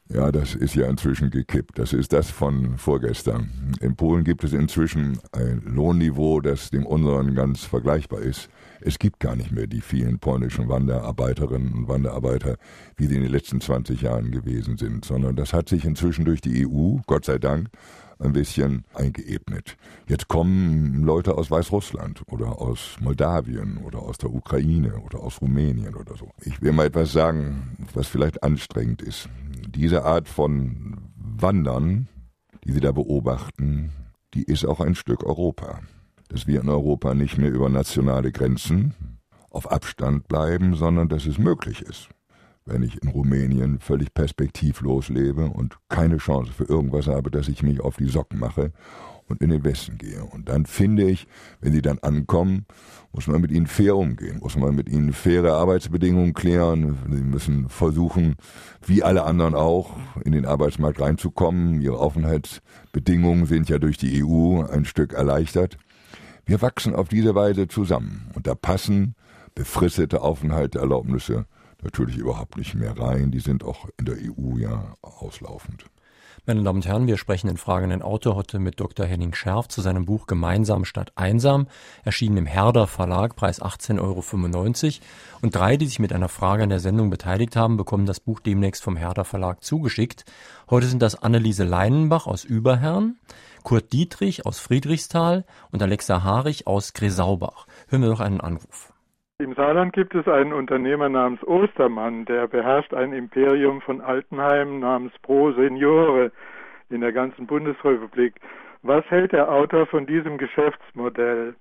Ja, 0.08 0.32
das 0.32 0.56
ist 0.56 0.76
ja 0.76 0.88
inzwischen 0.88 1.30
gekippt. 1.30 1.78
Das 1.78 1.92
ist 1.92 2.14
das 2.14 2.32
von 2.32 2.78
vorgestern. 2.78 3.50
In 3.82 3.98
Polen 3.98 4.24
gibt 4.24 4.44
es 4.46 4.54
inzwischen 4.54 5.20
ein 5.34 5.62
Lohnniveau, 5.66 6.40
das 6.42 6.70
dem 6.70 6.86
unseren 6.86 7.36
ganz 7.36 7.66
vergleichbar 7.66 8.22
ist. 8.22 8.50
Es 8.84 9.00
gibt 9.00 9.20
gar 9.20 9.36
nicht 9.36 9.52
mehr 9.52 9.68
die 9.68 9.82
vielen 9.82 10.20
polnischen 10.20 10.68
Wanderarbeiterinnen 10.68 11.74
und 11.74 11.88
Wanderarbeiter, 11.88 12.58
wie 12.98 13.06
sie 13.06 13.16
in 13.16 13.22
den 13.22 13.32
letzten 13.32 13.62
20 13.62 14.02
Jahren 14.02 14.32
gewesen 14.32 14.78
sind, 14.78 15.06
sondern 15.06 15.36
das 15.36 15.54
hat 15.54 15.70
sich 15.70 15.86
inzwischen 15.86 16.26
durch 16.26 16.42
die 16.42 16.68
EU, 16.68 16.98
Gott 17.06 17.26
sei 17.26 17.38
Dank, 17.38 17.70
ein 18.20 18.34
bisschen 18.34 18.86
eingeebnet. 18.94 19.78
Jetzt 20.08 20.28
kommen 20.28 21.04
Leute 21.04 21.36
aus 21.36 21.50
Weißrussland 21.50 22.24
oder 22.32 22.62
aus 22.62 22.98
Moldawien 23.00 23.78
oder 23.78 24.00
aus 24.00 24.18
der 24.18 24.34
Ukraine 24.34 25.00
oder 25.00 25.20
aus 25.22 25.42
Rumänien 25.42 25.96
oder 25.96 26.16
so. 26.16 26.30
Ich 26.42 26.62
will 26.62 26.72
mal 26.72 26.88
etwas 26.88 27.12
sagen, 27.12 27.78
was 27.94 28.08
vielleicht 28.08 28.44
anstrengend 28.44 29.02
ist. 29.02 29.30
Diese 29.70 30.06
Art 30.06 30.28
von 30.28 30.98
Wandern, 31.16 32.08
die 32.64 32.72
Sie 32.72 32.80
da 32.80 32.92
beobachten, 32.92 33.92
die 34.34 34.44
ist 34.44 34.66
auch 34.66 34.80
ein 34.80 34.96
Stück 34.96 35.24
Europa. 35.24 35.82
Dass 36.32 36.48
wir 36.48 36.62
in 36.62 36.70
Europa 36.70 37.14
nicht 37.14 37.38
mehr 37.38 37.52
über 37.52 37.70
nationale 37.70 38.32
Grenzen 38.32 38.94
auf 39.50 39.70
Abstand 39.70 40.28
bleiben, 40.28 40.76
sondern 40.76 41.10
dass 41.10 41.26
es 41.26 41.38
möglich 41.38 41.82
ist 41.82 42.10
wenn 42.66 42.84
ich 42.84 43.02
in 43.02 43.10
Rumänien 43.10 43.80
völlig 43.80 44.14
perspektivlos 44.14 45.10
lebe 45.10 45.46
und 45.46 45.78
keine 45.90 46.18
Chance 46.18 46.52
für 46.52 46.66
irgendwas 46.66 47.08
habe, 47.08 47.32
dass 47.32 47.48
ich 47.48 47.64
mich 47.64 47.82
auf 47.82 47.98
die 47.98 48.08
Socken 48.08 48.40
mache 48.40 48.72
und 49.28 49.42
in 49.42 49.50
den 49.50 49.64
Westen 49.64 49.98
gehe. 49.98 50.24
Und 50.24 50.50
dann 50.50 50.66
finde 50.66 51.10
ich, 51.10 51.28
wenn 51.60 51.74
sie 51.74 51.82
dann 51.82 52.00
ankommen, 52.00 52.66
muss 53.14 53.28
man 53.28 53.42
mit 53.42 53.52
ihnen 53.52 53.68
fair 53.68 53.96
umgehen, 53.96 54.40
muss 54.40 54.56
man 54.56 54.76
mit 54.76 54.90
ihnen 54.90 55.14
faire 55.14 55.54
Arbeitsbedingungen 55.54 56.34
klären. 56.34 56.98
Sie 57.10 57.24
müssen 57.24 57.70
versuchen, 57.70 58.36
wie 58.86 59.04
alle 59.04 59.24
anderen 59.24 59.56
auch, 59.56 59.96
in 60.24 60.34
den 60.34 60.46
Arbeitsmarkt 60.46 61.00
reinzukommen. 61.00 61.82
Ihre 61.82 61.98
Aufenthaltsbedingungen 61.98 63.46
sind 63.48 63.70
ja 63.70 63.80
durch 63.80 63.98
die 63.98 64.24
EU 64.24 64.64
ein 64.64 64.86
Stück 64.86 65.14
erleichtert. 65.14 65.78
Wir 66.46 66.62
wachsen 66.62 66.96
auf 66.96 67.08
diese 67.10 67.36
Weise 67.36 67.68
zusammen 67.68 68.32
und 68.36 68.48
da 68.48 68.56
passen 68.56 69.16
befristete 69.56 70.22
Aufenthaltserlaubnisse 70.22 71.46
natürlich 71.84 72.18
überhaupt 72.18 72.58
nicht 72.58 72.76
mehr 72.76 72.98
rein. 72.98 73.32
Die 73.32 73.40
sind 73.40 73.64
auch 73.64 73.88
in 73.98 74.06
der 74.06 74.16
EU 74.16 74.58
ja 74.58 74.96
auslaufend. 75.02 75.86
Meine 76.48 76.64
Damen 76.64 76.80
und 76.80 76.88
Herren, 76.88 77.06
wir 77.06 77.18
sprechen 77.18 77.50
in 77.50 77.58
Fragen 77.58 78.02
Auto 78.02 78.34
heute 78.34 78.58
mit 78.58 78.80
Dr. 78.80 79.06
Henning 79.06 79.36
Scherf 79.36 79.68
zu 79.68 79.80
seinem 79.80 80.06
Buch 80.06 80.26
Gemeinsam 80.26 80.86
statt 80.86 81.12
einsam, 81.16 81.68
erschienen 82.04 82.38
im 82.38 82.46
Herder 82.48 82.88
Verlag, 82.88 83.36
Preis 83.36 83.62
18,95 83.62 84.00
Euro. 84.02 85.06
Und 85.44 85.56
drei, 85.56 85.78
die 85.78 85.86
sich 85.86 86.00
mit 86.00 86.12
einer 86.12 86.30
Frage 86.30 86.64
an 86.64 86.70
der 86.70 86.80
Sendung 86.80 87.12
beteiligt 87.12 87.56
haben, 87.56 87.78
bekommen 87.78 88.08
das 88.08 88.20
Buch 88.20 88.40
demnächst 88.40 88.82
vom 88.82 88.98
Herder 88.98 89.24
Verlag 89.24 89.64
zugeschickt. 89.64 90.26
Heute 90.72 90.86
sind 90.86 91.02
das 91.02 91.22
Anneliese 91.22 91.66
Leinenbach 91.66 92.28
aus 92.28 92.46
Überherrn, 92.46 93.18
Kurt 93.62 93.92
Dietrich 93.92 94.46
aus 94.46 94.62
Friedrichsthal 94.62 95.44
und 95.70 95.84
Alexa 95.84 96.24
Harich 96.24 96.66
aus 96.66 96.94
Gresaubach. 96.94 97.68
Hören 97.90 98.04
wir 98.04 98.10
doch 98.10 98.22
einen 98.22 98.40
Anruf. 98.40 98.94
Im 99.40 99.54
Saarland 99.54 99.92
gibt 99.92 100.16
es 100.16 100.26
einen 100.30 100.54
Unternehmer 100.54 101.10
namens 101.10 101.44
Ostermann, 101.44 102.24
der 102.24 102.48
beherrscht 102.48 102.94
ein 102.94 103.12
Imperium 103.12 103.82
von 103.82 104.00
Altenheimen 104.00 104.80
namens 104.80 105.12
Pro 105.24 105.52
Seniore 105.52 106.32
in 106.90 107.02
der 107.02 107.12
ganzen 107.12 107.48
Bundesrepublik. 107.48 108.36
Was 108.82 109.04
hält 109.10 109.34
der 109.34 109.52
Autor 109.52 109.88
von 109.88 110.08
diesem 110.08 110.38
Geschäftsmodell? 110.38 111.54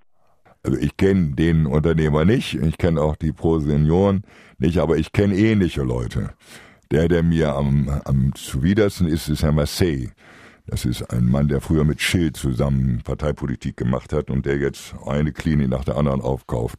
Also 0.62 0.78
ich 0.78 0.96
kenne 0.96 1.34
den 1.34 1.66
Unternehmer 1.66 2.24
nicht, 2.24 2.54
ich 2.54 2.78
kenne 2.78 3.00
auch 3.00 3.16
die 3.16 3.32
Pro 3.32 3.58
Senioren 3.58 4.22
nicht, 4.58 4.78
aber 4.78 4.98
ich 4.98 5.10
kenne 5.12 5.34
ähnliche 5.34 5.82
Leute. 5.82 6.30
Der, 6.92 7.06
der 7.06 7.22
mir 7.22 7.54
am, 7.54 7.88
am 8.04 8.34
zuwidersten 8.34 9.06
ist, 9.06 9.28
ist 9.28 9.44
Herr 9.44 9.52
Marseille. 9.52 10.08
Das 10.66 10.84
ist 10.84 11.02
ein 11.10 11.26
Mann, 11.26 11.46
der 11.46 11.60
früher 11.60 11.84
mit 11.84 12.00
Schild 12.00 12.36
zusammen 12.36 13.00
Parteipolitik 13.04 13.76
gemacht 13.76 14.12
hat 14.12 14.30
und 14.30 14.44
der 14.44 14.58
jetzt 14.58 14.94
eine 15.06 15.32
Klinik 15.32 15.68
nach 15.68 15.84
der 15.84 15.96
anderen 15.96 16.20
aufkauft 16.20 16.78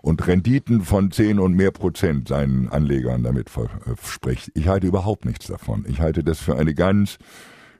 und 0.00 0.26
Renditen 0.26 0.82
von 0.82 1.10
10 1.12 1.38
und 1.38 1.54
mehr 1.54 1.70
Prozent 1.70 2.28
seinen 2.28 2.68
Anlegern 2.68 3.22
damit 3.22 3.50
verspricht. 3.50 4.50
Ich 4.54 4.66
halte 4.66 4.88
überhaupt 4.88 5.24
nichts 5.24 5.46
davon. 5.46 5.84
Ich 5.88 6.00
halte 6.00 6.24
das 6.24 6.40
für 6.40 6.56
eine 6.56 6.74
ganz 6.74 7.18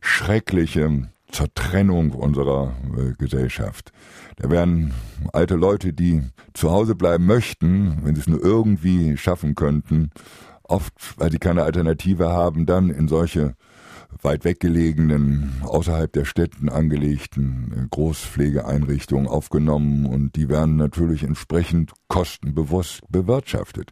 schreckliche 0.01 1.09
Zertrennung 1.33 2.12
unserer 2.12 2.74
äh, 2.97 3.12
Gesellschaft. 3.18 3.93
Da 4.37 4.51
werden 4.51 4.93
alte 5.33 5.57
Leute, 5.57 5.93
die 5.93 6.22
zu 6.55 6.70
Hause 6.70 6.95
bleiben 6.95 7.26
möchten, 7.26 8.05
wenn 8.05 8.14
sie 8.14 8.20
es 8.20 8.28
nur 8.28 8.43
irgendwie 8.43 9.16
schaffen 9.16 9.55
könnten, 9.55 10.11
oft, 10.65 10.93
weil 11.17 11.31
sie 11.31 11.39
keine 11.39 11.65
Alternative 11.65 12.29
haben, 12.29 12.67
dann 12.67 12.91
in 12.91 13.09
solche 13.09 13.55
weit 14.21 14.45
weggelegenen, 14.45 15.63
außerhalb 15.63 16.13
der 16.13 16.25
Städten 16.25 16.69
angelegten 16.69 17.73
äh, 17.75 17.89
Großpflegeeinrichtungen 17.91 19.27
aufgenommen 19.27 20.07
und 20.07 20.37
die 20.37 20.49
werden 20.49 20.77
natürlich 20.77 21.23
entsprechend 21.23 21.93
kostenbewusst 22.09 23.01
bewirtschaftet. 23.09 23.91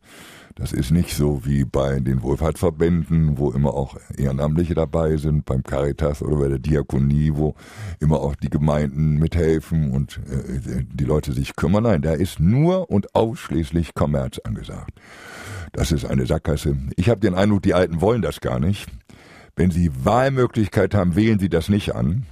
Das 0.61 0.75
ist 0.75 0.91
nicht 0.91 1.17
so 1.17 1.47
wie 1.47 1.65
bei 1.65 2.01
den 2.01 2.23
Wohlfahrtsverbänden, 2.23 3.39
wo 3.39 3.51
immer 3.51 3.73
auch 3.73 3.97
Ehrenamtliche 4.19 4.75
dabei 4.75 5.17
sind, 5.17 5.47
beim 5.47 5.63
Caritas 5.63 6.21
oder 6.21 6.37
bei 6.37 6.49
der 6.49 6.59
Diakonie, 6.59 7.33
wo 7.35 7.55
immer 7.99 8.21
auch 8.21 8.37
die 8.37 8.51
Gemeinden 8.51 9.15
mithelfen 9.15 9.91
und 9.91 10.21
äh, 10.31 10.85
die 10.93 11.05
Leute 11.05 11.33
sich 11.33 11.57
kümmern. 11.57 11.85
Nein, 11.85 12.03
da 12.03 12.13
ist 12.13 12.41
nur 12.41 12.91
und 12.91 13.15
ausschließlich 13.15 13.95
Kommerz 13.95 14.39
angesagt. 14.45 15.01
Das 15.73 15.93
ist 15.93 16.05
eine 16.05 16.27
Sackgasse. 16.27 16.77
Ich 16.97 17.09
habe 17.09 17.21
den 17.21 17.35
Eindruck, 17.35 17.63
die 17.63 17.73
Alten 17.73 18.03
wollen 18.03 18.21
das 18.21 18.41
gar 18.41 18.61
nicht. 18.61 18.87
Wenn 19.57 19.71
Sie 19.71 19.91
Wahlmöglichkeit 20.05 20.95
haben, 20.95 21.17
wählen 21.17 21.39
Sie 21.39 21.49
das 21.49 21.71
nicht 21.71 21.95
an, 21.95 22.27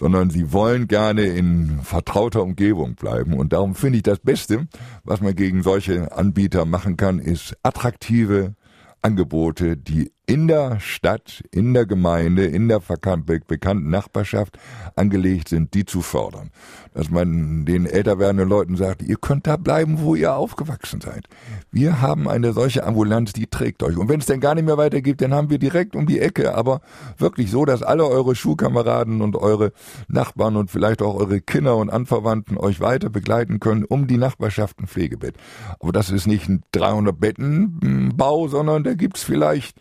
sondern 0.00 0.30
Sie 0.30 0.50
wollen 0.50 0.88
gerne 0.88 1.26
in 1.26 1.80
vertrauter 1.82 2.42
Umgebung 2.42 2.94
bleiben. 2.94 3.34
Und 3.34 3.52
darum 3.52 3.74
finde 3.74 3.98
ich 3.98 4.02
das 4.02 4.18
Beste, 4.18 4.66
was 5.04 5.20
man 5.20 5.36
gegen 5.36 5.62
solche 5.62 6.16
Anbieter 6.16 6.64
machen 6.64 6.96
kann, 6.96 7.18
ist 7.18 7.54
attraktive 7.62 8.54
Angebote, 9.02 9.76
die 9.76 10.10
in 10.30 10.46
der 10.46 10.78
Stadt, 10.78 11.42
in 11.50 11.74
der 11.74 11.86
Gemeinde, 11.86 12.46
in 12.46 12.68
der 12.68 12.78
bekannten 12.78 13.90
Nachbarschaft 13.90 14.60
angelegt 14.94 15.48
sind, 15.48 15.74
die 15.74 15.84
zu 15.84 16.02
fördern. 16.02 16.52
Dass 16.94 17.10
man 17.10 17.64
den 17.64 17.84
älter 17.84 18.20
werdenden 18.20 18.48
Leuten 18.48 18.76
sagt, 18.76 19.02
ihr 19.02 19.16
könnt 19.16 19.48
da 19.48 19.56
bleiben, 19.56 19.98
wo 20.02 20.14
ihr 20.14 20.36
aufgewachsen 20.36 21.00
seid. 21.00 21.24
Wir 21.72 22.00
haben 22.00 22.28
eine 22.28 22.52
solche 22.52 22.84
Ambulanz, 22.84 23.32
die 23.32 23.48
trägt 23.48 23.82
euch. 23.82 23.96
Und 23.96 24.08
wenn 24.08 24.20
es 24.20 24.26
denn 24.26 24.38
gar 24.38 24.54
nicht 24.54 24.66
mehr 24.66 24.78
weitergeht, 24.78 25.20
dann 25.20 25.34
haben 25.34 25.50
wir 25.50 25.58
direkt 25.58 25.96
um 25.96 26.06
die 26.06 26.20
Ecke, 26.20 26.54
aber 26.54 26.80
wirklich 27.18 27.50
so, 27.50 27.64
dass 27.64 27.82
alle 27.82 28.06
eure 28.06 28.36
Schulkameraden 28.36 29.22
und 29.22 29.34
eure 29.34 29.72
Nachbarn 30.06 30.54
und 30.54 30.70
vielleicht 30.70 31.02
auch 31.02 31.16
eure 31.16 31.40
Kinder 31.40 31.76
und 31.76 31.90
Anverwandten 31.90 32.56
euch 32.56 32.78
weiter 32.78 33.10
begleiten 33.10 33.58
können, 33.58 33.84
um 33.84 34.06
die 34.06 34.16
Nachbarschaft 34.16 34.78
ein 34.78 34.86
Pflegebett. 34.86 35.34
Aber 35.80 35.90
das 35.90 36.10
ist 36.10 36.28
nicht 36.28 36.48
ein 36.48 36.62
300 36.70 37.18
Betten 37.18 38.12
Bau, 38.14 38.46
sondern 38.46 38.84
da 38.84 38.94
gibt's 38.94 39.24
vielleicht 39.24 39.76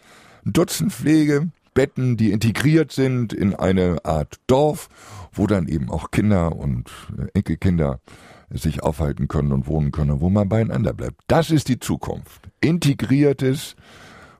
Dutzend 0.54 0.94
Pflegebetten, 0.94 2.18
die 2.18 2.32
integriert 2.32 2.92
sind 2.92 3.34
in 3.34 3.56
eine 3.56 4.04
Art 4.06 4.40
Dorf, 4.48 4.90
wo 5.32 5.48
dann 5.48 5.68
eben 5.68 5.90
auch 5.90 6.12
Kinder 6.12 6.56
und 6.56 6.90
Enkelkinder 7.34 8.00
sich 8.50 8.82
aufhalten 8.82 9.28
können 9.28 9.52
und 9.52 9.68
wohnen 9.68 9.92
können, 9.92 10.22
wo 10.22 10.30
man 10.30 10.50
beieinander 10.50 10.94
bleibt. 10.94 11.22
Das 11.28 11.52
ist 11.52 11.68
die 11.68 11.80
Zukunft. 11.80 12.50
Integriertes, 12.62 13.76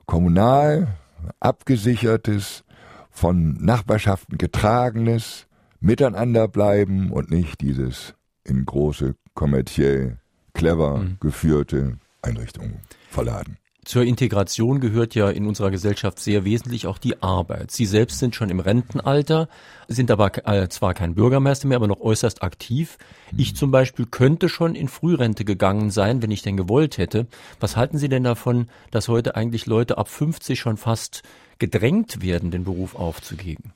kommunal, 0.06 0.96
abgesichertes, 1.38 2.64
von 3.10 3.54
Nachbarschaften 3.54 4.38
getragenes, 4.38 5.46
miteinander 5.80 6.48
bleiben 6.48 7.10
und 7.10 7.30
nicht 7.30 7.60
dieses 7.60 8.14
in 8.44 8.64
große, 8.64 9.14
kommerziell, 9.34 10.18
clever 10.54 10.98
mhm. 10.98 11.16
geführte 11.20 11.98
Einrichtungen 12.22 12.80
verladen. 13.10 13.59
Zur 13.84 14.02
Integration 14.04 14.78
gehört 14.80 15.14
ja 15.14 15.30
in 15.30 15.46
unserer 15.46 15.70
Gesellschaft 15.70 16.18
sehr 16.18 16.44
wesentlich 16.44 16.86
auch 16.86 16.98
die 16.98 17.22
Arbeit. 17.22 17.70
Sie 17.70 17.86
selbst 17.86 18.18
sind 18.18 18.34
schon 18.34 18.50
im 18.50 18.60
Rentenalter, 18.60 19.48
sind 19.88 20.10
aber 20.10 20.46
äh, 20.46 20.68
zwar 20.68 20.92
kein 20.92 21.14
Bürgermeister 21.14 21.66
mehr, 21.66 21.76
aber 21.76 21.88
noch 21.88 22.00
äußerst 22.00 22.42
aktiv. 22.42 22.98
Ich 23.36 23.56
zum 23.56 23.70
Beispiel 23.70 24.06
könnte 24.06 24.50
schon 24.50 24.74
in 24.74 24.88
Frührente 24.88 25.46
gegangen 25.46 25.90
sein, 25.90 26.20
wenn 26.22 26.30
ich 26.30 26.42
denn 26.42 26.58
gewollt 26.58 26.98
hätte. 26.98 27.26
Was 27.58 27.76
halten 27.76 27.96
Sie 27.96 28.10
denn 28.10 28.24
davon, 28.24 28.68
dass 28.90 29.08
heute 29.08 29.34
eigentlich 29.34 29.64
Leute 29.64 29.96
ab 29.96 30.08
50 30.08 30.60
schon 30.60 30.76
fast 30.76 31.22
gedrängt 31.58 32.22
werden, 32.22 32.50
den 32.50 32.64
Beruf 32.64 32.94
aufzugeben? 32.94 33.72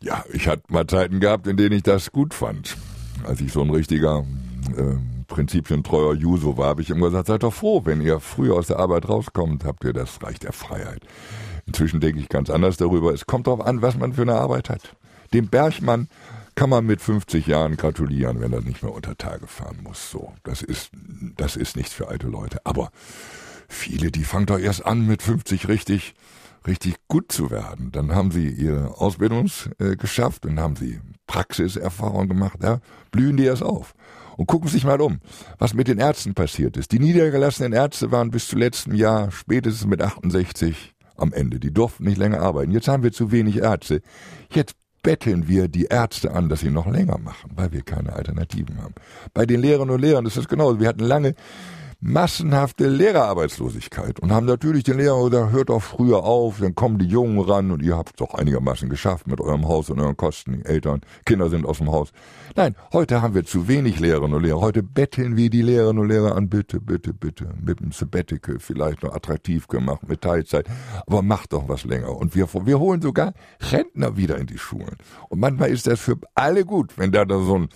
Ja, 0.00 0.24
ich 0.32 0.46
hatte 0.46 0.62
mal 0.68 0.86
Zeiten 0.86 1.18
gehabt, 1.18 1.48
in 1.48 1.56
denen 1.56 1.72
ich 1.72 1.82
das 1.82 2.12
gut 2.12 2.32
fand. 2.32 2.76
Als 3.24 3.40
ich 3.40 3.52
so 3.52 3.62
ein 3.62 3.70
richtiger 3.70 4.24
äh, 4.76 4.96
prinzipientreuer 5.28 6.14
Juso 6.14 6.56
war, 6.56 6.68
habe 6.68 6.82
ich 6.82 6.90
immer 6.90 7.06
gesagt, 7.06 7.28
seid 7.28 7.42
doch 7.44 7.54
froh, 7.54 7.82
wenn 7.84 8.00
ihr 8.00 8.18
früh 8.18 8.50
aus 8.52 8.66
der 8.66 8.78
Arbeit 8.78 9.08
rauskommt, 9.08 9.64
habt 9.64 9.84
ihr 9.84 9.92
das 9.92 10.22
Reich 10.22 10.40
der 10.40 10.52
Freiheit. 10.52 11.02
Inzwischen 11.66 12.00
denke 12.00 12.20
ich 12.20 12.28
ganz 12.28 12.50
anders 12.50 12.76
darüber. 12.78 13.12
Es 13.12 13.26
kommt 13.26 13.46
darauf 13.46 13.64
an, 13.64 13.82
was 13.82 13.96
man 13.96 14.14
für 14.14 14.22
eine 14.22 14.34
Arbeit 14.34 14.70
hat. 14.70 14.96
Dem 15.32 15.48
Bergmann 15.48 16.08
kann 16.54 16.70
man 16.70 16.86
mit 16.86 17.00
50 17.00 17.46
Jahren 17.46 17.76
gratulieren, 17.76 18.40
wenn 18.40 18.52
er 18.52 18.62
nicht 18.62 18.82
mehr 18.82 18.92
unter 18.92 19.16
Tage 19.16 19.46
fahren 19.46 19.78
muss. 19.84 20.10
So, 20.10 20.32
das 20.42 20.62
ist, 20.62 20.90
das 21.36 21.54
ist 21.54 21.76
nichts 21.76 21.92
für 21.92 22.08
alte 22.08 22.26
Leute. 22.26 22.60
Aber 22.64 22.90
viele, 23.68 24.10
die 24.10 24.24
fangen 24.24 24.46
doch 24.46 24.58
erst 24.58 24.84
an 24.84 25.06
mit 25.06 25.22
50 25.22 25.68
richtig 25.68 26.14
richtig 26.66 26.96
gut 27.08 27.32
zu 27.32 27.50
werden. 27.50 27.90
Dann 27.92 28.14
haben 28.14 28.30
sie 28.30 28.48
ihre 28.48 29.00
Ausbildung 29.00 29.50
äh, 29.78 29.96
geschafft 29.96 30.46
und 30.46 30.60
haben 30.60 30.76
sie 30.76 31.00
Praxiserfahrung 31.26 32.28
gemacht. 32.28 32.58
Ja, 32.62 32.80
blühen 33.10 33.36
die 33.36 33.44
erst 33.44 33.62
auf. 33.62 33.94
Und 34.38 34.46
gucken 34.46 34.68
sich 34.68 34.84
mal 34.84 35.00
um, 35.00 35.18
was 35.58 35.74
mit 35.74 35.88
den 35.88 35.98
Ärzten 35.98 36.32
passiert 36.32 36.76
ist. 36.76 36.92
Die 36.92 37.00
niedergelassenen 37.00 37.72
Ärzte 37.72 38.12
waren 38.12 38.30
bis 38.30 38.46
zu 38.46 38.56
letztem 38.56 38.94
Jahr 38.94 39.32
spätestens 39.32 39.88
mit 39.88 40.00
68 40.00 40.94
am 41.16 41.32
Ende. 41.32 41.58
Die 41.58 41.74
durften 41.74 42.04
nicht 42.04 42.18
länger 42.18 42.40
arbeiten. 42.40 42.70
Jetzt 42.70 42.86
haben 42.86 43.02
wir 43.02 43.10
zu 43.10 43.32
wenig 43.32 43.56
Ärzte. 43.56 44.00
Jetzt 44.54 44.76
betteln 45.02 45.48
wir 45.48 45.66
die 45.66 45.86
Ärzte 45.86 46.32
an, 46.32 46.48
dass 46.48 46.60
sie 46.60 46.70
noch 46.70 46.86
länger 46.86 47.18
machen, 47.18 47.50
weil 47.56 47.72
wir 47.72 47.82
keine 47.82 48.12
Alternativen 48.12 48.80
haben. 48.80 48.94
Bei 49.34 49.44
den 49.44 49.60
Lehrern 49.60 49.90
und 49.90 50.00
Lehrern 50.00 50.24
ist 50.24 50.36
das 50.36 50.46
genauso. 50.46 50.78
Wir 50.78 50.86
hatten 50.86 51.04
lange 51.04 51.34
massenhafte 52.00 52.88
Lehrerarbeitslosigkeit 52.88 54.20
und 54.20 54.30
haben 54.30 54.46
natürlich 54.46 54.84
den 54.84 54.98
Lehrer 54.98 55.28
gesagt, 55.28 55.52
hört 55.52 55.68
doch 55.68 55.82
früher 55.82 56.22
auf, 56.22 56.60
dann 56.60 56.76
kommen 56.76 56.98
die 56.98 57.06
Jungen 57.06 57.40
ran 57.40 57.72
und 57.72 57.82
ihr 57.82 57.96
habt 57.96 58.10
es 58.10 58.16
doch 58.16 58.34
einigermaßen 58.34 58.88
geschafft 58.88 59.26
mit 59.26 59.40
eurem 59.40 59.66
Haus 59.66 59.90
und 59.90 59.98
euren 59.98 60.16
Kosten. 60.16 60.52
Die 60.52 60.64
Eltern, 60.64 61.00
Kinder 61.26 61.50
sind 61.50 61.66
aus 61.66 61.78
dem 61.78 61.90
Haus. 61.90 62.12
Nein, 62.54 62.76
heute 62.92 63.20
haben 63.20 63.34
wir 63.34 63.44
zu 63.44 63.66
wenig 63.66 63.98
Lehrerinnen 63.98 64.34
und 64.34 64.44
Lehrer. 64.44 64.60
Heute 64.60 64.84
betteln 64.84 65.36
wir 65.36 65.50
die 65.50 65.62
Lehrerinnen 65.62 66.00
und 66.00 66.08
Lehrer 66.08 66.36
an, 66.36 66.48
bitte, 66.48 66.80
bitte, 66.80 67.12
bitte, 67.12 67.48
mit 67.60 67.80
dem 67.80 67.90
Sabbatical 67.90 68.60
vielleicht 68.60 69.02
noch 69.02 69.12
attraktiv 69.12 69.66
gemacht, 69.66 70.08
mit 70.08 70.20
Teilzeit. 70.20 70.66
Aber 71.04 71.22
macht 71.22 71.52
doch 71.52 71.68
was 71.68 71.84
länger. 71.84 72.16
Und 72.16 72.36
wir, 72.36 72.46
wir 72.64 72.78
holen 72.78 73.02
sogar 73.02 73.32
Rentner 73.72 74.16
wieder 74.16 74.38
in 74.38 74.46
die 74.46 74.58
Schulen. 74.58 74.96
Und 75.30 75.40
manchmal 75.40 75.70
ist 75.70 75.88
das 75.88 75.98
für 75.98 76.16
alle 76.36 76.64
gut, 76.64 76.96
wenn 76.96 77.10
da, 77.10 77.24
so 77.28 77.58
ein 77.58 77.68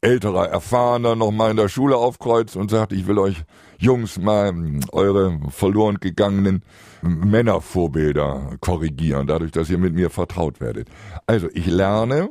älterer, 0.00 0.48
erfahrener 0.48 1.14
noch 1.14 1.30
mal 1.30 1.50
in 1.50 1.56
der 1.58 1.68
Schule 1.68 1.96
aufkreuzt 1.96 2.56
und 2.56 2.70
sagt, 2.70 2.92
ich 2.92 3.06
will 3.06 3.18
euch 3.18 3.44
Jungs 3.78 4.18
mal 4.18 4.54
eure 4.92 5.38
verloren 5.50 5.98
gegangenen 6.00 6.62
Männervorbilder 7.02 8.56
korrigieren, 8.60 9.26
dadurch, 9.26 9.52
dass 9.52 9.70
ihr 9.70 9.78
mit 9.78 9.94
mir 9.94 10.10
vertraut 10.10 10.60
werdet. 10.60 10.88
Also 11.26 11.48
ich 11.52 11.66
lerne, 11.66 12.30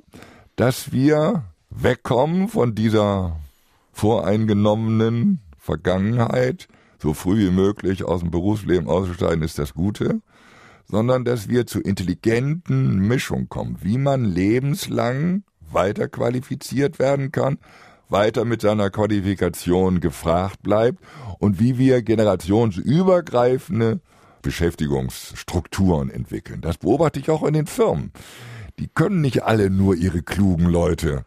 dass 0.55 0.91
wir 0.91 1.43
wegkommen 1.69 2.47
von 2.47 2.75
dieser 2.75 3.37
voreingenommenen 3.91 5.39
Vergangenheit, 5.57 6.67
so 7.01 7.13
früh 7.13 7.47
wie 7.47 7.51
möglich 7.51 8.03
aus 8.03 8.21
dem 8.21 8.31
Berufsleben 8.31 8.87
auszusteigen, 8.87 9.43
ist 9.43 9.59
das 9.59 9.73
Gute, 9.73 10.21
sondern 10.87 11.25
dass 11.25 11.49
wir 11.49 11.65
zu 11.65 11.79
intelligenten 11.81 12.99
Mischung 13.07 13.49
kommen, 13.49 13.77
wie 13.81 13.97
man 13.97 14.25
lebenslang 14.25 15.43
weiter 15.71 16.07
qualifiziert 16.07 16.99
werden 16.99 17.31
kann, 17.31 17.57
weiter 18.09 18.45
mit 18.45 18.61
seiner 18.61 18.89
Qualifikation 18.89 19.99
gefragt 19.99 20.61
bleibt 20.63 21.03
und 21.39 21.59
wie 21.59 21.77
wir 21.77 22.01
generationsübergreifende 22.01 23.99
Beschäftigungsstrukturen 24.41 26.09
entwickeln. 26.09 26.61
Das 26.61 26.77
beobachte 26.77 27.19
ich 27.19 27.29
auch 27.29 27.43
in 27.43 27.53
den 27.53 27.67
Firmen. 27.67 28.11
Die 28.79 28.87
können 28.87 29.21
nicht 29.21 29.43
alle 29.43 29.69
nur 29.69 29.95
ihre 29.95 30.21
klugen 30.21 30.65
Leute 30.65 31.23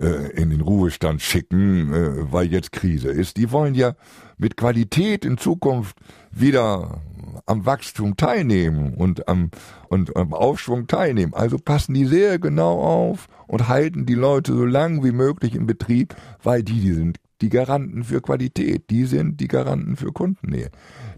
äh, 0.00 0.30
in 0.32 0.50
den 0.50 0.60
Ruhestand 0.60 1.20
schicken, 1.20 1.92
äh, 1.92 2.32
weil 2.32 2.46
jetzt 2.46 2.72
Krise 2.72 3.08
ist. 3.10 3.36
Die 3.36 3.50
wollen 3.50 3.74
ja 3.74 3.94
mit 4.38 4.56
Qualität 4.56 5.24
in 5.24 5.36
Zukunft 5.36 5.96
wieder 6.30 7.00
am 7.46 7.66
Wachstum 7.66 8.16
teilnehmen 8.16 8.94
und 8.94 9.28
am, 9.28 9.50
und 9.88 10.16
am 10.16 10.32
Aufschwung 10.32 10.86
teilnehmen. 10.86 11.34
Also 11.34 11.58
passen 11.58 11.94
die 11.94 12.06
sehr 12.06 12.38
genau 12.38 12.80
auf 12.80 13.28
und 13.46 13.68
halten 13.68 14.06
die 14.06 14.14
Leute 14.14 14.52
so 14.52 14.64
lang 14.64 15.04
wie 15.04 15.12
möglich 15.12 15.54
im 15.54 15.66
Betrieb, 15.66 16.14
weil 16.42 16.62
die, 16.62 16.80
die 16.80 16.92
sind 16.92 17.18
die 17.40 17.48
Garanten 17.48 18.04
für 18.04 18.20
Qualität, 18.20 18.88
die 18.88 19.04
sind 19.04 19.40
die 19.40 19.48
Garanten 19.48 19.96
für 19.96 20.12
Kundennähe. 20.12 20.70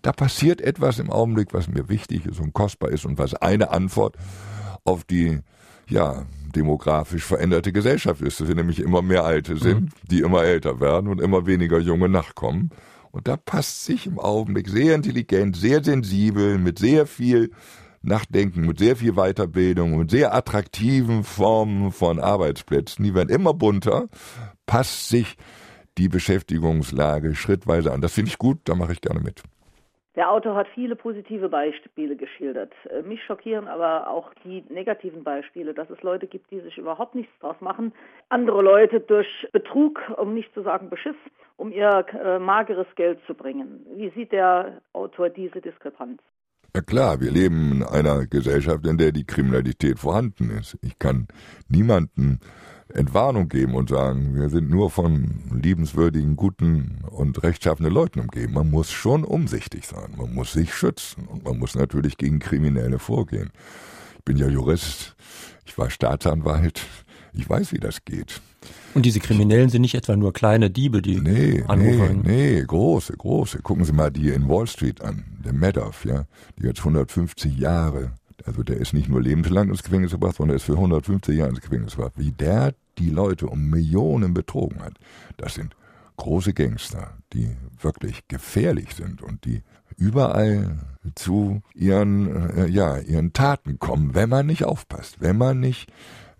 Da 0.03 0.13
passiert 0.13 0.61
etwas 0.61 0.99
im 0.99 1.11
Augenblick, 1.11 1.53
was 1.53 1.69
mir 1.69 1.89
wichtig 1.89 2.27
ist 2.27 2.41
und 2.41 2.55
kostbar 2.55 2.91
ist 2.91 3.05
und 3.05 3.19
was 3.19 3.35
eine 3.35 3.71
Antwort 3.71 4.17
auf 4.85 5.05
die, 5.05 5.41
ja, 5.89 6.25
demografisch 6.55 7.25
veränderte 7.25 7.73
Gesellschaft 7.73 8.23
ist, 8.23 8.41
dass 8.41 8.49
wir 8.49 8.55
nämlich 8.55 8.81
immer 8.81 9.03
mehr 9.03 9.25
Alte 9.25 9.57
sind, 9.57 9.83
mhm. 9.83 9.89
die 10.11 10.21
immer 10.21 10.45
älter 10.45 10.81
werden 10.81 11.09
und 11.09 11.21
immer 11.21 11.47
weniger 11.47 11.79
junge 11.79 12.09
nachkommen. 12.09 12.71
Und 13.15 13.29
da 13.29 13.37
passt 13.37 13.85
sich 13.85 14.09
im 14.09 14.19
Augenblick 14.19 14.69
sehr 14.69 14.97
intelligent, 14.97 15.57
sehr 15.57 15.85
sensibel, 15.85 16.59
mit 16.59 16.81
sehr 16.81 17.07
viel 17.07 17.53
Nachdenken, 18.03 18.67
mit 18.67 18.81
sehr 18.81 18.97
viel 18.97 19.13
Weiterbildung 19.13 19.95
und 19.95 20.11
sehr 20.11 20.35
attraktiven 20.35 21.23
Formen 21.23 21.93
von 21.93 22.19
Arbeitsplätzen, 22.19 23.05
die 23.05 23.15
werden 23.15 23.29
immer 23.29 23.55
bunter, 23.55 24.09
passt 24.67 25.11
sich 25.11 25.37
die 25.97 26.09
Beschäftigungslage 26.09 27.37
schrittweise 27.37 27.93
an. 27.93 28.01
Das 28.01 28.13
finde 28.13 28.31
ich 28.31 28.39
gut, 28.39 28.59
da 28.65 28.75
mache 28.75 28.95
ich 28.95 29.01
gerne 29.01 29.21
mit. 29.21 29.45
Der 30.17 30.31
Autor 30.31 30.55
hat 30.55 30.69
viele 30.75 30.95
positive 30.95 31.49
Beispiele 31.49 32.15
geschildert. 32.15 32.73
Äh, 32.91 33.03
mich 33.03 33.23
schockieren 33.25 33.67
aber 33.67 34.09
auch 34.09 34.33
die 34.45 34.65
negativen 34.69 35.25
Beispiele, 35.25 35.75
dass 35.75 35.91
es 35.91 36.01
Leute 36.03 36.27
gibt, 36.27 36.51
die 36.51 36.61
sich 36.61 36.79
überhaupt 36.79 37.15
nichts 37.15 37.33
draus 37.41 37.57
machen. 37.61 37.93
Andere 38.29 38.63
Leute 38.63 39.01
durch 39.01 39.29
Betrug, 39.53 40.01
um 40.17 40.35
nicht 40.35 40.53
zu 40.55 40.63
sagen 40.63 40.89
Beschiss, 40.89 41.17
um 41.57 41.73
ihr 41.73 42.07
äh, 42.13 42.39
mageres 42.39 42.87
Geld 42.95 43.19
zu 43.27 43.35
bringen. 43.35 43.85
Wie 43.97 44.11
sieht 44.11 44.31
der 44.31 44.81
Autor 44.93 45.31
diese 45.31 45.61
Diskrepanz? 45.61 46.21
Ja 46.77 46.83
klar, 46.83 47.21
wir 47.21 47.31
leben 47.31 47.73
in 47.73 47.83
einer 47.85 48.27
Gesellschaft, 48.27 48.85
in 48.87 48.99
der 48.99 49.13
die 49.13 49.25
Kriminalität 49.25 49.99
vorhanden 49.99 50.51
ist. 50.51 50.77
Ich 50.83 50.99
kann 50.99 51.29
niemanden 51.69 52.41
Entwarnung 52.93 53.49
geben 53.49 53.75
und 53.75 53.89
sagen, 53.89 54.35
wir 54.35 54.51
sind 54.51 54.71
nur 54.71 54.91
von 54.91 55.43
liebenswürdigen, 55.53 56.37
guten 56.37 56.99
und 57.11 57.43
rechtschaffenen 57.43 57.93
Leuten 57.93 58.21
umgeben. 58.21 58.53
Man 58.53 58.71
muss 58.71 58.91
schon 58.91 59.25
umsichtig 59.25 59.87
sein, 59.87 60.15
man 60.17 60.35
muss 60.35 60.53
sich 60.53 60.75
schützen 60.75 61.27
und 61.27 61.45
man 61.45 61.59
muss 61.59 61.75
natürlich 61.75 62.17
gegen 62.19 62.39
Kriminelle 62.39 62.99
vorgehen. 62.99 63.51
Ich 64.19 64.25
bin 64.25 64.37
ja 64.37 64.49
Jurist, 64.49 65.17
ich 65.65 65.77
war 65.79 65.91
Staatsanwalt, 65.91 66.83
ich 67.33 67.49
weiß, 67.49 67.73
wie 67.73 67.81
das 67.81 68.05
geht. 68.05 68.41
Und 68.95 69.05
diese 69.05 69.21
Kriminellen 69.21 69.69
sind 69.69 69.83
nicht 69.83 69.95
etwa 69.95 70.17
nur 70.17 70.33
kleine 70.33 70.71
Diebe, 70.71 71.03
die 71.03 71.21
nee, 71.21 71.65
anrufen. 71.67 72.23
Nee, 72.25 72.61
nee, 72.61 72.65
große, 72.65 73.15
große. 73.17 73.59
Gucken 73.61 73.85
Sie 73.85 73.93
mal 73.93 74.11
die 74.11 74.31
in 74.31 74.49
Wall 74.49 74.67
Street 74.67 75.03
an, 75.03 75.25
der 75.45 75.53
Madoff, 75.53 76.05
ja, 76.05 76.27
die 76.59 76.67
jetzt 76.67 76.79
150 76.79 77.59
Jahre 77.59 78.13
also 78.45 78.63
der 78.63 78.79
ist 78.79 78.93
nicht 78.93 79.09
nur 79.09 79.23
lebenslang 79.23 79.69
ins 79.69 79.83
Gefängnis 79.83 80.13
gebracht, 80.13 80.37
sondern 80.37 80.57
ist 80.57 80.65
für 80.65 80.73
150 80.73 81.37
Jahre 81.37 81.51
ins 81.51 81.61
Gefängnis 81.61 81.97
gebracht. 81.97 82.15
Wie 82.17 82.33
der 82.33 82.75
die 82.99 83.11
Leute 83.11 83.47
um 83.47 83.71
Millionen 83.71 84.35
betrogen 84.35 84.83
hat, 84.83 84.95
das 85.37 85.55
sind 85.55 85.75
große 86.17 86.53
Gangster, 86.53 87.19
die 87.33 87.57
wirklich 87.81 88.29
gefährlich 88.29 88.95
sind 88.95 89.23
und 89.23 89.45
die 89.45 89.63
überall 89.97 90.79
zu 91.15 91.63
ihren, 91.75 92.51
äh, 92.57 92.67
ja, 92.67 92.99
ihren 92.99 93.33
Taten 93.33 93.79
kommen, 93.79 94.15
wenn 94.15 94.29
man 94.29 94.47
nicht 94.47 94.65
aufpasst, 94.65 95.21
wenn 95.21 95.37
man 95.37 95.61
nicht, 95.61 95.91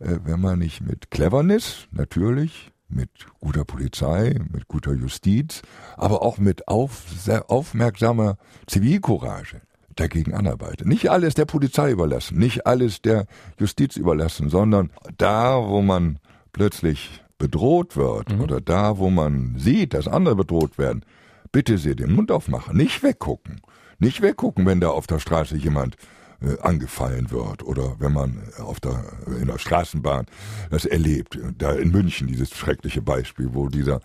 äh, 0.01 0.19
wenn 0.25 0.41
man 0.41 0.59
nicht 0.59 0.81
mit 0.81 1.11
Cleverness, 1.11 1.89
natürlich, 1.91 2.73
mit 2.89 3.11
guter 3.41 3.65
Polizei, 3.65 4.39
mit 4.53 4.69
guter 4.69 4.95
Justiz, 4.95 5.63
aber 5.97 6.23
auch 6.23 6.39
mit 6.39 6.69
auf, 6.69 7.05
aufmerksamer 7.49 8.37
Zivilcourage 8.67 9.61
dagegen 9.97 10.35
anarbeitet. 10.35 10.87
Nicht 10.87 11.11
alles 11.11 11.35
der 11.35 11.45
Polizei 11.45 11.91
überlassen, 11.91 12.39
nicht 12.39 12.67
alles 12.67 13.03
der 13.03 13.27
Justiz 13.59 13.97
überlassen, 13.97 14.49
sondern 14.49 14.91
da, 15.17 15.69
wo 15.69 15.83
man 15.83 16.19
plötzlich 16.53 17.23
bedroht 17.39 17.97
wird 17.97 18.33
mhm. 18.33 18.41
oder 18.41 18.61
da, 18.61 18.99
wo 18.99 19.11
man 19.11 19.55
sieht, 19.59 19.95
dass 19.95 20.09
andere 20.09 20.37
bedroht 20.37 20.79
werden, 20.79 21.05
bitte 21.53 21.79
sehr 21.79 21.95
den 21.95 22.13
Mund 22.13 22.31
aufmachen, 22.31 22.77
nicht 22.77 23.03
weggucken. 23.03 23.61
Nicht 23.99 24.23
weggucken, 24.23 24.67
wenn 24.67 24.81
da 24.81 24.89
auf 24.89 25.07
der 25.07 25.21
Straße 25.21 25.57
jemand 25.57 25.97
äh, 26.41 26.61
angefallen 26.61 27.31
wird 27.31 27.63
oder 27.63 27.97
wenn 28.01 28.13
man 28.13 28.43
auf 28.59 28.81
der, 28.81 29.05
in 29.41 29.47
der 29.47 29.59
Straßenbahn 29.59 30.27
das 30.71 30.85
erlebt. 30.85 31.39
Da 31.57 31.73
in 31.73 31.91
München 31.91 32.27
dieses 32.27 32.51
schreckliche 32.51 33.03
Beispiel, 33.03 33.51
wo 33.53 33.69
dieser 33.69 34.01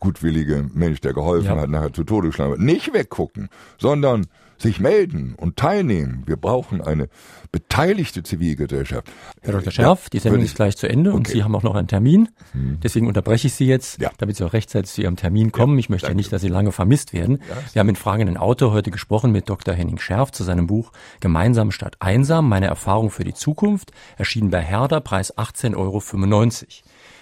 gutwillige 0.00 0.68
Mensch, 0.72 1.00
der 1.00 1.12
geholfen 1.12 1.54
ja. 1.54 1.60
hat, 1.60 1.68
nachher 1.68 1.92
zu 1.92 2.04
Tode 2.04 2.28
geschlagen 2.28 2.52
wird. 2.52 2.60
Nicht 2.60 2.92
weggucken, 2.94 3.48
sondern 3.78 4.26
sich 4.58 4.80
melden 4.80 5.34
und 5.36 5.56
teilnehmen. 5.56 6.22
Wir 6.26 6.36
brauchen 6.36 6.80
eine 6.80 7.08
beteiligte 7.52 8.22
Zivilgesellschaft. 8.22 9.10
Herr 9.42 9.52
Dr. 9.52 9.72
Scherf, 9.72 10.10
die 10.10 10.18
Sendung 10.18 10.42
ist 10.42 10.56
gleich 10.56 10.76
zu 10.76 10.88
Ende 10.88 11.10
okay. 11.10 11.16
und 11.16 11.28
Sie 11.28 11.44
haben 11.44 11.54
auch 11.54 11.62
noch 11.62 11.74
einen 11.74 11.88
Termin. 11.88 12.28
Hm. 12.52 12.78
Deswegen 12.82 13.06
unterbreche 13.06 13.46
ich 13.46 13.54
Sie 13.54 13.66
jetzt, 13.66 14.00
ja. 14.00 14.10
damit 14.18 14.36
Sie 14.36 14.44
auch 14.44 14.52
rechtzeitig 14.52 14.90
zu 14.90 15.02
Ihrem 15.02 15.16
Termin 15.16 15.52
kommen. 15.52 15.74
Ja, 15.74 15.80
ich 15.80 15.88
möchte 15.88 16.08
ja 16.08 16.14
nicht, 16.14 16.32
dass 16.32 16.42
Sie 16.42 16.48
lange 16.48 16.72
vermisst 16.72 17.12
werden. 17.12 17.38
Ja, 17.48 17.56
Wir 17.74 17.80
haben 17.80 17.88
in 17.88 17.96
Fragenden 17.96 18.36
Autor 18.36 18.72
heute 18.72 18.90
gesprochen 18.90 19.32
mit 19.32 19.48
Dr. 19.48 19.74
Henning 19.74 19.98
Scherf 19.98 20.32
zu 20.32 20.44
seinem 20.44 20.66
Buch 20.66 20.92
Gemeinsam 21.20 21.70
statt 21.70 21.96
einsam, 22.00 22.48
meine 22.48 22.66
Erfahrung 22.66 23.10
für 23.10 23.24
die 23.24 23.34
Zukunft, 23.34 23.92
erschienen 24.16 24.50
bei 24.50 24.60
Herder, 24.60 25.00
Preis 25.00 25.36
18,95 25.36 25.76
Euro. 25.76 26.02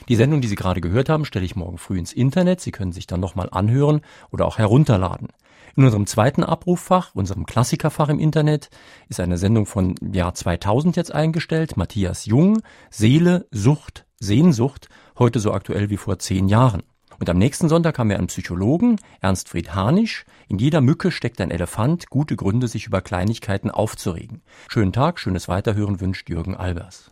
Die 0.08 0.16
Sendung, 0.16 0.40
die 0.40 0.48
Sie 0.48 0.56
gerade 0.56 0.80
gehört 0.80 1.08
haben, 1.08 1.24
stelle 1.24 1.44
ich 1.44 1.56
morgen 1.56 1.78
früh 1.78 1.98
ins 1.98 2.12
Internet. 2.12 2.60
Sie 2.60 2.72
können 2.72 2.92
sich 2.92 3.06
dann 3.06 3.20
nochmal 3.20 3.48
anhören 3.50 4.00
oder 4.30 4.46
auch 4.46 4.58
herunterladen. 4.58 5.28
In 5.74 5.84
unserem 5.84 6.06
zweiten 6.06 6.44
Abrufffach, 6.44 7.14
unserem 7.14 7.46
Klassikerfach 7.46 8.10
im 8.10 8.18
Internet, 8.18 8.68
ist 9.08 9.20
eine 9.20 9.38
Sendung 9.38 9.64
von 9.64 9.94
Jahr 10.12 10.34
2000 10.34 10.96
jetzt 10.96 11.14
eingestellt. 11.14 11.78
Matthias 11.78 12.26
Jung, 12.26 12.60
Seele, 12.90 13.46
Sucht, 13.50 14.04
Sehnsucht, 14.20 14.90
heute 15.18 15.40
so 15.40 15.52
aktuell 15.52 15.88
wie 15.88 15.96
vor 15.96 16.18
zehn 16.18 16.48
Jahren. 16.48 16.82
Und 17.18 17.30
am 17.30 17.38
nächsten 17.38 17.70
Sonntag 17.70 17.98
haben 17.98 18.10
wir 18.10 18.18
einen 18.18 18.26
Psychologen, 18.26 18.96
Ernst 19.20 19.48
Fried 19.48 19.74
Harnisch. 19.74 20.26
In 20.48 20.58
jeder 20.58 20.82
Mücke 20.82 21.10
steckt 21.10 21.40
ein 21.40 21.50
Elefant. 21.50 22.10
Gute 22.10 22.36
Gründe, 22.36 22.68
sich 22.68 22.86
über 22.86 23.00
Kleinigkeiten 23.00 23.70
aufzuregen. 23.70 24.42
Schönen 24.68 24.92
Tag, 24.92 25.20
schönes 25.20 25.48
Weiterhören 25.48 26.00
wünscht 26.00 26.28
Jürgen 26.28 26.54
Albers. 26.54 27.00